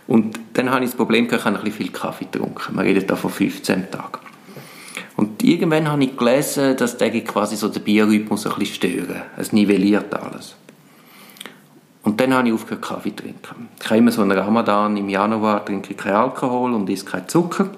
Und 0.06 0.38
dann 0.54 0.70
habe 0.70 0.84
ich 0.84 0.90
das 0.90 0.96
Problem, 0.96 1.28
gehabt, 1.28 1.42
ich 1.42 1.46
habe 1.46 1.58
ein 1.58 1.64
bisschen 1.64 1.84
viel 1.84 1.92
Kaffee 1.92 2.24
getrunken. 2.24 2.74
Wir 2.74 2.84
reden 2.84 3.06
da 3.06 3.16
von 3.16 3.30
15 3.30 3.90
Tagen. 3.90 4.20
Und 5.16 5.42
irgendwann 5.42 5.90
habe 5.90 6.02
ich 6.02 6.16
gelesen, 6.16 6.76
dass 6.76 6.96
der 6.96 7.10
quasi 7.20 7.56
so 7.56 7.68
den 7.68 7.82
Biorhythmus 7.82 8.46
ein 8.46 8.54
bisschen 8.58 8.76
stören. 8.76 9.22
Es 9.36 9.52
nivelliert 9.52 10.14
alles. 10.14 10.56
Und 12.02 12.20
dann 12.20 12.32
habe 12.34 12.48
ich 12.48 12.54
aufgehört, 12.54 12.82
Kaffee 12.82 13.10
zu 13.10 13.16
trinken. 13.16 13.68
Ich 13.78 13.86
habe 13.86 13.98
immer 13.98 14.10
so 14.10 14.22
einen 14.22 14.32
Ramadan, 14.32 14.96
im 14.96 15.08
Januar 15.08 15.64
trinke 15.64 15.92
ich 15.92 15.98
keinen 15.98 16.16
Alkohol 16.16 16.72
und 16.72 16.88
esse 16.88 17.04
keinen 17.04 17.28
Zucker. 17.28 17.70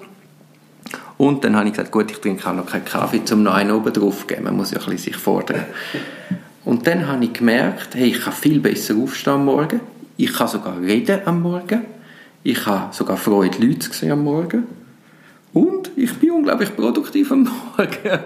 Und 1.17 1.43
dann 1.43 1.55
habe 1.55 1.67
ich 1.67 1.73
gesagt, 1.73 1.91
gut, 1.91 2.11
ich 2.11 2.17
trinke 2.17 2.49
auch 2.49 2.53
noch 2.53 2.65
keinen 2.65 2.85
Kaffee, 2.85 3.21
um 3.31 3.43
noch 3.43 3.53
einen 3.53 3.71
oben 3.71 3.93
drauf 3.93 4.21
zu 4.21 4.27
geben. 4.27 4.43
Man 4.43 4.57
muss 4.57 4.71
ja 4.71 4.79
ein 4.79 4.85
bisschen 4.85 5.13
sich 5.13 5.17
fordern. 5.17 5.65
Und 6.65 6.87
dann 6.87 7.07
habe 7.07 7.23
ich 7.23 7.33
gemerkt, 7.33 7.95
hey, 7.95 8.09
ich 8.09 8.21
kann 8.21 8.33
viel 8.33 8.59
besser 8.59 8.95
aufstehen 8.95 9.33
am 9.33 9.45
Morgen. 9.45 9.79
Ich 10.17 10.33
kann 10.33 10.47
sogar 10.47 10.79
reden 10.79 11.21
am 11.25 11.41
Morgen. 11.41 11.85
Ich 12.43 12.65
habe 12.65 12.93
sogar 12.93 13.17
Freude, 13.17 13.65
Leute 13.65 13.79
zu 13.79 13.93
sehen 13.93 14.11
am 14.11 14.23
Morgen. 14.23 14.63
Und 15.53 15.91
ich 15.95 16.13
bin 16.15 16.31
unglaublich 16.31 16.75
produktiv 16.75 17.31
am 17.31 17.43
Morgen. 17.77 18.19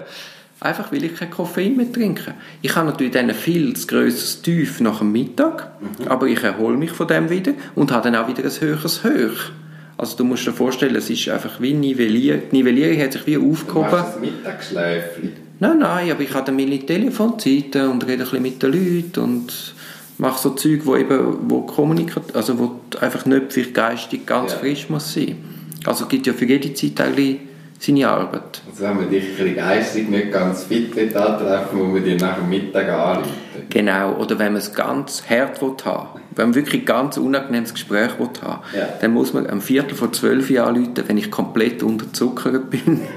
Einfach 0.60 0.92
weil 0.92 1.04
ich 1.04 1.14
kein 1.14 1.30
Koffein 1.30 1.76
mehr 1.76 1.90
trinke. 1.90 2.34
Ich 2.60 2.76
habe 2.76 2.86
natürlich 2.86 3.12
dann 3.12 3.30
ein 3.30 3.34
viel 3.34 3.72
grösseres 3.72 4.42
Tief 4.42 4.80
nach 4.80 4.98
dem 4.98 5.12
Mittag, 5.12 5.70
aber 6.06 6.26
ich 6.26 6.42
erhole 6.42 6.76
mich 6.76 6.90
von 6.90 7.08
dem 7.08 7.30
wieder 7.30 7.52
und 7.74 7.92
habe 7.92 8.10
dann 8.10 8.22
auch 8.22 8.28
wieder 8.28 8.44
ein 8.44 8.60
höheres 8.60 9.02
Hoch. 9.04 9.52
Also 10.00 10.16
du 10.16 10.24
musst 10.24 10.46
dir 10.46 10.52
vorstellen, 10.54 10.96
es 10.96 11.10
ist 11.10 11.28
einfach 11.28 11.60
wie 11.60 11.74
nivelliert. 11.74 12.52
Die 12.52 12.56
Nivellierung 12.56 12.98
hat 13.02 13.12
sich 13.12 13.26
wie 13.26 13.34
Du 13.34 13.50
aufgehoben. 13.52 13.90
machst 13.90 14.14
das 14.14 14.20
Mittagsschläfchen. 14.20 15.32
Nein, 15.58 15.78
nein, 15.80 16.10
aber 16.10 16.22
ich 16.22 16.32
habe 16.32 16.46
dann 16.46 16.56
meine 16.56 16.78
Telefonzeiten 16.78 17.86
und 17.90 18.04
rede 18.06 18.14
ein 18.14 18.18
bisschen 18.20 18.40
mit 18.42 18.62
den 18.62 18.72
Leuten 18.72 19.20
und 19.20 19.74
mache 20.16 20.40
so 20.40 20.50
Zeug, 20.50 20.80
wo 20.86 20.96
eben, 20.96 21.50
wo 21.50 21.60
kommunikat, 21.62 22.34
also 22.34 22.58
wo 22.58 22.80
einfach 22.98 23.26
nicht 23.26 23.52
für 23.52 23.64
geistig 23.64 24.24
ganz 24.24 24.52
Ja. 24.52 24.58
frisch 24.58 24.88
muss 24.88 25.12
sein. 25.12 25.36
Also 25.84 26.04
es 26.04 26.08
gibt 26.08 26.26
ja 26.26 26.32
für 26.32 26.46
jede 26.46 26.72
Zeit 26.72 26.98
eigentlich 27.02 27.36
seine 27.80 28.08
Arbeit. 28.08 28.60
Also 28.70 28.84
wenn 28.84 28.96
man 28.96 29.10
dich 29.10 29.24
ein 29.40 29.54
geistig 29.56 30.08
nicht 30.10 30.30
ganz 30.30 30.64
fit 30.64 30.94
will 30.94 31.16
antreffen, 31.16 31.78
muss 31.78 31.92
man 31.94 32.04
dir 32.04 32.16
nach 32.16 32.36
dem 32.36 32.50
Mittag 32.50 32.88
anrufen. 32.90 33.30
Genau, 33.70 34.16
oder 34.16 34.38
wenn 34.38 34.52
man 34.52 34.60
es 34.60 34.74
ganz 34.74 35.22
hart 35.28 35.60
will 35.62 35.74
haben 35.84 36.20
wenn 36.36 36.50
man 36.50 36.54
wirklich 36.54 36.82
ein 36.82 36.86
ganz 36.86 37.16
unangenehmes 37.16 37.72
Gespräch 37.74 38.18
will 38.18 38.28
haben 38.42 38.60
Ja. 38.76 38.88
dann 39.00 39.12
muss 39.12 39.32
man 39.32 39.48
am 39.48 39.60
Viertel 39.60 39.94
vor 39.94 40.12
zwölf 40.12 40.50
Uhr 40.50 40.64
anrufen, 40.64 40.94
wenn 41.06 41.18
ich 41.18 41.30
komplett 41.30 41.82
unterzuckert 41.82 42.70
bin. 42.70 43.00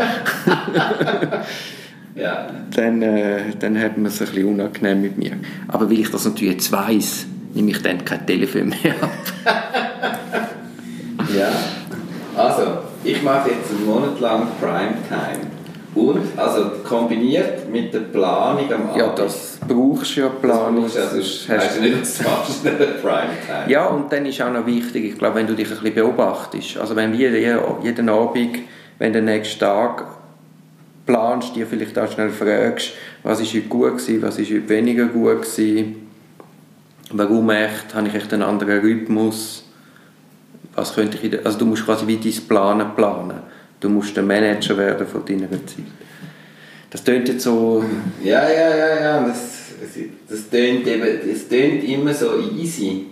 Ja. 2.15 2.45
dann, 2.75 3.01
äh, 3.01 3.41
dann 3.59 3.79
hat 3.79 3.97
man 3.97 4.05
es 4.05 4.21
ein 4.21 4.27
bisschen 4.27 4.45
unangenehm 4.45 5.01
mit 5.01 5.17
mir. 5.17 5.31
Aber 5.67 5.89
weil 5.89 5.97
ich 5.99 6.11
das 6.11 6.25
natürlich 6.25 6.53
jetzt 6.53 6.71
weiss, 6.71 7.25
nehme 7.55 7.71
ich 7.71 7.81
dann 7.81 8.05
kein 8.05 8.23
Telefon 8.27 8.69
mehr 8.69 8.93
ab. 9.01 9.11
Ja. 11.35 11.49
Also, 12.37 12.61
ich 13.03 13.21
mache 13.21 13.49
jetzt 13.51 13.71
einen 13.71 13.85
Monat 13.85 14.19
lang 14.19 14.47
Primetime. 14.59 15.51
Und, 15.95 16.21
also 16.37 16.71
kombiniert 16.83 17.69
mit 17.69 17.93
der 17.93 17.99
Planung 17.99 18.65
am 18.73 18.89
Abend. 18.89 18.97
Ja, 18.97 19.13
das 19.13 19.59
brauchst 19.67 20.15
du 20.15 20.21
ja 20.21 20.29
Planung. 20.29 20.85
Das 20.85 20.95
brauchst 20.95 20.97
du, 20.97 21.17
also, 21.17 21.21
sonst 21.21 21.49
hast 21.49 21.77
du 21.77 21.81
nicht 21.81 21.95
eine 22.65 22.75
Primetime. 23.01 23.69
Ja, 23.71 23.85
und 23.87 24.11
dann 24.11 24.25
ist 24.25 24.41
auch 24.41 24.51
noch 24.51 24.65
wichtig, 24.65 25.05
ich 25.05 25.17
glaube, 25.19 25.35
wenn 25.35 25.45
du 25.45 25.53
dich 25.53 25.69
ein 25.69 25.77
bisschen 25.77 25.93
beobachtest, 25.93 26.77
also 26.77 26.95
wenn 26.95 27.15
wir 27.15 27.29
jeden, 27.29 28.09
Abend, 28.09 28.59
wenn 28.97 29.13
du 29.13 29.19
den 29.19 29.25
nächsten 29.25 29.59
Tag 29.59 30.05
planst, 31.05 31.55
dir 31.55 31.67
vielleicht 31.67 31.97
auch 31.99 32.11
schnell 32.11 32.31
fragst, 32.31 32.93
was 33.21 33.39
ist 33.39 33.53
heute 33.53 33.67
gut 33.67 33.97
gewesen, 33.97 34.21
was 34.23 34.39
ist 34.39 34.49
heute 34.49 34.69
weniger 34.69 35.05
gut 35.05 35.43
gewesen, 35.43 36.07
warum 37.11 37.51
echt, 37.51 37.93
habe 37.93 38.07
ich 38.07 38.15
echt 38.15 38.33
einen 38.33 38.43
anderen 38.43 38.79
Rhythmus, 38.79 39.62
was 40.75 40.95
könnte 40.95 41.17
ich, 41.21 41.45
also 41.45 41.59
du 41.59 41.65
musst 41.65 41.85
quasi 41.85 42.07
wie 42.07 42.17
dein 42.17 42.47
Planen 42.47 42.95
planen. 42.95 43.39
Du 43.79 43.89
musst 43.89 44.15
der 44.15 44.23
Manager 44.23 44.77
werden 44.77 45.05
von 45.05 45.25
deiner 45.25 45.49
Zeit. 45.51 45.85
Das 46.89 47.03
klingt 47.03 47.27
jetzt 47.27 47.43
so, 47.43 47.83
Ja, 48.23 48.49
ja, 48.49 48.75
ja, 48.75 49.01
ja. 49.01 49.27
Das, 49.27 49.73
das, 50.29 50.49
tönt 50.49 50.87
eben, 50.87 51.19
das 51.29 51.47
tönt 51.47 51.83
immer 51.83 52.13
so 52.13 52.39
easy. 52.39 53.07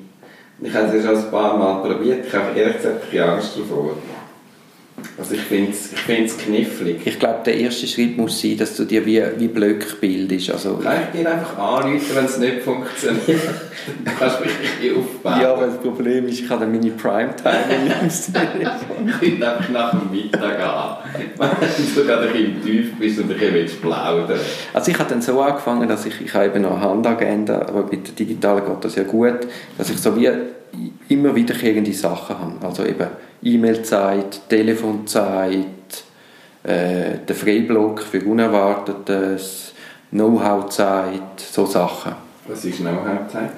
Ich 0.62 0.74
habe 0.74 0.88
es 0.88 1.04
ja 1.04 1.10
schon 1.10 1.26
ein 1.26 1.32
paar 1.32 1.58
Mal 1.58 1.82
probiert. 1.82 2.26
Ich 2.28 2.34
habe 2.34 2.58
ehrlich 2.58 2.78
gesagt 2.78 3.02
ein 3.04 3.10
bisschen 3.10 3.30
Angst 3.30 3.58
davor. 3.58 3.96
Also 5.22 5.36
ich 5.36 5.42
finde 5.42 5.70
es 5.70 5.94
ich 5.94 6.00
find's 6.00 6.36
knifflig. 6.36 7.06
ich 7.06 7.20
glaube, 7.20 7.42
der 7.46 7.56
erste 7.56 7.86
Schritt 7.86 8.18
muss 8.18 8.42
sein, 8.42 8.58
dass 8.58 8.76
du 8.76 8.86
dir 8.86 9.06
wie, 9.06 9.22
wie 9.38 9.48
Blöcke 9.48 9.96
bildest. 10.02 10.50
Also, 10.50 10.78
Kann 10.78 10.98
ich 11.14 11.22
dir 11.22 11.32
einfach 11.32 11.60
anrufen, 11.60 12.16
wenn 12.16 12.26
es 12.26 12.40
nicht 12.40 12.64
funktioniert? 12.64 13.22
Dann 14.04 14.16
kannst 14.18 14.40
du 14.40 14.46
mich 14.46 14.54
bisschen 14.58 14.98
aufbauen. 14.98 15.42
Ja, 15.42 15.54
aber 15.54 15.68
das 15.68 15.78
Problem 15.78 16.28
ist, 16.28 16.40
ich 16.40 16.50
habe 16.50 16.62
dann 16.62 16.72
meine 16.72 16.90
Primetime 16.90 17.84
nicht 17.84 18.28
im 18.28 18.34
Telefon. 18.34 19.08
Ich 19.22 19.34
rufe 19.34 19.48
einfach 19.48 19.70
nach 19.70 19.92
dem 19.92 20.12
Mittag 20.12 20.60
an. 20.60 20.98
Wenn 21.38 21.96
du 21.96 22.04
gerade 22.04 22.28
ein 22.28 22.34
bisschen 22.34 22.56
im 22.56 22.64
Tief 22.64 22.96
bist 22.98 23.20
und 23.20 23.32
ein 23.32 23.38
bisschen 23.38 23.82
plaudern 23.82 24.40
Also 24.74 24.92
ich 24.92 24.98
habe 24.98 25.10
dann 25.10 25.22
so 25.22 25.40
angefangen, 25.40 25.88
dass 25.88 26.06
ich, 26.08 26.20
ich 26.20 26.34
habe 26.34 26.46
eben 26.46 26.64
noch 26.64 26.78
eine 26.78 26.82
Handagenda, 26.82 27.62
aber 27.62 27.84
mit 27.84 28.08
der 28.08 28.16
digitalen 28.16 28.66
geht 28.66 28.86
das 28.86 28.96
ja 28.96 29.04
gut, 29.04 29.48
dass 29.78 29.90
ich 29.92 29.98
so 29.98 30.16
wie 30.16 30.30
immer 31.10 31.36
wiederkehrende 31.36 31.94
Sachen 31.94 32.40
habe. 32.40 32.66
Also 32.66 32.86
eben 32.86 33.08
E-Mail-Zeit, 33.44 34.42
Telefonzeit, 34.50 35.56
äh, 36.64 37.18
der 37.28 37.36
Freiblock 37.36 38.02
für 38.02 38.22
Unerwartetes, 38.24 39.74
Know-how-Zeit, 40.12 41.40
so 41.40 41.66
Sachen. 41.66 42.14
Was 42.48 42.66
ist 42.66 42.80
Know-how-Zeit? 42.80 43.52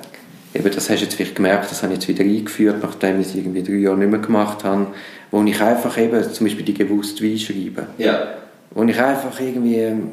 Eben, 0.54 0.66
das 0.72 0.90
hast 0.90 1.00
du 1.00 1.06
jetzt 1.06 1.16
vielleicht 1.16 1.36
gemerkt, 1.36 1.72
das 1.72 1.82
habe 1.82 1.94
ich 1.94 2.00
jetzt 2.00 2.08
wieder 2.08 2.24
eingeführt, 2.24 2.78
nachdem 2.84 3.20
ich 3.20 3.28
es 3.28 3.36
irgendwie 3.36 3.64
drei 3.64 3.74
Jahre 3.74 3.98
nicht 3.98 4.12
mehr 4.12 4.20
gemacht 4.20 4.64
habe, 4.64 4.88
wo 5.32 5.42
ich 5.44 5.60
einfach 5.62 5.98
eben 5.98 6.22
zum 6.32 6.46
Beispiel 6.46 6.66
die 6.66 6.76
gewusst 6.76 7.22
wie 7.22 7.38
schreibe. 7.40 7.88
Ja. 7.98 8.28
Wo 8.70 8.84
ich 8.84 9.00
einfach 9.00 9.40
irgendwie, 9.40 9.78
ähm, 9.80 10.12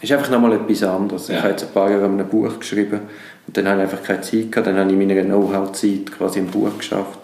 ist 0.00 0.10
einfach 0.12 0.30
nochmal 0.30 0.54
etwas 0.54 0.82
anderes. 0.82 1.28
Ich 1.28 1.34
Ja. 1.36 1.42
habe 1.42 1.50
jetzt 1.50 1.64
ein 1.64 1.72
paar 1.72 1.90
Jahre 1.90 2.06
an 2.06 2.12
einem 2.18 2.26
Buch 2.26 2.58
geschrieben 2.58 3.00
und 3.46 3.56
dann 3.56 3.68
habe 3.68 3.82
ich 3.82 3.90
einfach 3.90 4.02
keine 4.02 4.22
Zeit 4.22 4.50
gehabt, 4.50 4.66
dann 4.66 4.76
habe 4.78 4.90
ich 4.90 4.98
in 4.98 5.06
meiner 5.06 5.22
Know-how-Zeit 5.22 6.10
quasi 6.16 6.38
ein 6.40 6.46
Buch 6.46 6.70
geschafft 6.78 7.21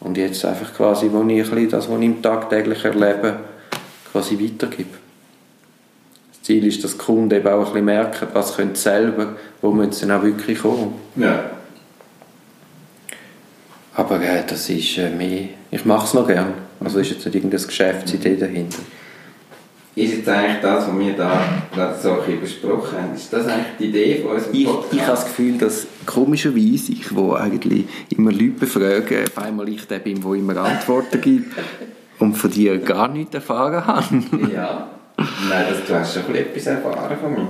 und 0.00 0.16
jetzt 0.16 0.44
einfach 0.44 0.74
quasi, 0.74 1.10
wo 1.10 1.22
ich 1.28 1.52
ein 1.52 1.68
das, 1.68 1.88
was 1.88 1.98
ich 1.98 2.04
im 2.04 2.22
tagtäglich 2.22 2.84
erlebe, 2.84 3.40
quasi 4.12 4.38
weitergebe. 4.38 4.90
Das 6.30 6.42
Ziel 6.42 6.66
ist, 6.66 6.82
dass 6.84 6.92
die 6.92 6.98
Kunden 6.98 7.34
eben 7.34 7.48
auch 7.48 7.58
ein 7.58 7.64
bisschen 7.64 7.84
merken, 7.84 8.28
was 8.32 8.56
können 8.56 8.74
sie 8.74 8.82
selber, 8.82 9.36
wo 9.60 9.70
müssen 9.72 9.92
sie 9.92 10.12
auch 10.12 10.22
wirklich 10.22 10.60
kommen. 10.60 10.94
Ja. 11.16 11.50
Aber 13.94 14.22
äh, 14.22 14.44
das 14.46 14.70
ist 14.70 14.98
äh, 14.98 15.10
mehr, 15.10 15.48
ich 15.70 15.84
mache 15.84 16.06
es 16.06 16.14
noch 16.14 16.26
gern. 16.26 16.54
Also 16.80 17.00
ist 17.00 17.10
jetzt 17.10 17.26
nicht 17.26 17.34
irgendeine 17.34 17.66
Geschäftsidee 17.66 18.36
dahinter. 18.36 18.78
Ist 19.98 20.12
jetzt 20.18 20.28
eigentlich 20.28 20.60
das, 20.62 20.86
was 20.86 20.96
wir 20.96 21.12
da 21.14 21.40
gerade 21.74 21.98
so 22.00 22.20
ein 22.20 22.40
besprochen 22.40 22.96
haben, 22.96 23.14
ist 23.16 23.32
das 23.32 23.48
eigentlich 23.48 23.66
die 23.80 23.84
Idee 23.86 24.22
von 24.22 24.36
unserem 24.36 24.54
Ich, 24.54 24.64
Podcast? 24.64 24.92
ich 24.92 25.00
habe 25.00 25.10
das 25.10 25.24
Gefühl, 25.24 25.58
dass 25.58 25.86
komischerweise 26.06 26.92
ich, 26.92 27.16
wo 27.16 27.32
eigentlich 27.32 27.84
immer 28.10 28.30
Leute 28.30 28.50
befrage, 28.60 29.24
auf 29.26 29.38
einmal 29.42 29.68
ich 29.68 29.88
der 29.88 29.98
bin, 29.98 30.20
der 30.20 30.32
immer 30.34 30.56
Antworten 30.56 31.20
gibt 31.20 31.52
und 32.20 32.34
von 32.34 32.48
dir 32.48 32.78
gar 32.78 33.08
nichts 33.08 33.34
erfahren 33.34 33.84
habe. 33.84 34.22
Ja. 34.54 34.88
Nein, 35.16 35.64
das, 35.68 35.84
du 35.84 35.94
hast 35.94 36.14
schon 36.14 36.32
etwas 36.32 36.66
erfahren 36.66 37.18
von 37.20 37.32
mir. 37.32 37.48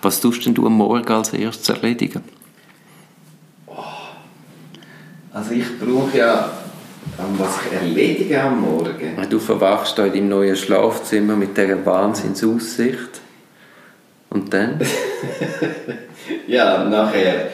Was 0.00 0.20
tust 0.20 0.46
denn 0.46 0.54
du 0.54 0.64
am 0.64 0.74
Morgen 0.74 1.08
als 1.08 1.32
erstes 1.32 1.70
erledigen? 1.70 2.22
Also 5.32 5.50
ich 5.50 5.66
brauche 5.80 6.16
ja 6.16 6.50
was 7.16 7.60
ich 7.66 7.72
erledige 7.72 8.42
am 8.42 8.60
Morgen. 8.60 9.16
Du 9.30 9.38
verwachst 9.38 9.98
in 9.98 10.12
deinem 10.12 10.28
neuen 10.28 10.56
Schlafzimmer 10.56 11.36
mit 11.36 11.56
dieser 11.56 11.84
Wahnsinnsaussicht. 11.84 13.20
Und 14.30 14.52
dann? 14.52 14.80
Ja, 16.46 16.84
nachher 16.84 17.48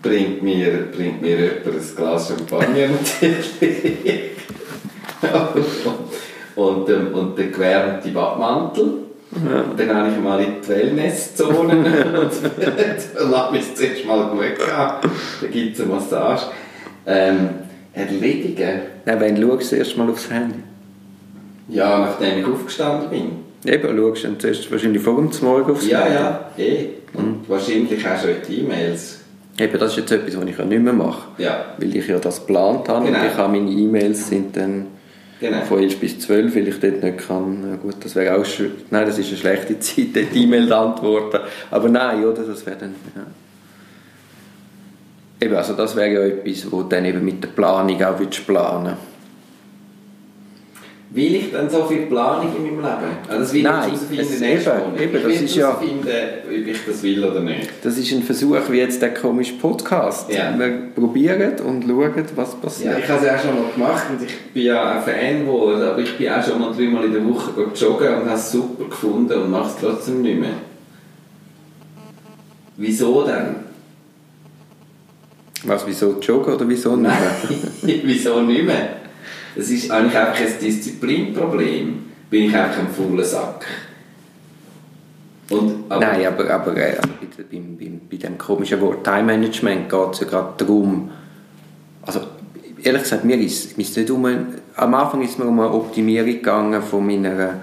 bringt 0.00 0.42
mir, 0.42 0.88
bringt 0.94 1.22
mir 1.22 1.36
jemand 1.36 1.66
ein 1.66 1.96
Glas 1.96 2.28
Champagner 2.28 2.88
natürlich. 2.88 4.30
und, 6.56 6.88
ähm, 6.88 7.14
und 7.14 7.38
der 7.38 7.46
gewärmte 7.46 8.10
Badmantel. 8.10 8.84
Und 9.30 9.78
dann 9.78 9.96
habe 9.96 10.10
ich 10.10 10.18
mal 10.18 10.40
in 10.40 10.60
die 10.60 10.68
Wellnesszone 10.68 11.76
und 12.20 13.30
lasse 13.30 13.52
mich 13.52 13.74
zuerst 13.74 14.04
mal 14.04 14.24
gut 14.26 14.40
gehen. 14.40 14.56
Da 14.66 15.00
gibt 15.50 15.74
es 15.74 15.82
eine 15.82 15.94
Massage. 15.94 16.46
Ähm, 17.06 17.48
erledigen? 17.94 18.80
Nein, 19.04 19.20
wenn 19.20 19.36
schaust 19.40 19.72
du 19.72 19.76
erst 19.76 19.96
mal 19.96 20.08
aufs 20.08 20.30
Handy. 20.30 20.58
Ja, 21.68 21.98
nachdem 22.00 22.38
ich 22.40 22.46
aufgestanden 22.46 23.10
bin. 23.10 23.72
Eben, 23.72 23.96
schaust 23.96 24.24
du 24.24 24.38
zuerst 24.38 24.70
wahrscheinlich 24.72 25.02
vor 25.02 25.16
dem 25.16 25.30
Morgen 25.46 25.70
aufs 25.70 25.86
Ja, 25.88 26.00
Handy. 26.00 26.14
ja, 26.14 26.50
eh. 26.58 26.86
Und 27.14 27.48
wahrscheinlich 27.48 28.06
auch 28.06 28.20
schon 28.20 28.30
die 28.48 28.60
E-Mails. 28.60 29.20
Eben, 29.58 29.78
das 29.78 29.92
ist 29.92 29.98
jetzt 29.98 30.12
etwas, 30.12 30.36
was 30.40 30.44
ich 30.48 30.56
ja 30.58 30.64
nicht 30.64 30.82
mehr 30.82 30.92
mache. 30.94 31.28
Ja, 31.38 31.74
Weil 31.78 31.94
ich 31.94 32.06
ja 32.08 32.18
das 32.18 32.40
geplant 32.40 32.88
habe 32.88 33.06
Genau. 33.06 33.18
und 33.20 33.26
ich 33.26 33.36
habe 33.36 33.52
meine 33.52 33.70
E-Mails 33.70 34.28
sind 34.28 34.56
dann 34.56 34.86
genau. 35.38 35.60
von 35.62 35.78
11 35.80 36.00
bis 36.00 36.18
12, 36.20 36.56
weil 36.56 36.68
ich 36.68 36.80
dort 36.80 37.02
nicht 37.02 37.18
kann. 37.28 37.62
Ja, 37.70 37.76
gut, 37.76 37.96
das 38.02 38.14
wäre 38.16 38.36
auch 38.38 38.44
schön. 38.46 38.72
Nein, 38.90 39.06
das 39.06 39.18
ist 39.18 39.28
eine 39.28 39.36
schlechte 39.36 39.78
Zeit, 39.78 40.06
dort 40.14 40.34
E-Mail 40.34 40.66
zu 40.68 40.76
antworten. 40.76 41.40
Aber 41.70 41.88
nein, 41.90 42.24
oder? 42.24 42.42
Das 42.42 42.64
wäre 42.64 42.76
dann. 42.78 42.94
Ja. 43.14 43.22
Eben, 45.42 45.56
also 45.56 45.72
das 45.72 45.96
wäre 45.96 46.12
ja 46.12 46.20
etwas, 46.20 46.70
wo 46.70 46.82
dann 46.84 47.04
eben 47.04 47.24
mit 47.24 47.42
der 47.42 47.48
Planung 47.48 48.00
auch 48.04 48.16
würdest 48.18 48.46
planen 48.46 48.96
Will 51.10 51.34
ich 51.34 51.50
dann 51.52 51.68
so 51.68 51.82
viel 51.84 52.06
Planung 52.06 52.46
in 52.56 52.62
meinem 52.62 52.76
Leben? 52.80 53.12
Also 53.28 53.40
das 53.40 53.52
will 53.52 53.62
Nein, 53.64 53.90
ich 53.92 54.18
es- 54.20 54.40
eben, 54.40 54.64
Monat. 54.64 55.00
eben, 55.00 55.16
ich 55.16 55.22
das 55.24 55.42
ist 55.42 55.56
ja- 55.56 55.70
ob 55.72 55.82
ich 55.82 56.78
das 56.86 57.02
will 57.02 57.24
oder 57.24 57.40
nicht. 57.40 57.68
Das 57.82 57.98
ist 57.98 58.12
ein 58.12 58.22
Versuch 58.22 58.56
wie 58.70 58.78
jetzt 58.78 59.02
der 59.02 59.12
komische 59.12 59.54
Podcast. 59.54 60.32
Ja. 60.32 60.56
Wir 60.58 60.68
probieren 60.94 61.52
und 61.66 61.84
schauen, 61.84 62.24
was 62.36 62.52
Ja, 62.52 62.58
passiert. 62.62 62.98
ich 63.00 63.08
habe 63.08 63.18
es 63.20 63.26
ja 63.26 63.34
auch 63.36 63.40
schon 63.42 63.54
mal 63.56 63.72
gemacht 63.74 64.04
und 64.10 64.26
ich 64.26 64.40
bin 64.54 64.62
ja 64.62 64.92
ein 64.92 65.02
Fan 65.02 65.40
geworden, 65.40 65.82
aber 65.82 65.98
ich 65.98 66.16
bin 66.16 66.30
auch 66.30 66.42
schon 66.42 66.58
mal 66.60 66.72
dreimal 66.72 67.04
in 67.04 67.12
der 67.12 67.28
Woche 67.28 67.50
joggen 67.74 68.08
und 68.08 68.24
habe 68.26 68.34
es 68.34 68.52
super 68.52 68.84
gefunden 68.88 69.32
und 69.38 69.50
mache 69.50 69.68
es 69.70 69.76
trotzdem 69.80 70.22
nicht 70.22 70.38
mehr. 70.40 70.50
Wieso 72.76 73.24
denn? 73.24 73.71
Was, 75.64 75.86
wieso 75.86 76.18
joggen 76.20 76.54
oder 76.54 76.68
wieso 76.68 76.96
nicht? 76.96 77.12
Nein, 77.82 78.00
wieso 78.04 78.40
nicht 78.40 78.64
mehr? 78.64 78.96
Das 79.54 79.70
ist 79.70 79.90
eigentlich 79.90 80.16
einfach 80.16 80.40
ein 80.40 80.58
Disziplinproblem. 80.60 82.04
Bin 82.30 82.44
ich 82.44 82.56
einfach 82.56 82.80
ein 82.80 82.88
fauler 82.88 83.24
Sack. 83.24 83.66
Und, 85.50 85.84
aber, 85.88 86.00
Nein, 86.00 86.26
aber, 86.26 86.50
aber 86.50 86.76
äh, 86.76 86.96
also 86.96 87.08
bei, 87.20 87.44
beim, 87.50 87.76
beim, 87.76 88.00
bei 88.10 88.16
dem 88.16 88.38
komischen 88.38 88.80
Wort 88.80 89.04
Time 89.04 89.24
Management 89.24 89.88
geht 89.88 90.12
es 90.12 90.20
ja 90.20 90.26
gerade 90.26 90.54
darum, 90.56 91.10
also 92.02 92.20
ehrlich 92.82 93.02
gesagt, 93.02 93.24
mir 93.24 93.38
ist, 93.38 93.76
mir 93.76 93.84
ist 93.84 93.96
nicht 93.96 94.10
um, 94.10 94.26
am 94.76 94.94
Anfang 94.94 95.22
ist 95.22 95.32
es 95.32 95.38
mir 95.38 95.44
um 95.44 95.60
eine 95.60 95.70
Optimierung 95.70 96.32
gegangen 96.32 96.82
von 96.82 97.06
meiner, 97.06 97.62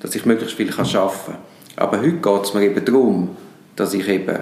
dass 0.00 0.14
ich 0.14 0.26
möglichst 0.26 0.56
viel 0.56 0.70
kann 0.70 0.86
arbeiten 0.86 1.18
kann. 1.26 1.36
Aber 1.76 1.98
heute 1.98 2.12
geht 2.12 2.42
es 2.44 2.54
mir 2.54 2.62
eben 2.62 2.84
darum, 2.84 3.36
dass 3.76 3.94
ich 3.94 4.06
eben, 4.08 4.38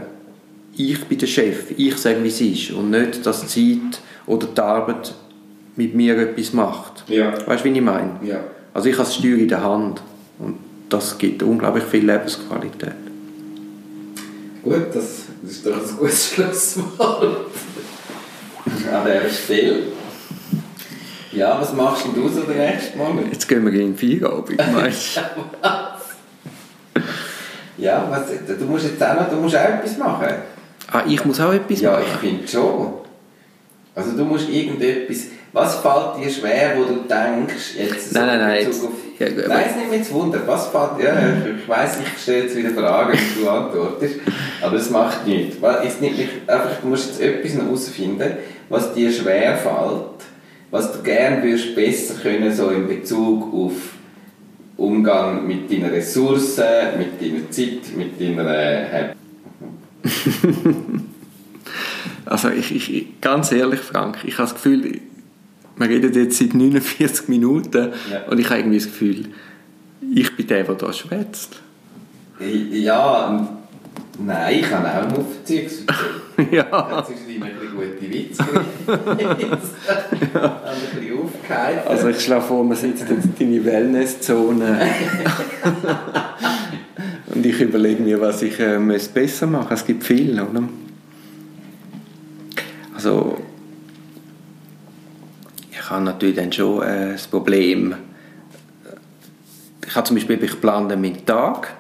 ich 0.79 1.05
bin 1.05 1.19
der 1.19 1.27
Chef, 1.27 1.73
ich 1.77 1.97
sage, 1.97 2.23
wie 2.23 2.29
es 2.29 2.41
ist 2.41 2.71
und 2.71 2.91
nicht, 2.91 3.27
dass 3.27 3.47
die 3.47 3.81
Zeit 3.81 4.01
oder 4.27 4.47
die 4.47 4.61
Arbeit 4.61 5.15
mit 5.77 5.95
mir 5.95 6.17
etwas 6.17 6.53
macht. 6.53 7.05
Ja. 7.09 7.33
Weißt 7.47 7.65
du, 7.65 7.69
wie 7.69 7.77
ich 7.77 7.85
meine? 7.85 8.19
Ja. 8.23 8.41
Also 8.73 8.89
ich 8.89 8.95
habe 8.95 9.05
das 9.05 9.17
Steuer 9.17 9.39
in 9.39 9.49
der 9.49 9.63
Hand 9.63 10.03
und 10.39 10.57
das 10.89 11.19
gibt 11.19 11.43
unglaublich 11.43 11.85
viel 11.85 12.07
Lebensqualität. 12.07 12.93
Gut, 14.63 14.87
das, 14.93 15.25
ist 15.47 15.67
doch 15.67 15.73
ein 15.73 15.97
gutes 15.99 16.29
Schlusswort. 16.35 17.47
An 18.93 19.05
dieser 19.05 19.31
Stelle. 19.31 19.83
Ja, 21.33 21.61
was 21.61 21.73
machst 21.73 22.07
denn 22.07 22.15
du 22.15 22.29
so 22.29 22.43
den 22.43 22.57
nächsten 22.57 22.99
Monat? 22.99 23.25
Jetzt 23.33 23.49
gehen 23.49 23.65
wir 23.65 23.73
den 23.73 23.97
Feierabend, 23.97 24.59
meinst 24.73 25.17
du? 25.17 25.21
Ja, 27.79 28.09
was, 28.11 28.59
du 28.59 28.65
musst 28.65 28.87
jetzt 28.87 29.03
auch 29.03 29.15
noch, 29.15 29.31
du 29.31 29.37
musst 29.37 29.55
auch 29.55 29.61
etwas 29.61 29.97
machen. 29.99 30.27
Ah, 30.93 31.03
ich 31.07 31.25
muss 31.25 31.41
auch 31.41 31.53
etwas 31.53 31.81
Ja, 31.81 32.01
ich 32.01 32.07
machen? 32.09 32.19
finde 32.21 32.49
schon. 32.49 32.93
Also 33.95 34.17
du 34.17 34.25
musst 34.25 34.49
irgendetwas... 34.49 35.27
Was 35.51 35.77
fällt 35.77 36.23
dir 36.23 36.31
schwer, 36.31 36.73
wo 36.77 36.85
du 36.85 36.95
denkst, 37.09 37.75
jetzt... 37.79 38.13
Nein, 38.13 38.27
nein, 38.27 38.39
nein, 38.39 38.59
in 38.61 38.67
Bezug 38.67 38.83
jetzt- 38.83 38.85
Auf, 38.85 38.93
ja, 39.19 39.27
aber- 39.45 39.55
nein, 39.55 39.65
es 39.71 39.77
nimmt 39.77 39.91
mich 39.91 39.99
jetzt 40.01 40.13
Wunder. 40.13 40.41
Was 40.47 40.67
fällt... 40.69 40.91
Ja, 41.03 41.15
ich 41.59 41.69
weiss, 41.69 41.97
ich 42.01 42.23
stelle 42.23 42.43
jetzt 42.45 42.57
wieder 42.57 42.71
Fragen 42.71 43.13
und 43.13 43.43
du 43.45 43.49
antwortest. 43.49 44.17
Aber 44.63 44.77
es 44.77 44.91
macht 44.91 45.27
nichts. 45.27 45.57
Weil 45.61 45.87
Es 45.87 46.01
nimmt 46.01 46.19
mich 46.19 46.29
einfach, 46.47 46.71
du 46.83 46.87
musst 46.89 47.09
jetzt 47.09 47.21
etwas 47.23 47.55
herausfinden, 47.55 48.33
was 48.69 48.93
dir 48.93 49.11
schwer 49.11 49.57
fällt, 49.57 50.29
was 50.71 50.93
du 50.93 51.03
gerne 51.03 51.43
würdest 51.43 51.75
besser 51.75 52.15
können, 52.23 52.53
so 52.55 52.69
in 52.69 52.87
Bezug 52.87 53.53
auf 53.55 53.73
Umgang 54.77 55.47
mit 55.47 55.73
deinen 55.73 55.91
Ressourcen, 55.91 56.63
mit 56.99 57.21
deiner 57.21 57.51
Zeit, 57.51 57.97
mit 57.97 58.21
deiner... 58.21 59.15
Also 62.25 62.49
ich, 62.51 62.75
ich, 62.75 63.21
ganz 63.21 63.53
ehrlich, 63.53 63.81
Frank, 63.81 64.19
ich 64.25 64.35
habe 64.35 64.43
das 64.49 64.55
Gefühl, 64.55 65.01
wir 65.77 65.89
reden 65.89 66.13
jetzt 66.13 66.39
seit 66.39 66.53
49 66.55 67.29
Minuten 67.29 67.93
Ja. 68.11 68.25
und 68.31 68.39
ich 68.39 68.47
habe 68.51 68.61
irgendwie 68.61 68.79
das 68.79 68.87
Gefühl, 68.87 69.27
ich 70.15 70.37
bin 70.37 70.47
der, 70.47 70.65
der 70.65 70.75
da 70.75 70.93
schwätzt. 70.93 71.61
Ja, 72.71 73.49
nein, 74.19 74.59
ich 74.61 74.71
habe 74.71 74.89
auch 74.89 75.11
Muffzeugs 75.17 75.83
erzählt. 75.87 76.53
ja. 76.53 76.67
Ja, 76.71 77.05
zwischendrin 77.05 77.43
ein 77.43 77.53
bisschen 77.59 77.77
gute 77.77 78.13
Witze. 78.13 78.45
Haben 78.87 79.19
ein 79.19 80.99
bisschen 81.01 81.19
aufgehalten. 81.19 81.89
Also 81.89 82.09
ich 82.09 82.21
schlage 82.21 82.43
vor, 82.43 82.65
man 82.65 82.77
sitzt 82.77 83.05
jetzt 83.09 83.25
in 83.41 83.51
deine 83.51 83.65
Wellnesszone 83.65 84.81
und 87.39 87.47
ich 87.47 87.61
überlege 87.61 88.03
mir, 88.03 88.21
was 88.21 88.43
ich 88.43 88.59
äh, 88.59 88.81
besser 89.15 89.47
machen. 89.47 89.73
Es 89.73 89.87
gibt 89.87 90.03
viel, 90.03 90.33
oder? 90.41 90.65
Also 92.97 93.39
ich 95.71 95.89
habe 95.89 96.05
natürlich 96.05 96.35
dann 96.35 96.51
schon 96.53 96.83
äh, 96.83 97.13
das 97.13 97.29
Problem, 97.29 97.95
ich 99.87 99.95
habe 99.95 100.05
zum 100.05 100.17
Beispiel, 100.17 100.43
ich 100.43 100.61
plane 100.61 100.97
meinen 100.97 101.25
Tag, 101.25 101.75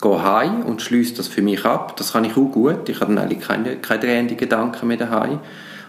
gehe 0.00 0.22
heim 0.22 0.62
und 0.62 0.80
schließe 0.80 1.14
das 1.14 1.28
für 1.28 1.42
mich 1.42 1.62
ab. 1.66 1.94
Das 1.98 2.14
kann 2.14 2.24
ich 2.24 2.32
auch 2.32 2.50
gut. 2.50 2.88
Ich 2.88 3.00
habe 3.00 3.14
dann 3.14 3.22
eigentlich 3.22 3.46
keine, 3.46 3.76
keine 3.76 4.00
drehenden 4.00 4.38
Gedanken 4.38 4.88
mehr 4.88 4.96
daheim. 4.96 5.40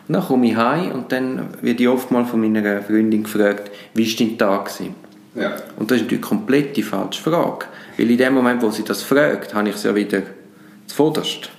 Und 0.08 0.14
dann 0.14 0.24
komme 0.24 0.48
ich 0.48 0.58
heim 0.58 0.92
und 0.92 1.14
dann 1.14 1.48
werde 1.62 1.82
ich 1.82 1.88
oft 1.88 2.12
mal 2.12 2.26
von 2.26 2.42
meiner 2.42 2.82
Freundin 2.82 3.24
gefragt, 3.24 3.72
wie 3.94 4.06
war 4.06 4.28
dein 4.28 4.38
Tag? 4.38 4.66
Gewesen? 4.66 4.96
Ja. 5.34 5.56
Und 5.78 5.90
das 5.90 5.98
ist 5.98 6.04
natürlich 6.04 6.24
komplett 6.24 6.76
die 6.76 6.84
falsche 6.84 7.22
Frage. 7.22 7.68
Weil 7.98 8.12
in 8.12 8.18
dem 8.18 8.34
Moment, 8.34 8.62
wo 8.62 8.70
sie 8.70 8.84
das 8.84 9.02
fragt, 9.02 9.54
habe 9.54 9.70
ich 9.70 9.76
es 9.76 9.84
ja 9.84 9.96
wieder 9.96 10.22
zuvorderst. 10.86 11.50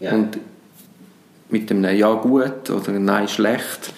Ja. 0.00 0.12
Und 0.12 0.38
mit 1.50 1.68
dem 1.70 1.84
Ja 1.84 2.14
gut 2.14 2.70
oder 2.70 2.92
Nein 2.92 3.28
schlecht 3.28 3.92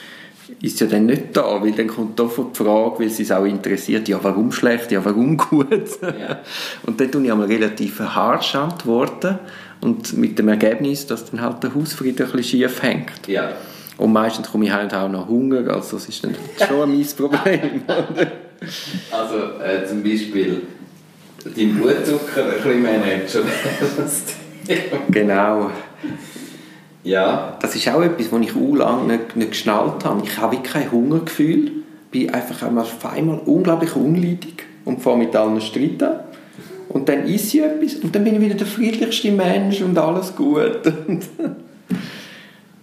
ist 0.60 0.80
ja 0.80 0.86
dann 0.86 1.06
nicht 1.06 1.36
da, 1.36 1.62
weil 1.62 1.72
dann 1.72 1.88
kommt 1.88 2.18
doch 2.18 2.34
die 2.34 2.56
Frage, 2.56 3.00
weil 3.00 3.10
sie 3.10 3.22
es 3.22 3.32
auch 3.32 3.44
interessiert, 3.44 4.08
ja 4.08 4.18
warum 4.22 4.52
schlecht, 4.52 4.92
ja 4.92 5.04
warum 5.04 5.36
gut. 5.50 5.68
Ja. 6.02 6.40
Und 6.84 7.00
dann 7.00 7.10
tue 7.10 7.24
ich 7.24 7.32
einmal 7.32 7.46
relativ 7.46 8.00
harsch 8.00 8.54
antworten 8.54 9.38
und 9.80 10.16
mit 10.16 10.38
dem 10.38 10.48
Ergebnis, 10.48 11.06
dass 11.06 11.30
dann 11.30 11.40
halt 11.40 11.62
der 11.62 11.74
Hausfrieden 11.74 12.26
ein 12.26 12.32
bisschen 12.32 12.60
schief 12.60 12.82
hängt. 12.82 13.26
ja. 13.26 13.52
Und 13.96 14.12
meistens 14.12 14.50
komme 14.50 14.64
ich 14.64 14.72
habe 14.72 14.98
auch 14.98 15.08
noch 15.08 15.28
Hunger, 15.28 15.72
also 15.72 15.96
das 15.96 16.08
ist 16.08 16.24
dann 16.24 16.34
schon 16.66 16.90
mein 16.90 17.06
Problem. 17.16 17.82
Also 19.12 19.62
äh, 19.62 19.86
zum 19.86 20.02
Beispiel 20.02 20.62
deinen 21.50 21.76
Blutzucker 21.76 22.44
ein 22.44 22.62
bisschen 22.62 22.82
managen. 22.82 23.42
genau. 25.10 25.70
ja. 27.02 27.58
Das 27.60 27.76
ist 27.76 27.88
auch 27.88 28.02
etwas, 28.02 28.32
was 28.32 28.40
ich 28.40 28.54
auch 28.54 28.74
lange 28.74 29.12
nicht, 29.12 29.36
nicht 29.36 29.50
geschnallt 29.50 30.04
habe. 30.04 30.22
Ich 30.24 30.38
habe 30.38 30.56
kein 30.62 30.90
Hungergefühl, 30.90 31.70
bin 32.10 32.30
einfach 32.30 32.66
einmal 32.66 32.86
einmal 33.14 33.40
unglaublich 33.44 33.94
unleidig 33.96 34.64
und 34.84 35.02
fange 35.02 35.24
mit 35.24 35.36
allen 35.36 35.60
streiten. 35.60 36.20
Und 36.88 37.08
dann 37.08 37.26
esse 37.26 37.58
ich 37.58 37.64
etwas 37.64 37.96
und 37.96 38.14
dann 38.14 38.24
bin 38.24 38.36
ich 38.36 38.40
wieder 38.40 38.54
der 38.54 38.66
friedlichste 38.66 39.32
Mensch 39.32 39.80
und 39.82 39.98
alles 39.98 40.34
gut. 40.36 40.80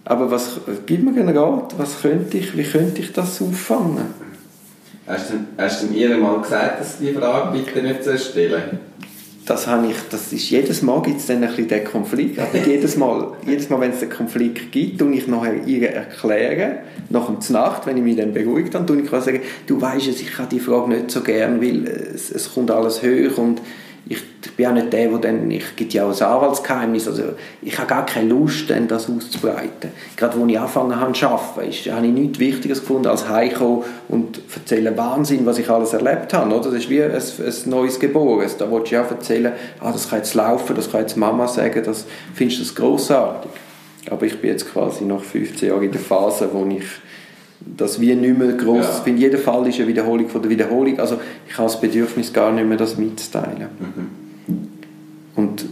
Aber 0.04 0.30
was, 0.30 0.60
gib 0.84 1.04
mir 1.04 1.18
einen 1.20 1.36
Rat, 1.36 1.74
was 1.78 2.02
könnte 2.02 2.36
ich, 2.38 2.56
wie 2.56 2.64
könnte 2.64 3.00
ich 3.00 3.12
das 3.12 3.40
auffangen? 3.40 4.21
Hast 5.12 5.30
du, 5.30 5.34
hast 5.58 5.82
du 5.82 5.94
ihr 5.94 6.16
mal 6.16 6.40
gesagt, 6.40 6.80
dass 6.80 6.98
die 6.98 7.12
Frage 7.12 7.58
bitte 7.58 7.82
nicht 7.82 8.02
zu 8.02 8.16
stellen 8.16 8.80
das 9.44 9.66
habe 9.66 9.88
ich, 9.88 9.96
das 10.08 10.32
ist, 10.32 10.50
jedes 10.50 10.82
Mal 10.82 11.02
gibt 11.02 11.18
es 11.18 11.26
dann 11.26 11.42
ein 11.42 11.48
bisschen 11.48 11.68
den 11.68 11.84
Konflikt. 11.84 12.54
Nicht 12.54 12.66
jedes 12.66 12.96
Mal, 12.96 13.32
jedes 13.46 13.68
Mal, 13.68 13.80
wenn 13.80 13.90
es 13.90 14.00
einen 14.00 14.10
Konflikt 14.10 14.70
gibt, 14.70 15.00
tue 15.00 15.12
ich 15.14 15.26
nachher 15.26 15.66
ihr 15.66 15.90
erklären, 15.90 16.78
nach 17.10 17.28
der 17.28 17.52
Nacht, 17.52 17.86
wenn 17.86 17.96
ich 17.96 18.02
mich 18.04 18.16
dann 18.16 18.32
beruhigt 18.32 18.74
habe, 18.74 18.86
tue 18.86 19.00
ich 19.00 19.10
sagen, 19.10 19.40
du 19.66 19.80
weißt 19.80 20.08
es, 20.08 20.20
ich 20.20 20.38
habe 20.38 20.48
die 20.48 20.60
Frage 20.60 20.90
nicht 20.90 21.10
so 21.10 21.22
gern, 21.22 21.60
weil 21.60 21.86
es, 21.86 22.30
es 22.30 22.54
kommt 22.54 22.70
alles 22.70 23.02
hoch 23.02 23.38
und 23.38 23.60
ich, 24.08 24.22
ich 24.44 24.52
bin 24.52 24.66
auch 24.66 24.72
nicht 24.72 24.92
der, 24.92 25.08
der 25.08 25.18
dann, 25.18 25.50
ich 25.50 25.76
gibt 25.76 25.92
ja 25.94 26.04
auch 26.04 26.20
ein 26.20 26.22
Anwaltsgeheimnis, 26.22 27.06
also 27.06 27.22
ich 27.62 27.76
habe 27.78 27.86
gar 27.86 28.04
keine 28.04 28.28
Lust, 28.28 28.68
dann 28.68 28.88
das 28.88 29.08
auszubreiten. 29.08 29.90
Gerade 30.16 30.38
als 30.38 30.50
ich 30.50 30.58
angefangen 30.58 31.00
habe 31.00 31.12
zu 31.12 31.26
arbeiten, 31.28 31.92
habe 31.92 32.06
ich 32.06 32.12
nichts 32.12 32.38
Wichtiges 32.38 32.80
gefunden, 32.80 33.06
als 33.06 33.28
heimkommen 33.28 33.84
und 34.08 34.40
erzählen 34.54 34.96
Wahnsinn, 34.96 35.46
was 35.46 35.58
ich 35.58 35.70
alles 35.70 35.92
erlebt 35.92 36.34
habe. 36.34 36.60
Das 36.60 36.72
ist 36.72 36.90
wie 36.90 37.02
ein, 37.02 37.12
ein 37.12 37.54
neues 37.66 38.00
Geboren. 38.00 38.48
Da 38.58 38.70
willst 38.70 38.92
du 38.92 39.00
auch 39.00 39.10
erzählen, 39.10 39.52
ah, 39.80 39.92
das 39.92 40.10
kann 40.10 40.18
jetzt 40.18 40.34
laufen, 40.34 40.74
das 40.74 40.90
kann 40.90 41.02
jetzt 41.02 41.16
Mama 41.16 41.46
sagen, 41.46 41.82
das 41.84 42.04
findest 42.34 42.60
du 42.60 42.64
das 42.64 42.74
grossartig. 42.74 43.50
Aber 44.10 44.26
ich 44.26 44.40
bin 44.40 44.50
jetzt 44.50 44.70
quasi 44.72 45.04
nach 45.04 45.22
15 45.22 45.68
Jahren 45.68 45.84
in 45.84 45.92
der 45.92 46.00
Phase, 46.00 46.48
wo 46.52 46.66
ich 46.66 46.84
das 47.76 48.00
wie 48.00 48.14
nicht 48.14 48.38
mehr 48.38 48.52
groß. 48.52 48.84
Ja. 48.84 48.96
Ich 48.98 49.04
finde, 49.04 49.22
jeder 49.22 49.38
Fall 49.38 49.66
ist 49.66 49.78
eine 49.78 49.88
Wiederholung 49.88 50.28
von 50.28 50.42
der 50.42 50.50
Wiederholung. 50.50 50.98
Also 50.98 51.20
ich 51.48 51.56
habe 51.56 51.68
das 51.68 51.80
Bedürfnis 51.80 52.32
gar 52.32 52.52
nicht 52.52 52.66
mehr, 52.66 52.76
das 52.76 52.96
mitzuteilen. 52.96 53.68
Mhm. 53.78 54.58
Und, 55.34 55.66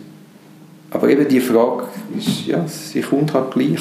aber 0.90 1.08
eben 1.08 1.28
die 1.28 1.40
Frage 1.40 1.84
ist, 2.16 2.46
ja, 2.46 2.66
sie 2.66 3.02
kommt 3.02 3.32
halt 3.34 3.52
gleich. 3.52 3.80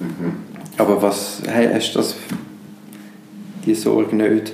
Mhm. 0.00 0.32
Aber 0.76 1.00
was, 1.02 1.42
hey, 1.46 1.68
hast 1.72 1.94
du 1.94 1.98
das, 1.98 2.14
die 3.64 3.74
Sorge 3.74 4.16
nicht? 4.16 4.52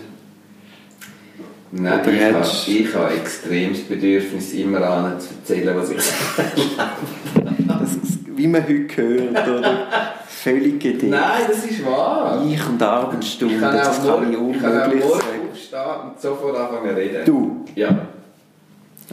Nein, 1.72 2.00
Oder 2.00 2.12
ich, 2.12 2.22
habe, 2.22 2.46
ich 2.66 2.94
habe 2.94 3.14
extremes 3.14 3.80
Bedürfnis, 3.82 4.52
immer 4.54 4.82
an 4.82 5.20
zu 5.20 5.28
erzählen, 5.34 5.76
was 5.76 5.90
ich 5.90 5.96
das, 7.66 7.96
Wie 8.34 8.46
man 8.46 8.62
heute 8.62 8.96
hört, 8.96 9.48
oder? 9.48 9.86
völlig 10.46 10.78
gedeckt. 10.80 11.10
Nein, 11.10 11.42
das 11.48 11.64
ist 11.64 11.84
wahr. 11.84 12.42
Ich 12.48 12.68
und 12.68 12.82
Abendstunde, 12.82 13.60
das 13.60 14.06
kann 14.06 14.30
ich 14.30 14.38
unmöglich 14.38 14.62
sagen. 14.62 14.92
Ich 14.94 15.70
kann 15.70 15.80
aufstehen 15.80 16.10
und 16.10 16.20
sofort 16.20 16.56
anfangen 16.56 16.90
zu 16.90 16.96
reden. 16.96 17.24
Du? 17.24 17.64
Ja. 17.74 17.88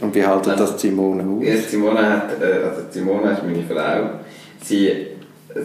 Und 0.00 0.14
wie 0.14 0.26
haltet 0.26 0.58
das 0.58 0.80
Simone 0.80 1.22
aus? 1.22 1.44
Ja, 1.46 1.56
Simone, 1.56 2.10
hat, 2.10 2.42
äh, 2.42 2.64
also 2.64 2.82
Simone 2.90 3.32
ist 3.32 3.42
meine 3.44 3.62
Frau. 3.62 4.10
Sie, 4.60 5.06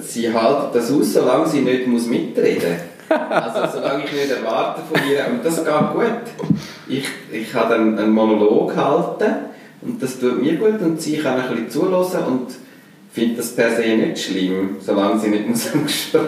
sie 0.02 0.28
hält 0.34 0.74
das 0.74 0.92
aus, 0.92 1.14
solange 1.14 1.48
sie 1.48 1.62
nicht 1.62 1.88
muss 1.88 2.06
mitreden 2.08 2.76
muss. 3.10 3.20
Also 3.30 3.80
solange 3.80 4.04
ich 4.06 4.12
nicht 4.12 4.32
erwarte 4.32 4.82
von 4.82 5.02
ihr, 5.10 5.26
und 5.32 5.44
das 5.44 5.64
geht 5.64 5.94
gut. 5.94 6.48
Ich, 6.88 7.08
ich 7.32 7.54
habe 7.56 7.76
dann 7.76 7.98
einen 7.98 8.12
Monolog 8.12 8.70
gehalten 8.70 9.34
und 9.82 10.02
das 10.02 10.20
tut 10.20 10.42
mir 10.42 10.58
gut 10.58 10.80
und 10.82 11.02
sie 11.02 11.18
kann 11.18 11.40
ein 11.40 11.50
bisschen 11.50 11.70
zulassen 11.70 12.24
und 12.28 12.48
finde 13.12 13.38
das 13.38 13.56
per 13.56 13.76
se 13.76 13.96
nicht 13.98 14.20
schlimm, 14.20 14.78
solange 14.80 15.20
sie 15.20 15.30
nicht 15.30 15.48
in 15.48 15.56
so 15.56 15.74
einem 15.74 15.86
Gespräch 15.86 16.26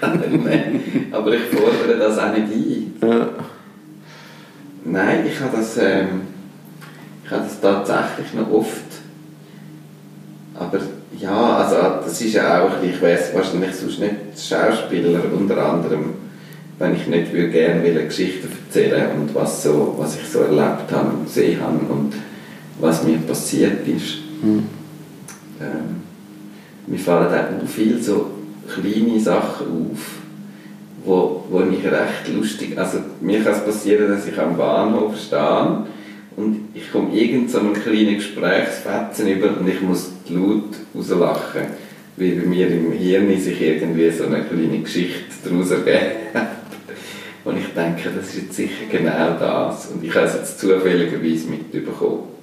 haben. 0.00 1.08
Aber 1.12 1.32
ich 1.32 1.42
fordere 1.42 1.98
das 1.98 2.18
auch 2.18 2.32
nicht 2.32 2.52
ein. 2.52 2.94
Ja. 3.02 3.28
Nein, 4.84 5.26
ich 5.26 5.40
habe 5.40 5.56
das, 5.56 5.76
ähm, 5.76 6.22
ich 7.24 7.30
habe 7.30 7.42
das 7.42 7.60
tatsächlich 7.60 8.34
noch 8.34 8.50
oft. 8.50 8.80
Aber 10.54 10.78
ja, 11.18 11.56
also 11.58 12.04
das 12.04 12.20
ist 12.20 12.34
ja 12.34 12.62
auch, 12.64 12.82
ich 12.82 13.00
weiß 13.00 13.34
wahrscheinlich 13.34 13.74
sonst 13.74 13.98
nicht 13.98 14.14
Schauspieler 14.36 15.20
unter 15.36 15.58
anderem, 15.58 16.14
wenn 16.78 16.94
ich 16.94 17.06
nicht 17.06 17.32
würde 17.32 17.50
gerne 17.50 17.82
eine 17.82 18.04
Geschichte 18.04 18.48
erzählen 18.66 19.10
und 19.20 19.34
was, 19.34 19.62
so, 19.62 19.94
was 19.98 20.16
ich 20.16 20.26
so 20.28 20.40
erlebt 20.40 20.90
habe 20.92 21.10
und 21.10 21.24
gesehen 21.24 21.60
habe 21.60 21.78
und 21.92 22.14
was 22.78 23.04
mir 23.04 23.18
passiert 23.18 23.86
ist. 23.86 24.18
Mhm. 24.42 24.66
Ähm, 25.60 26.09
mir 26.90 26.98
fallen 26.98 27.28
auch 27.32 27.68
viele 27.68 28.02
so 28.02 28.26
kleine 28.68 29.18
Sachen 29.20 29.66
auf, 29.92 29.98
wo, 31.04 31.44
wo 31.48 31.60
ich 31.60 31.84
recht 31.84 32.34
lustig, 32.34 32.76
also 32.76 32.98
mir 33.20 33.42
kann 33.42 33.54
es 33.54 33.64
passieren, 33.64 34.08
dass 34.08 34.26
ich 34.26 34.38
am 34.38 34.56
Bahnhof 34.56 35.16
stehe 35.16 35.86
und 36.36 36.68
ich 36.74 36.90
komme 36.90 37.14
irgend 37.14 37.50
so 37.50 37.60
einen 37.60 37.74
kleinen 37.74 38.16
Gesprächsfetzen 38.16 39.28
über 39.28 39.58
und 39.58 39.68
ich 39.68 39.80
muss 39.80 40.12
laut 40.28 40.74
rauslachen, 40.94 41.62
weil 42.16 42.32
bei 42.32 42.46
mir 42.46 42.68
im 42.68 42.92
Hirn 42.92 43.38
sich 43.38 43.60
irgendwie 43.60 44.10
so 44.10 44.24
eine 44.24 44.42
kleine 44.42 44.80
Geschichte 44.80 45.32
daraus 45.44 45.70
ergeben 45.70 46.48
und 47.44 47.56
ich 47.56 47.72
denke, 47.72 48.10
das 48.14 48.28
ist 48.28 48.42
jetzt 48.42 48.54
sicher 48.54 48.84
genau 48.90 49.38
das 49.38 49.86
und 49.86 50.04
ich 50.04 50.14
habe 50.14 50.26
es 50.26 50.34
jetzt 50.34 50.58
zufälligerweise 50.58 51.48
mitbekommen. 51.48 52.39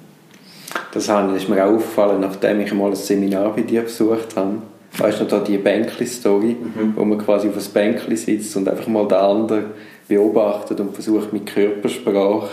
Das 0.92 1.08
ist 1.08 1.48
mir 1.48 1.64
auch 1.64 1.74
aufgefallen, 1.74 2.20
nachdem 2.20 2.60
ich 2.60 2.72
mal 2.72 2.90
ein 2.90 2.96
Seminar 2.96 3.54
bei 3.54 3.62
dir 3.62 3.82
besucht 3.82 4.36
habe. 4.36 4.62
Weißt 4.96 5.20
du 5.20 5.24
noch 5.24 5.30
da 5.30 5.38
die 5.40 5.58
Bänkli-Story, 5.58 6.56
mhm. 6.60 6.94
wo 6.96 7.04
man 7.04 7.18
quasi 7.18 7.48
auf 7.48 7.56
einem 7.56 7.72
Bänkli 7.72 8.16
sitzt 8.16 8.56
und 8.56 8.68
einfach 8.68 8.86
mal 8.86 9.06
den 9.06 9.18
anderen 9.18 9.64
beobachtet 10.08 10.80
und 10.80 10.94
versucht 10.94 11.32
mit 11.32 11.46
Körpersprache 11.46 12.48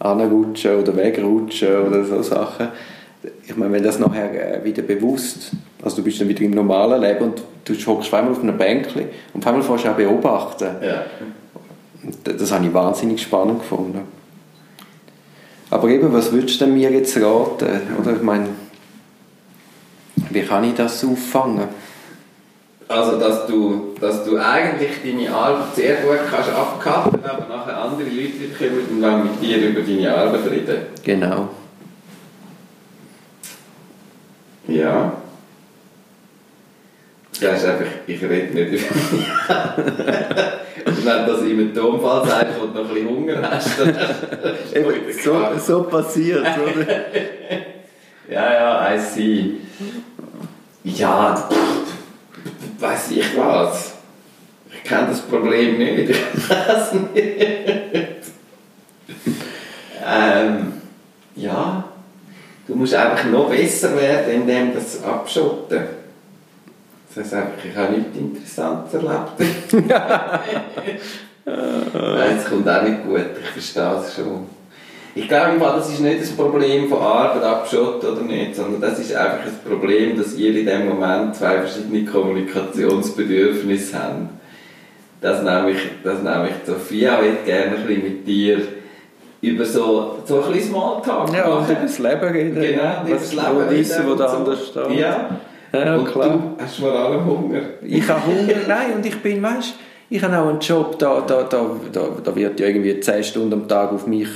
anrutschen 0.00 0.76
oder 0.80 0.96
wegrutschen 0.96 1.86
oder 1.86 2.04
so 2.04 2.20
Sachen. 2.22 2.68
Ich 3.46 3.56
meine, 3.56 3.72
wenn 3.72 3.82
das 3.84 4.00
nachher 4.00 4.58
äh, 4.58 4.64
wieder 4.64 4.82
bewusst, 4.82 5.52
also 5.82 5.96
du 5.96 6.02
bist 6.02 6.20
dann 6.20 6.28
wieder 6.28 6.42
im 6.42 6.50
normalen 6.50 7.00
Leben 7.00 7.24
und 7.24 7.42
du 7.64 7.74
hockst 7.86 8.12
einmal 8.12 8.32
auf 8.32 8.42
einem 8.42 8.58
Bänkli 8.58 9.06
und 9.32 9.42
auf 9.42 9.46
einmal 9.46 9.62
fährst 9.62 9.84
du 9.84 9.90
auch 9.90 9.96
beobachten. 9.96 10.68
Ja. 10.82 11.04
Das 12.24 12.50
habe 12.50 12.66
ich 12.66 12.74
wahnsinnig 12.74 13.22
spannend 13.22 13.60
gefunden. 13.60 14.00
Aber 15.72 15.88
eben, 15.88 16.12
was 16.12 16.30
würdest 16.30 16.60
du 16.60 16.66
mir 16.66 16.90
jetzt 16.90 17.16
raten? 17.16 17.80
Oder 17.98 18.16
ich 18.16 18.20
meine, 18.20 18.48
wie 20.28 20.42
kann 20.42 20.64
ich 20.64 20.74
das 20.74 21.02
auffangen? 21.02 21.66
Also, 22.88 23.18
dass 23.18 23.46
du, 23.46 23.94
dass 23.98 24.22
du 24.22 24.36
eigentlich 24.36 24.90
deine 25.02 25.34
Arbeit 25.34 25.74
sehr 25.74 25.94
gut 26.02 26.18
kannst 26.30 26.50
abkappen, 26.50 27.24
aber 27.24 27.46
nachher 27.48 27.78
andere 27.78 28.06
Leute 28.06 28.50
kommen 28.58 28.86
und 28.90 29.02
wollen 29.02 29.22
mit 29.22 29.40
dir 29.42 29.70
über 29.70 29.80
deine 29.80 30.14
Arbeit 30.14 30.50
reden. 30.50 30.76
Genau. 31.04 31.48
Ja. 34.68 35.12
Du 37.32 37.46
sagst 37.46 37.64
einfach, 37.64 37.86
ich 38.06 38.22
rede 38.22 38.52
nicht 38.52 38.72
über 38.72 38.94
mich. 38.94 39.26
Wenn 41.04 41.26
das 41.26 41.42
im 41.42 41.74
Tonfall 41.74 42.28
sagst 42.28 42.51
und 42.72 42.82
noch 42.82 42.88
ein 42.88 42.94
bisschen 42.94 43.08
Hunger 43.08 43.50
hast, 43.50 43.78
dann 43.78 43.88
Eben, 44.74 45.12
so, 45.22 45.46
so 45.58 45.82
passiert 45.84 46.40
oder? 46.40 46.86
ja, 48.30 48.52
ja, 48.52 48.94
I 48.94 48.98
see. 48.98 49.56
Ja, 50.84 51.48
weiß 52.78 53.10
ich 53.12 53.36
was. 53.36 53.94
Ich 54.74 54.82
kenne 54.84 55.08
das 55.08 55.20
Problem 55.20 55.78
nicht. 55.78 56.10
Ich 56.10 56.50
weiß 56.50 56.94
nicht. 56.94 57.12
ähm, 60.04 60.72
ja, 61.36 61.84
du 62.66 62.74
musst 62.74 62.94
einfach 62.94 63.24
noch 63.26 63.48
besser 63.48 63.96
werden, 63.96 64.42
indem 64.42 64.72
du 64.72 64.74
das 64.74 65.02
abschotten. 65.04 66.02
Das 67.14 67.24
heißt 67.24 67.34
einfach, 67.34 67.64
ich 67.64 67.76
habe 67.76 67.92
nichts 67.92 68.16
Interessantes 68.16 68.94
erlebt. 68.94 69.38
Nein, 71.44 72.36
es 72.38 72.44
kommt 72.48 72.68
auch 72.68 72.82
nicht 72.82 73.04
gut, 73.04 73.20
ich 73.42 73.50
verstehe 73.50 73.96
es 74.00 74.14
schon. 74.14 74.46
Ich 75.14 75.28
glaube, 75.28 75.58
das 75.58 75.90
ist 75.90 76.00
nicht 76.00 76.22
das 76.22 76.30
Problem 76.30 76.88
von 76.88 76.98
Arbeit 76.98 77.42
abschotten 77.42 78.08
oder 78.08 78.22
nicht, 78.22 78.56
sondern 78.56 78.80
das 78.80 78.98
ist 78.98 79.14
einfach 79.14 79.44
ein 79.44 79.70
Problem, 79.70 80.16
dass 80.16 80.34
ihr 80.36 80.56
in 80.56 80.64
dem 80.64 80.88
Moment 80.88 81.36
zwei 81.36 81.58
verschiedene 81.58 82.04
Kommunikationsbedürfnisse 82.06 83.98
habt. 83.98 84.30
Das 85.20 85.42
nämlich, 85.42 85.76
das 86.02 86.22
nämlich 86.22 86.52
Sophia 86.66 87.20
will 87.20 87.36
gerne 87.44 87.76
ein 87.76 87.86
bisschen 87.86 88.02
mit 88.02 88.26
dir 88.26 88.58
über 89.42 89.64
so, 89.64 90.18
so 90.24 90.42
ein 90.42 90.52
bisschen 90.52 90.70
Smalltalk 90.70 91.32
Ja, 91.34 91.46
und 91.46 91.68
über 91.68 91.80
das 91.82 91.98
Leben 91.98 92.24
reden. 92.24 92.54
Genau, 92.54 93.02
über 93.04 93.14
das 93.14 93.32
Leben 93.34 93.56
reden. 93.58 93.70
Wissen, 93.70 94.06
wo 94.06 94.14
der 94.14 94.28
so. 94.28 94.36
andere 94.36 94.56
steht. 94.56 94.98
Ja. 94.98 95.30
Ja, 95.72 95.96
und 95.96 96.06
klar. 96.06 96.28
du 96.28 96.62
hast 96.62 96.76
vor 96.76 96.92
allem 96.92 97.24
Hunger. 97.24 97.60
Ich 97.82 98.08
habe 98.08 98.26
Hunger, 98.26 98.54
nein, 98.68 98.94
und 98.96 99.06
ich 99.06 99.20
bin, 99.22 99.42
weißt 99.42 99.74
ich 100.12 100.22
habe 100.22 100.38
auch 100.38 100.48
einen 100.48 100.60
Job, 100.60 100.98
da, 100.98 101.22
da, 101.26 101.42
da, 101.44 101.70
da, 101.90 102.00
da 102.22 102.36
wird 102.36 102.60
ja 102.60 102.66
irgendwie 102.66 103.00
10 103.00 103.24
Stunden 103.24 103.54
am 103.54 103.66
Tag 103.66 103.92
auf 103.92 104.06
mich, 104.06 104.28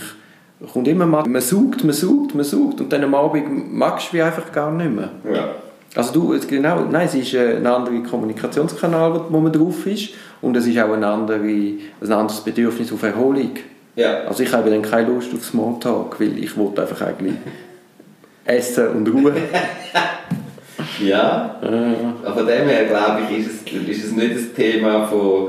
kommt 0.72 0.88
immer 0.88 1.04
mal, 1.04 1.28
man 1.28 1.42
sucht, 1.42 1.84
man 1.84 1.92
sucht, 1.92 2.34
man 2.34 2.44
sucht 2.44 2.80
und 2.80 2.90
dann 2.90 3.04
am 3.04 3.14
Abend 3.14 3.74
magst 3.74 4.12
du 4.12 4.24
einfach 4.24 4.50
gar 4.52 4.72
nicht 4.72 4.90
mehr. 4.90 5.10
Ja. 5.30 5.48
Also 5.94 6.12
du, 6.14 6.38
genau, 6.48 6.86
nein, 6.90 7.06
es 7.06 7.14
ist 7.14 7.34
ein 7.34 7.66
anderer 7.66 8.02
Kommunikationskanal, 8.08 9.26
wo 9.28 9.38
man 9.38 9.52
drauf 9.52 9.86
ist 9.86 10.14
und 10.40 10.56
es 10.56 10.66
ist 10.66 10.78
auch 10.78 10.92
ein, 10.92 11.04
andere, 11.04 11.40
ein 11.40 11.78
anderes 12.00 12.40
Bedürfnis 12.40 12.90
auf 12.90 13.02
Erholung. 13.02 13.52
Ja. 13.96 14.22
Also 14.22 14.44
ich 14.44 14.52
habe 14.52 14.70
dann 14.70 14.80
keine 14.80 15.08
Lust 15.08 15.34
auf 15.34 15.44
Smalltalk, 15.44 16.18
weil 16.18 16.38
ich 16.38 16.56
wollte 16.56 16.82
einfach 16.82 17.02
eigentlich 17.02 17.34
essen 18.46 18.88
und 18.88 19.08
Ruhe. 19.08 19.34
Ja, 21.04 21.56
äh. 21.62 22.26
aber 22.26 22.36
von 22.36 22.46
dem 22.46 22.68
her 22.68 22.84
glaube 22.86 23.22
ich, 23.28 23.40
ist 23.40 23.66
es, 23.66 23.88
ist 23.88 24.04
es 24.06 24.12
nicht 24.12 24.30
ein 24.30 24.54
Thema 24.54 25.06
von, 25.06 25.48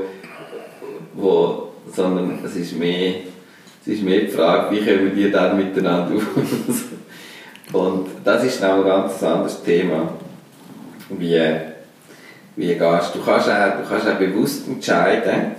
wo, 1.18 1.68
sondern 1.94 2.38
es 2.44 2.56
ist 2.56 2.76
mehr, 2.78 3.14
es 3.82 3.94
ist 3.94 4.02
mehr 4.02 4.20
die 4.20 4.28
Frage, 4.28 4.74
wie 4.74 4.84
kommen 4.84 5.14
wir 5.14 5.30
dann 5.30 5.56
miteinander 5.56 6.16
aus. 6.16 6.84
Und 7.72 8.08
das 8.24 8.44
ist 8.44 8.62
noch 8.62 8.76
ein 8.76 8.84
ganz 8.84 9.22
anderes 9.22 9.62
Thema. 9.62 10.14
Wie, 11.10 11.40
wie 12.56 12.74
gehst 12.74 13.14
du? 13.14 13.20
kannst, 13.24 13.48
auch, 13.48 13.82
du 13.82 13.88
kannst 13.88 14.08
auch 14.08 14.18
bewusst 14.18 14.68
entscheiden, 14.68 15.52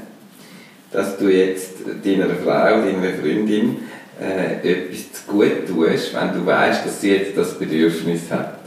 dass 0.91 1.17
du 1.17 1.29
jetzt 1.29 1.75
deiner 2.03 2.29
Frau, 2.29 2.81
deiner 2.81 3.13
Freundin 3.21 3.77
äh, 4.19 4.55
etwas 4.55 5.13
zu 5.13 5.31
gut 5.31 5.67
tust, 5.67 6.13
wenn 6.15 6.33
du 6.33 6.45
weißt, 6.45 6.85
dass 6.85 7.01
sie 7.01 7.11
jetzt 7.11 7.37
das 7.37 7.57
Bedürfnis 7.57 8.31
hat. 8.31 8.59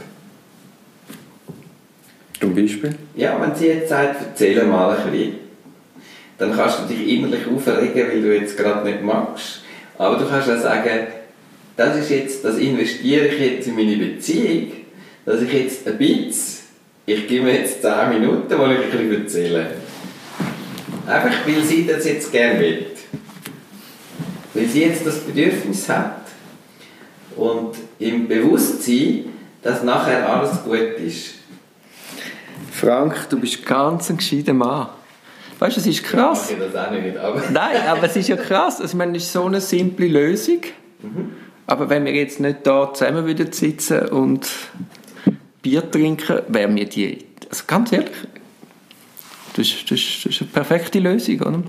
Zum 2.39 2.55
Beispiel? 2.55 2.95
Ja, 3.15 3.39
wenn 3.41 3.55
sie 3.55 3.67
jetzt 3.67 3.89
sagt, 3.89 4.17
erzähl 4.21 4.63
mal 4.65 4.97
ein 4.97 5.11
bisschen, 5.11 5.42
dann 6.37 6.55
kannst 6.55 6.79
du 6.79 6.93
dich 6.93 7.07
innerlich 7.07 7.47
aufregen, 7.47 8.07
weil 8.09 8.21
du 8.21 8.35
jetzt 8.35 8.57
gerade 8.57 8.87
nicht 8.87 9.03
magst. 9.03 9.61
Aber 9.97 10.17
du 10.17 10.27
kannst 10.27 10.49
auch 10.49 10.59
sagen, 10.59 11.07
das 11.75 11.97
ist 11.97 12.09
jetzt, 12.09 12.45
das 12.45 12.57
investiere 12.57 13.27
ich 13.27 13.39
jetzt 13.39 13.67
in 13.67 13.75
meine 13.75 13.95
Beziehung, 13.95 14.71
dass 15.25 15.41
ich 15.41 15.53
jetzt 15.53 15.87
ein 15.87 15.97
bisschen, 15.97 16.63
ich 17.05 17.27
gebe 17.27 17.45
mir 17.45 17.59
jetzt 17.59 17.81
10 17.81 18.09
Minuten, 18.09 18.57
wo 18.57 18.65
ich 18.65 18.79
ein 18.79 18.91
bisschen 18.91 19.21
erzähle. 19.23 19.67
Einfach, 21.05 21.45
weil 21.45 21.63
sie 21.63 21.85
das 21.85 22.05
jetzt 22.05 22.31
gerne 22.31 22.59
will. 22.59 22.85
Weil 24.53 24.65
sie 24.67 24.83
jetzt 24.83 25.05
das 25.05 25.19
Bedürfnis 25.19 25.89
hat. 25.89 26.21
Und 27.35 27.75
im 27.99 28.27
Bewusstsein, 28.27 29.25
dass 29.61 29.83
nachher 29.83 30.29
alles 30.29 30.63
gut 30.63 30.99
ist. 31.05 31.35
Frank, 32.71 33.27
du 33.29 33.39
bist 33.39 33.65
ganz 33.65 34.09
ein 34.09 34.17
gescheiter 34.17 34.53
Mann. 34.53 34.87
Weißt 35.63 35.77
du, 35.77 35.79
es 35.79 35.87
ist 35.87 36.03
krass. 36.03 36.51
Ich 36.51 36.57
mache 36.57 36.71
das 36.73 36.87
auch 36.87 36.91
nicht, 36.91 37.15
aber... 37.15 37.41
Nein, 37.49 37.77
aber 37.87 38.03
es 38.03 38.17
ist 38.17 38.27
ja 38.27 38.35
krass. 38.35 38.81
Also, 38.81 38.91
ich 38.91 38.93
meine, 38.95 39.15
es 39.15 39.23
ist 39.23 39.31
so 39.31 39.45
eine 39.45 39.61
simple 39.61 40.07
Lösung. 40.07 40.59
Aber 41.67 41.89
wenn 41.89 42.03
wir 42.03 42.11
jetzt 42.11 42.41
nicht 42.41 42.67
da 42.67 42.93
zusammen 42.93 43.25
würden 43.25 43.49
sitzen 43.53 44.09
und 44.09 44.45
Bier 45.61 45.89
trinken, 45.89 46.41
wären 46.49 46.75
wir 46.75 46.83
die. 46.89 47.19
Also 47.49 47.63
ganz 47.65 47.93
ehrlich, 47.93 48.11
das 49.55 49.67
ist, 49.67 49.89
das, 49.89 49.99
ist, 49.99 50.25
das 50.25 50.33
ist 50.33 50.41
eine 50.41 50.49
perfekte 50.51 50.99
Lösung, 50.99 51.39
oder? 51.39 51.63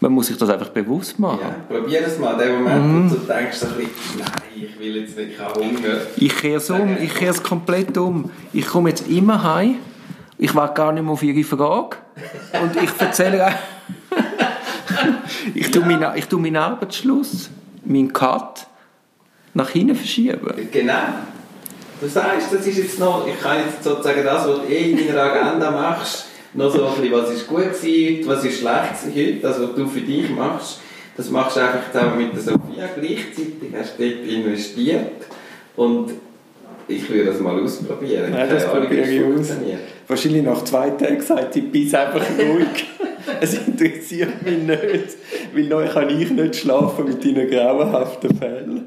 Man 0.00 0.12
muss 0.12 0.28
sich 0.28 0.38
das 0.38 0.48
einfach 0.48 0.70
bewusst 0.70 1.18
machen. 1.18 1.40
Ja, 1.42 1.76
probier 1.76 2.06
es 2.06 2.18
mal, 2.18 2.32
in 2.32 2.38
dem 2.38 2.62
Moment, 2.62 3.10
wo 3.10 3.14
du 3.16 3.26
denkst, 3.26 3.62
ein 3.62 3.68
bisschen, 3.68 3.90
nein, 4.20 4.30
ich 4.56 4.78
will 4.78 4.96
jetzt 5.02 5.18
nicht, 5.18 5.32
ich 5.32 5.38
habe 5.38 5.60
Hunger. 5.60 6.00
Ich 6.16 6.34
kehre 6.34 6.56
es 6.56 6.70
um, 6.70 6.96
ich 6.98 7.14
kehre 7.14 7.32
es 7.32 7.42
komplett 7.42 7.98
um. 7.98 8.30
Ich 8.54 8.66
komme 8.66 8.88
jetzt 8.88 9.06
immer 9.06 9.42
heim, 9.42 9.74
ich 10.38 10.54
warte 10.54 10.74
gar 10.74 10.92
nicht 10.92 11.02
mehr 11.02 11.12
auf 11.12 11.22
Ihre 11.22 11.44
Frage 11.44 11.96
und 12.62 12.76
ich 12.82 12.90
erzähle 12.98 13.46
auch- 13.46 13.52
ich, 15.54 15.70
tue 15.70 15.84
meinen, 15.84 16.16
ich 16.16 16.26
tue 16.26 16.40
meinen 16.40 16.56
Arbeitsschluss, 16.56 17.50
meinen 17.84 18.12
Cut, 18.12 18.66
nach 19.54 19.68
hinten 19.70 19.94
verschieben. 19.96 20.68
Genau. 20.72 20.94
Du 22.00 22.06
sagst, 22.06 22.52
das 22.52 22.66
ist 22.66 22.78
jetzt 22.78 22.98
noch, 23.00 23.26
ich 23.26 23.40
kann 23.40 23.56
jetzt 23.58 23.82
sozusagen 23.82 24.22
das, 24.24 24.46
was 24.46 24.56
du 24.60 24.72
eh 24.72 24.92
in 24.92 25.08
deiner 25.08 25.22
Agenda 25.22 25.70
machst, 25.70 26.26
noch 26.54 26.70
so 26.72 26.86
ein 26.86 26.94
bisschen, 26.94 27.12
was 27.12 27.30
ist 27.30 27.46
gut 27.46 27.64
gewesen, 27.72 28.26
was 28.28 28.44
ist 28.44 28.60
schlecht 28.60 29.02
gewesen 29.02 29.14
heute, 29.16 29.40
das, 29.40 29.60
was 29.60 29.74
du 29.74 29.86
für 29.88 30.00
dich 30.00 30.30
machst, 30.30 30.80
das 31.16 31.30
machst 31.30 31.56
du 31.56 31.60
einfach 31.60 31.90
zusammen 31.92 32.18
mit 32.18 32.32
der 32.32 32.40
Sophia 32.40 32.88
gleichzeitig, 32.94 33.74
hast 33.76 33.94
dort 33.98 34.26
investiert 34.26 35.24
und 35.76 36.12
ich 36.86 37.08
würde 37.10 37.26
das 37.32 37.40
mal 37.40 37.60
ausprobieren. 37.60 38.30
Nein, 38.30 38.48
das 38.48 38.66
probiere 38.66 38.94
ich 39.10 39.24
aus. 39.40 39.52
Wahrscheinlich 40.08 40.42
nach 40.42 40.64
zwei 40.64 40.90
Tagen 40.90 41.20
sagt 41.20 41.54
sie, 41.54 41.60
bist 41.60 41.94
einfach 41.94 42.24
ruhig. 42.38 42.86
es 43.40 43.54
interessiert 43.54 44.42
mich 44.42 44.58
nicht, 44.58 45.16
weil 45.54 45.64
neu 45.64 45.86
kann 45.86 46.08
ich 46.08 46.30
nicht 46.30 46.56
schlafen 46.56 47.04
mit 47.04 47.22
deinen 47.24 47.50
grauenhaften 47.50 48.36
Fällen. 48.38 48.84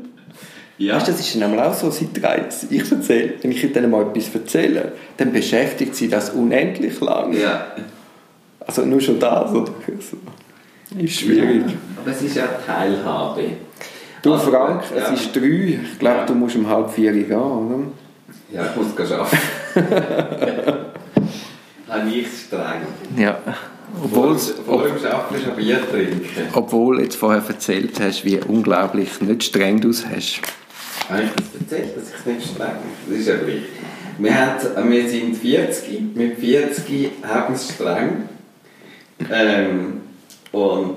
Ja. 0.80 0.96
Weißt 0.96 1.10
du, 1.10 1.12
das 1.12 1.22
ist 1.22 1.40
dann 1.40 1.60
auch 1.60 1.74
so, 1.76 1.92
sie 1.92 2.12
treibt 2.12 2.56
ich 2.72 2.92
erzähle, 2.92 3.34
wenn 3.42 3.52
ich 3.52 3.64
ihnen 3.64 3.92
mal 3.92 4.02
etwas 4.08 4.34
erzähle, 4.34 4.94
dann 5.18 5.32
beschäftigt 5.32 5.96
sie 5.96 6.10
das 6.10 6.32
unendlich 6.32 7.00
lang. 7.02 7.34
ja. 7.34 7.68
Also 8.66 8.86
nur 8.86 9.02
schon 9.02 9.20
das, 9.20 9.52
oder? 9.52 9.72
So. 10.00 10.18
Ist 10.98 11.20
schwierig. 11.20 11.64
Aber 12.02 12.12
es 12.12 12.22
ist 12.22 12.36
ja 12.36 12.48
Teilhabe. 12.66 13.44
Du 14.22 14.34
Also, 14.34 14.52
Frank, 14.52 14.84
ja. 14.96 15.04
es 15.12 15.20
ist 15.22 15.36
drei. 15.36 15.80
Ich 15.92 16.00
glaube, 16.00 16.18
Ja. 16.18 16.26
du 16.26 16.36
musst 16.36 16.56
um 16.56 16.68
halb 16.70 16.90
vier 16.92 17.12
gehen, 17.12 17.32
oder? 17.34 17.80
Ja, 18.54 18.70
ich 18.70 18.76
muss 18.76 18.96
gehen 18.96 19.12
arbeiten. 19.12 20.78
Habe 21.92 22.10
ich 22.10 22.28
streng. 22.48 22.82
Ja. 23.18 23.38
Obwohl, 24.02 24.38
vor 24.38 24.84
dem 24.84 24.94
Arbeiten 25.06 25.44
schon 25.44 25.56
Bier 25.58 25.80
trinken. 25.92 26.24
obwohl 26.54 26.96
du 26.98 27.04
jetzt 27.04 27.18
vorher 27.18 27.44
erzählt 27.46 28.00
hast, 28.00 28.24
wie 28.24 28.38
unglaublich 28.40 29.20
nicht 29.20 29.44
streng 29.44 29.82
du 29.82 29.90
es 29.90 30.06
hast. 30.08 30.40
Habe 31.10 31.24
ich 31.24 31.30
das 31.32 31.62
erzählt, 31.62 31.98
dass 31.98 32.10
ich 32.10 32.16
es 32.18 32.26
nicht 32.26 32.52
streng 32.56 32.76
Das 33.10 33.20
ist 33.20 33.28
ja 33.28 33.36
gleich. 33.36 33.64
Wir, 34.18 34.34
haben, 34.34 34.92
wir 34.92 35.10
sind 35.10 35.36
40, 35.36 36.16
mit 36.16 36.38
40 36.38 37.12
haben 37.28 37.54
wir 37.54 37.56
es 37.56 37.74
streng. 37.74 38.30
Ähm, 39.30 40.02
und 40.54 40.96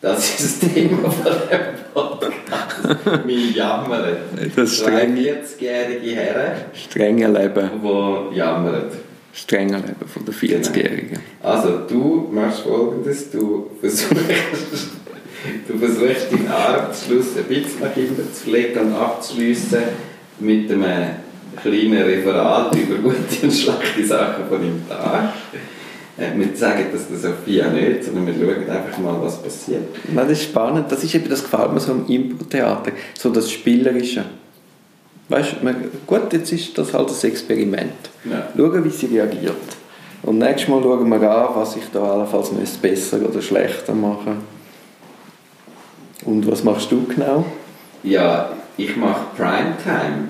das 0.00 0.40
ist 0.40 0.62
das 0.62 0.72
Thema 0.72 1.08
von 1.08 1.32
dem 1.50 1.60
Podcast. 1.94 3.24
Wir 3.24 3.50
jammern. 3.52 4.16
Das 4.56 4.76
streng. 4.78 5.16
40-jährige 5.16 6.16
Herren, 6.16 6.56
Strenge 6.74 7.28
Leben. 7.28 7.70
die 7.80 8.36
jammern. 8.36 8.84
Strenge 9.32 9.76
Leben 9.78 10.06
von 10.06 10.24
der 10.24 10.34
40-Jährigen. 10.34 11.18
Also, 11.42 11.80
du 11.88 12.28
machst 12.30 12.60
folgendes: 12.60 13.30
Du 13.30 13.70
versuchst, 13.80 14.12
du 15.68 15.78
versuchst 15.78 16.32
deinen 16.32 16.48
Arbeitsschluss 16.48 17.36
ein 17.38 17.44
bisschen 17.44 17.80
nach 17.80 17.94
hinten 17.94 18.28
zu 18.32 18.50
legen 18.50 18.78
und 18.80 18.94
abzuschliessen 18.94 19.82
mit 20.38 20.70
einem 20.70 21.10
kleinen 21.62 22.02
Referat 22.02 22.76
über 22.76 22.96
gute 22.96 23.16
und 23.42 23.52
schlechte 23.52 24.06
Sachen 24.06 24.46
von 24.48 24.58
deinem 24.60 24.88
Tag. 24.88 25.32
Äh, 26.18 26.38
Wir 26.38 26.54
sagen 26.54 26.84
das 26.92 27.08
der 27.08 27.18
Sophia 27.18 27.70
nicht, 27.70 28.04
sondern 28.04 28.26
wir 28.26 28.34
schauen 28.34 28.68
einfach 28.68 28.98
mal, 28.98 29.16
was 29.22 29.42
passiert. 29.42 29.82
Nein, 30.08 30.28
das 30.28 30.38
ist 30.38 30.44
spannend. 30.44 30.92
Das, 30.92 31.02
ist 31.02 31.14
eben, 31.14 31.28
das 31.28 31.42
gefällt 31.42 31.72
mir 31.72 31.80
so 31.80 31.92
im 31.92 32.06
Impro-Theater. 32.06 32.92
So 33.18 33.30
das 33.30 33.50
Spielerische. 33.50 34.24
Weißt 35.32 35.52
du, 35.60 35.64
man- 35.64 35.90
gut, 36.06 36.30
jetzt 36.34 36.52
ist 36.52 36.76
das 36.76 36.92
halt 36.92 37.08
ein 37.08 37.30
Experiment. 37.30 37.92
Ja. 38.26 38.48
Schauen, 38.54 38.84
wie 38.84 38.90
sie 38.90 39.06
reagiert. 39.06 39.56
Und 40.22 40.36
nächstes 40.38 40.68
Mal 40.68 40.82
schauen 40.82 41.08
wir 41.08 41.30
an, 41.30 41.54
was 41.54 41.74
ich 41.76 41.84
da 41.90 42.02
allenfalls 42.02 42.52
müsste 42.52 42.78
besser 42.86 43.16
oder 43.26 43.40
schlechter 43.40 43.94
machen 43.94 44.36
Und 46.26 46.46
was 46.50 46.62
machst 46.62 46.92
du 46.92 47.06
genau? 47.06 47.46
Ja, 48.02 48.50
ich 48.76 48.94
mache 48.96 49.22
Primetime. 49.34 50.28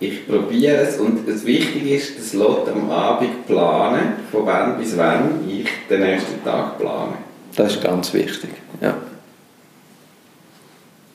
Ich 0.00 0.26
probiere 0.26 0.76
es 0.78 0.96
und 0.98 1.28
das 1.28 1.44
Wichtige 1.44 1.94
ist, 1.94 2.18
das 2.18 2.32
Lot 2.32 2.68
am 2.70 2.90
Abend 2.90 3.46
planen, 3.46 4.14
von 4.32 4.46
wann 4.46 4.78
bis 4.78 4.96
wann 4.96 5.46
ich 5.46 5.68
den 5.90 6.00
nächsten 6.00 6.42
Tag 6.42 6.78
plane. 6.78 7.12
Das 7.54 7.74
ist 7.74 7.82
ganz 7.84 8.14
wichtig. 8.14 8.50
Ja. 8.80 8.94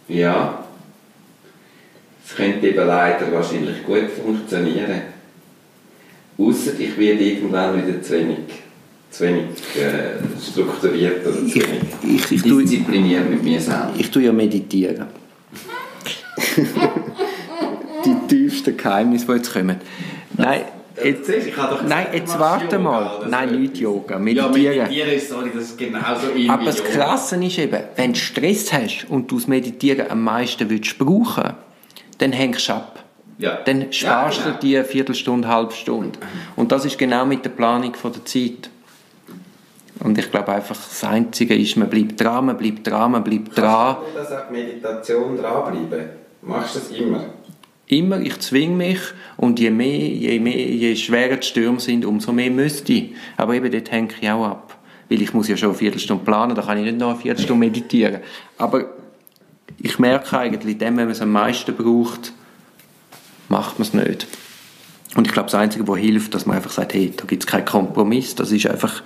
Ja, 0.07 0.62
es 2.33 2.37
könnte 2.37 2.67
eben 2.67 2.87
leider 2.87 3.31
wahrscheinlich 3.31 3.83
gut 3.85 4.09
funktionieren. 4.09 5.01
Ausser 6.37 6.71
ich 6.79 6.97
werde 6.97 7.23
irgendwann 7.23 7.75
wieder 7.77 8.01
zu 8.01 8.13
wenig, 8.13 8.39
zu 9.11 9.25
wenig 9.25 9.45
äh, 9.77 10.17
strukturiert 10.41 11.25
oder 11.27 11.35
zu 11.35 11.45
Ich, 11.45 11.55
wenig 11.55 11.81
ich, 12.01 12.31
ich, 12.31 12.41
diszipliniert 12.41 13.29
mit 13.29 13.43
mir 13.43 13.61
selber. 13.61 13.93
ich 13.95 14.09
tue 14.09 14.23
ja 14.23 14.31
meditieren. 14.31 15.05
Die 18.05 18.15
tiefsten 18.27 18.75
Geheimnisse, 18.75 19.27
die 19.27 19.33
jetzt 19.33 19.53
kommen. 19.53 19.77
Nein, 20.35 20.61
jetzt, 21.03 21.29
habe 21.57 21.75
doch 21.75 21.83
nein, 21.83 22.07
jetzt 22.13 22.39
warte 22.39 22.79
mal. 22.79 23.27
Nein, 23.29 23.61
nicht. 23.61 23.77
Yoga. 23.77 24.15
Ja, 24.15 24.19
Meditieren. 24.19 24.87
meditieren 24.87 25.13
ist, 25.13 25.29
sorry, 25.29 25.51
das 25.53 25.65
ist 25.65 25.77
genauso 25.77 26.27
Aber 26.49 26.65
das 26.65 26.79
Yoga. 26.79 26.89
Krasse 26.89 27.35
ist 27.43 27.59
eben, 27.59 27.79
wenn 27.95 28.13
du 28.13 28.19
Stress 28.19 28.73
hast 28.73 29.05
und 29.07 29.29
du 29.31 29.35
das 29.37 29.47
Meditieren 29.47 30.09
am 30.09 30.23
meisten 30.23 30.67
willst 30.69 30.97
brauchen 30.97 31.53
dann 32.17 32.31
hängst 32.31 32.69
du 32.69 32.73
ab. 32.73 33.03
Ja. 33.39 33.59
Dann 33.65 33.91
sparst 33.91 34.39
Ja, 34.39 34.43
genau. 34.45 34.55
du 34.55 34.61
dir 34.67 34.79
eine 34.79 34.87
Viertelstunde, 34.87 35.47
eine 35.47 35.55
halbe 35.57 35.73
Stunde. 35.73 36.19
Und 36.55 36.71
das 36.71 36.85
ist 36.85 36.97
genau 36.97 37.25
mit 37.25 37.43
der 37.43 37.49
Planung 37.49 37.93
von 37.95 38.13
der 38.13 38.23
Zeit. 38.25 38.69
Und 39.99 40.17
ich 40.17 40.29
glaube 40.29 40.51
einfach, 40.51 40.75
das 40.75 41.03
Einzige 41.03 41.55
ist, 41.55 41.77
man 41.77 41.89
bleibt 41.89 42.19
dran, 42.19 42.45
man 42.45 42.57
bleibt 42.57 42.85
dran, 42.87 43.11
man 43.11 43.23
bleibt 43.23 43.57
dran. 43.57 43.95
Kannst 43.95 44.29
du 44.29 44.35
das 44.35 44.43
auch 44.43 44.49
Meditation 44.49 45.37
dranbleiben? 45.37 46.09
Machst 46.41 46.75
du 46.75 46.79
das 46.79 46.91
immer? 46.91 47.25
Immer, 47.87 48.19
ich 48.21 48.39
zwinge 48.39 48.75
mich 48.75 48.99
und 49.37 49.59
je 49.59 49.69
mehr, 49.69 49.97
je 49.97 50.39
mehr, 50.39 50.55
je 50.57 50.95
schwerer 50.95 51.37
die 51.37 51.47
Stürme 51.47 51.79
sind, 51.79 52.05
umso 52.05 52.31
mehr 52.31 52.49
müsste 52.49 52.91
ich. 52.93 53.13
Aber 53.37 53.53
eben 53.53 53.71
dort 53.71 53.91
hänge 53.91 54.09
ich 54.19 54.29
auch 54.29 54.45
ab. 54.45 54.77
Weil 55.09 55.21
ich 55.21 55.33
muss 55.33 55.47
ja 55.47 55.57
schon 55.57 55.69
eine 55.69 55.77
Viertelstunde 55.77 56.23
planen, 56.23 56.55
da 56.55 56.61
kann 56.61 56.77
ich 56.77 56.85
nicht 56.85 56.97
noch 56.97 57.09
eine 57.11 57.19
Viertelstunde 57.19 57.65
meditieren. 57.65 58.21
Aber 58.57 58.85
ich 59.79 59.99
merke 59.99 60.37
eigentlich, 60.37 60.77
dem, 60.77 60.97
wenn 60.97 61.05
man 61.05 61.11
es 61.11 61.21
am 61.21 61.31
meisten 61.31 61.75
braucht, 61.75 62.33
macht 63.49 63.79
man 63.79 63.87
es 63.87 63.93
nicht. 63.93 64.27
Und 65.15 65.27
ich 65.27 65.33
glaube, 65.33 65.49
das 65.49 65.55
Einzige, 65.55 65.87
was 65.87 65.99
hilft, 65.99 66.33
dass 66.33 66.45
man 66.45 66.57
einfach 66.57 66.71
sagt, 66.71 66.93
hey, 66.93 67.13
da 67.15 67.25
gibt 67.25 67.43
es 67.43 67.47
keinen 67.47 67.65
Kompromiss, 67.65 68.35
das 68.35 68.51
ist 68.51 68.65
einfach 68.65 69.03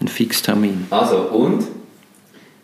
ein 0.00 0.08
Fixtermin. 0.08 0.86
Also, 0.90 1.16
und 1.16 1.64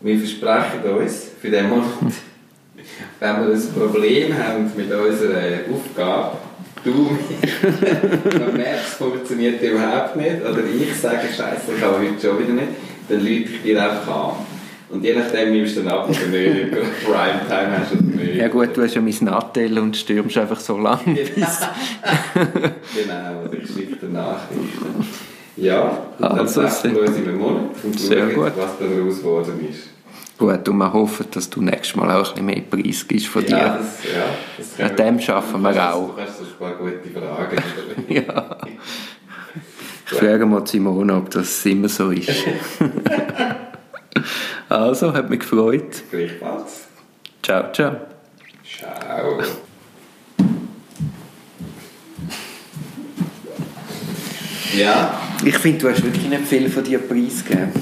Wir 0.01 0.17
versprechen 0.19 0.83
uns 0.97 1.27
für 1.41 1.51
den 1.51 1.69
Monat, 1.69 1.87
wenn 3.21 3.37
wir 3.37 3.53
ein 3.53 3.73
Problem 3.75 4.39
haben 4.39 4.71
mit 4.77 4.93
unserer 4.93 5.59
Aufgabe, 5.73 6.37
du, 6.85 7.11
man 8.39 8.57
merkt, 8.57 8.87
es 8.87 8.95
funktioniert 8.95 9.61
überhaupt 9.61 10.15
nicht, 10.15 10.41
oder 10.41 10.63
ich 10.65 10.95
sage, 10.95 11.27
Scheiße, 11.37 11.73
ich 11.77 11.83
habe 11.83 11.99
heute 11.99 12.21
schon 12.21 12.39
wieder 12.39 12.53
nicht, 12.53 12.69
dann 13.09 13.21
lüte 13.21 13.51
ich 13.55 13.63
dir 13.63 13.83
einfach 13.83 14.07
an. 14.09 14.58
Und 14.91 15.05
je 15.05 15.15
nachdem 15.15 15.53
nimmst 15.53 15.77
du 15.77 15.83
dann 15.83 15.93
ab 15.93 16.09
oder 16.09 16.27
nicht, 16.29 16.71
Primetime 17.05 17.79
hast 17.79 17.93
oder 17.93 18.03
nicht. 18.03 18.37
Ja 18.37 18.49
gut, 18.49 18.75
du 18.77 18.83
hast 18.83 18.95
ja 18.95 19.01
mein 19.03 19.15
Nattel 19.21 19.79
und 19.79 19.95
stürmst 19.97 20.39
einfach 20.39 20.59
so 20.61 20.79
lang. 20.79 21.01
genau, 21.05 21.15
oder 23.45 23.59
ich 23.63 23.71
schicke 23.71 23.97
dir 23.97 24.09
Nachrichten. 24.13 25.07
Ja, 25.57 25.81
und 25.83 26.21
dann 26.21 26.39
Also, 26.39 26.63
treffen 26.63 26.95
wir 26.95 27.03
uns 27.03 27.17
in 27.17 27.29
einem 27.29 27.39
Monat 27.39 27.63
und 27.83 27.99
Sehr 28.01 28.19
schauen, 28.31 28.35
gut. 28.35 28.53
was 28.57 28.79
daraus 28.79 29.19
geworden 29.19 29.67
ist. 29.69 29.89
Gut, 30.39 30.69
und 30.69 30.77
wir 30.77 30.93
hoffen, 30.93 31.27
dass 31.33 31.51
du 31.51 31.61
nächstes 31.61 31.97
Mal 31.97 32.11
auch 32.13 32.29
ein 32.37 32.47
bisschen 32.47 32.47
mehr 32.47 32.63
Preis 32.85 33.07
gibst 33.09 33.27
von 33.27 33.43
Ja, 33.43 33.49
dir. 33.49 33.79
das, 33.79 34.05
ja, 34.05 34.25
das 34.79 34.91
An 34.91 34.97
dem 34.97 35.19
schaffen 35.21 35.61
wir 35.63 35.71
du 35.73 35.77
kannst- 35.77 35.95
auch. 35.97 36.15
Du 36.15 36.23
hast 36.23 36.41
ein 36.41 36.47
paar 36.59 36.75
gute 36.75 37.11
Fragen. 37.11 37.57
Ja. 38.09 38.57
Ich 40.11 40.17
frage 40.17 40.47
mal 40.47 40.65
Simone, 40.67 41.17
ob 41.17 41.29
das 41.31 41.67
immer 41.67 41.89
so 41.89 42.11
ist. 42.13 42.31
Also, 44.69 45.13
hat 45.13 45.31
mich 45.31 45.41
gefreut. 45.41 46.03
Gleichfalls. 46.11 46.87
Ciao, 47.43 47.73
ciao. 47.73 47.97
Ciao. 48.65 49.43
Ja, 54.77 55.19
Ich 55.45 55.57
finde, 55.59 55.79
du 55.79 55.91
hast 55.91 56.03
wirklich 56.05 56.29
nicht 56.29 56.45
viel 56.47 56.69
von 56.69 56.85
dir 56.85 56.99
preisgegeben. 56.99 57.73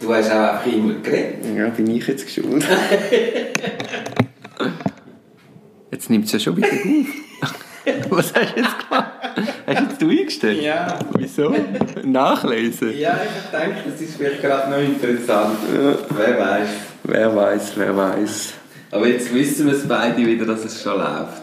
du 0.00 0.14
hast 0.14 0.30
auch 0.30 0.54
einfach 0.54 0.66
immer 0.66 0.94
geredet. 0.94 1.44
Ja, 1.56 1.68
bin 1.68 1.90
ich 1.90 2.06
jetzt 2.06 2.30
schuld. 2.30 2.64
Jetzt 5.90 6.10
nimmt 6.10 6.24
es 6.26 6.32
ja 6.32 6.38
schon 6.38 6.56
wieder 6.56 6.68
auf. 6.68 8.10
Was 8.10 8.32
hast 8.34 8.56
du 8.56 8.60
jetzt 8.60 8.88
gemacht? 8.88 9.10
Hast 9.66 9.78
du 9.78 9.84
jetzt 9.84 10.02
du 10.02 10.10
eingestellt? 10.10 10.62
Ja. 10.62 10.98
Wieso? 11.18 11.54
Nachlesen? 12.04 12.96
Ja, 12.98 13.18
ich 13.22 13.58
denke, 13.58 13.90
das 13.90 14.00
ist 14.00 14.16
vielleicht 14.16 14.40
gerade 14.40 14.70
noch 14.70 14.78
interessant. 14.78 15.56
Wer 16.16 16.38
weiß. 16.38 16.68
Wer 17.04 17.36
weiß, 17.36 17.72
wer 17.76 17.96
weiß. 17.96 18.52
Aber 18.90 19.08
jetzt 19.08 19.34
wissen 19.34 19.66
wir 19.66 19.74
es 19.74 19.86
beide 19.88 20.18
wieder, 20.18 20.46
dass 20.46 20.64
es 20.64 20.82
schon 20.82 20.98
läuft. 20.98 21.42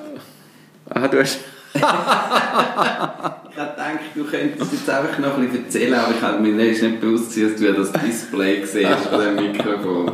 Ah, 0.90 1.08
du 1.08 1.20
hast... 1.20 1.40
Ich 1.74 1.82
habe 1.82 3.72
gedacht, 3.72 4.00
du 4.16 4.24
könntest 4.24 4.74
jetzt 4.74 4.90
einfach 4.90 5.20
noch 5.20 5.38
ein 5.38 5.48
bisschen 5.48 5.66
erzählen, 5.66 5.94
aber 5.96 6.14
ich 6.16 6.22
habe 6.22 6.40
mir 6.40 6.54
nicht 6.54 7.02
bewusst, 7.02 7.38
dass 7.38 7.56
du 7.56 7.66
ja 7.66 7.74
das 7.74 7.92
Display 7.92 8.66
siehst 8.66 9.08
von 9.10 9.20
dem 9.20 9.36
Mikrofon. 9.36 10.12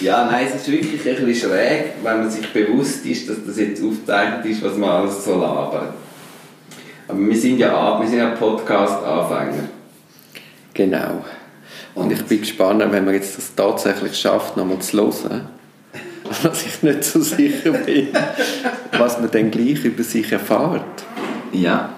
Ja, 0.00 0.28
nein, 0.30 0.46
es 0.48 0.56
ist 0.62 0.70
wirklich 0.70 1.06
ein 1.06 1.24
bisschen 1.26 1.50
schräg, 1.50 1.94
wenn 2.02 2.18
man 2.18 2.30
sich 2.30 2.46
bewusst 2.52 3.04
ist, 3.06 3.28
dass 3.28 3.38
das 3.46 3.58
jetzt 3.58 3.82
aufgezeichnet 3.82 4.44
ist, 4.44 4.62
was 4.62 4.76
man 4.76 4.90
alles 4.90 5.24
so 5.24 5.40
labert. 5.40 5.94
Aber 7.08 7.20
wir 7.20 7.36
sind 7.36 7.58
ja, 7.58 8.00
wir 8.00 8.08
sind 8.08 8.18
ja 8.18 8.30
Podcast-Anfänger. 8.30 9.68
Genau. 10.74 11.24
Und 11.94 12.12
ich 12.12 12.22
bin 12.24 12.40
gespannt, 12.40 12.80
wenn 12.90 13.04
man 13.04 13.14
jetzt 13.14 13.38
das 13.38 13.54
tatsächlich 13.54 14.16
schafft, 14.16 14.56
nochmal 14.56 14.78
zu 14.80 14.98
hören. 14.98 15.48
Was 16.42 16.66
ich 16.66 16.82
nicht 16.82 17.04
so 17.04 17.20
sicher 17.20 17.70
bin, 17.70 18.08
was 18.98 19.20
man 19.20 19.30
dann 19.30 19.48
gleich 19.48 19.84
über 19.84 20.02
sich 20.02 20.32
erfährt. 20.32 20.82
Ja. 21.52 21.88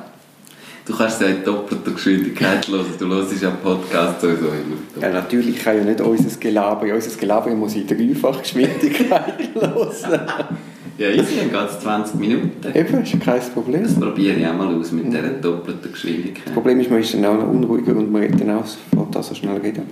Du 0.85 0.95
kannst 0.95 1.21
es 1.21 1.29
ja 1.29 1.35
in 1.35 1.45
doppelter 1.45 1.93
Geschwindigkeit 1.93 2.69
hören. 2.69 2.87
Du 2.99 3.09
hörst 3.09 3.43
ja 3.43 3.51
Podcast 3.51 4.21
sowieso 4.21 4.49
immer. 4.49 4.77
Ja, 5.01 5.11
natürlich 5.11 5.57
ich 5.57 5.65
kann 5.65 5.79
ja 5.79 5.85
nicht 5.85 6.03
unser 6.03 6.39
Gelaber. 6.39 6.95
Unser 6.95 7.19
Gelaber 7.19 7.51
muss 7.55 7.75
in 7.75 7.87
dreifacher 7.87 8.41
Geschwindigkeit 8.41 9.49
hören. 9.55 10.21
Ja, 10.99 11.09
easy, 11.11 11.37
dann 11.39 11.51
geht 11.51 11.71
es 11.71 11.81
20 11.81 12.15
Minuten. 12.17 12.51
Eben, 12.75 13.03
ist 13.03 13.21
kein 13.21 13.37
Das 13.37 13.51
Problem. 13.51 13.85
probiere 14.01 14.37
ich 14.37 14.47
auch 14.47 14.55
mal 14.55 14.75
aus 14.75 14.91
mit 14.93 15.07
dieser 15.07 15.23
doppelten 15.23 15.93
Geschwindigkeit. 15.93 16.47
Das 16.47 16.53
Problem 16.55 16.81
ist, 16.81 16.91
man 16.91 17.01
ist 17.01 17.15
dann 17.15 17.25
auch 17.25 17.35
noch 17.35 17.49
unruhiger 17.49 17.95
und 17.97 18.11
man 18.11 18.23
redet 18.23 18.41
dann 18.41 18.51
auch, 18.51 18.65
auch 19.17 19.23
so 19.23 19.35
schnell 19.35 19.59
reden. 19.59 19.83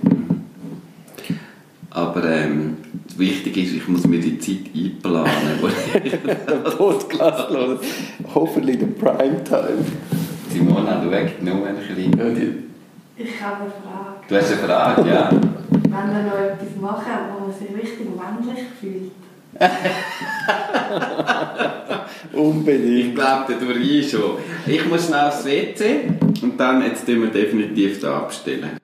Aber 1.91 2.23
ähm, 2.29 2.77
wichtig 3.17 3.55
ist, 3.57 3.73
ich 3.75 3.87
muss 3.87 4.05
mir 4.05 4.19
die 4.19 4.37
Zeit 4.37 4.69
einplanen. 4.75 5.31
wo 5.61 5.67
ich- 5.67 6.11
Der 6.25 6.55
Podcast 6.71 7.49
hören. 7.49 7.79
Hoffentlich 8.35 8.77
der 8.77 8.87
Primetime. 8.87 9.85
Simona, 10.51 11.01
du 11.03 11.09
weckt 11.09 11.41
nur 11.41 11.65
ein 11.65 11.75
bisschen. 11.75 12.63
Ich 13.17 13.41
habe 13.41 13.61
eine 13.61 13.71
Frage. 13.71 14.17
Du 14.27 14.35
hast 14.35 14.51
eine 14.51 14.57
Frage, 14.61 15.09
ja? 15.09 15.29
Wenn 15.31 15.91
wir 15.91 16.23
noch 16.23 16.37
etwas 16.37 16.81
machen, 16.81 17.11
wo 17.33 17.47
man 17.47 17.51
sich 17.57 17.69
richtig 17.75 18.07
männlich 18.09 18.63
fühlt, 18.79 19.11
Unbedingt. 22.33 23.07
Ich 23.07 23.15
glaube, 23.15 23.53
der 23.53 23.57
Dori 23.57 24.03
schon. 24.03 24.37
Ich 24.65 24.85
muss 24.85 25.07
schnell 25.07 25.27
aufs 25.27 25.45
WC 25.45 26.09
und 26.41 26.59
dann 26.59 26.83
jetzt 26.83 27.05
tun 27.05 27.21
wir 27.21 27.29
definitiv 27.29 28.01
da 28.01 28.17
abstellen. 28.17 28.77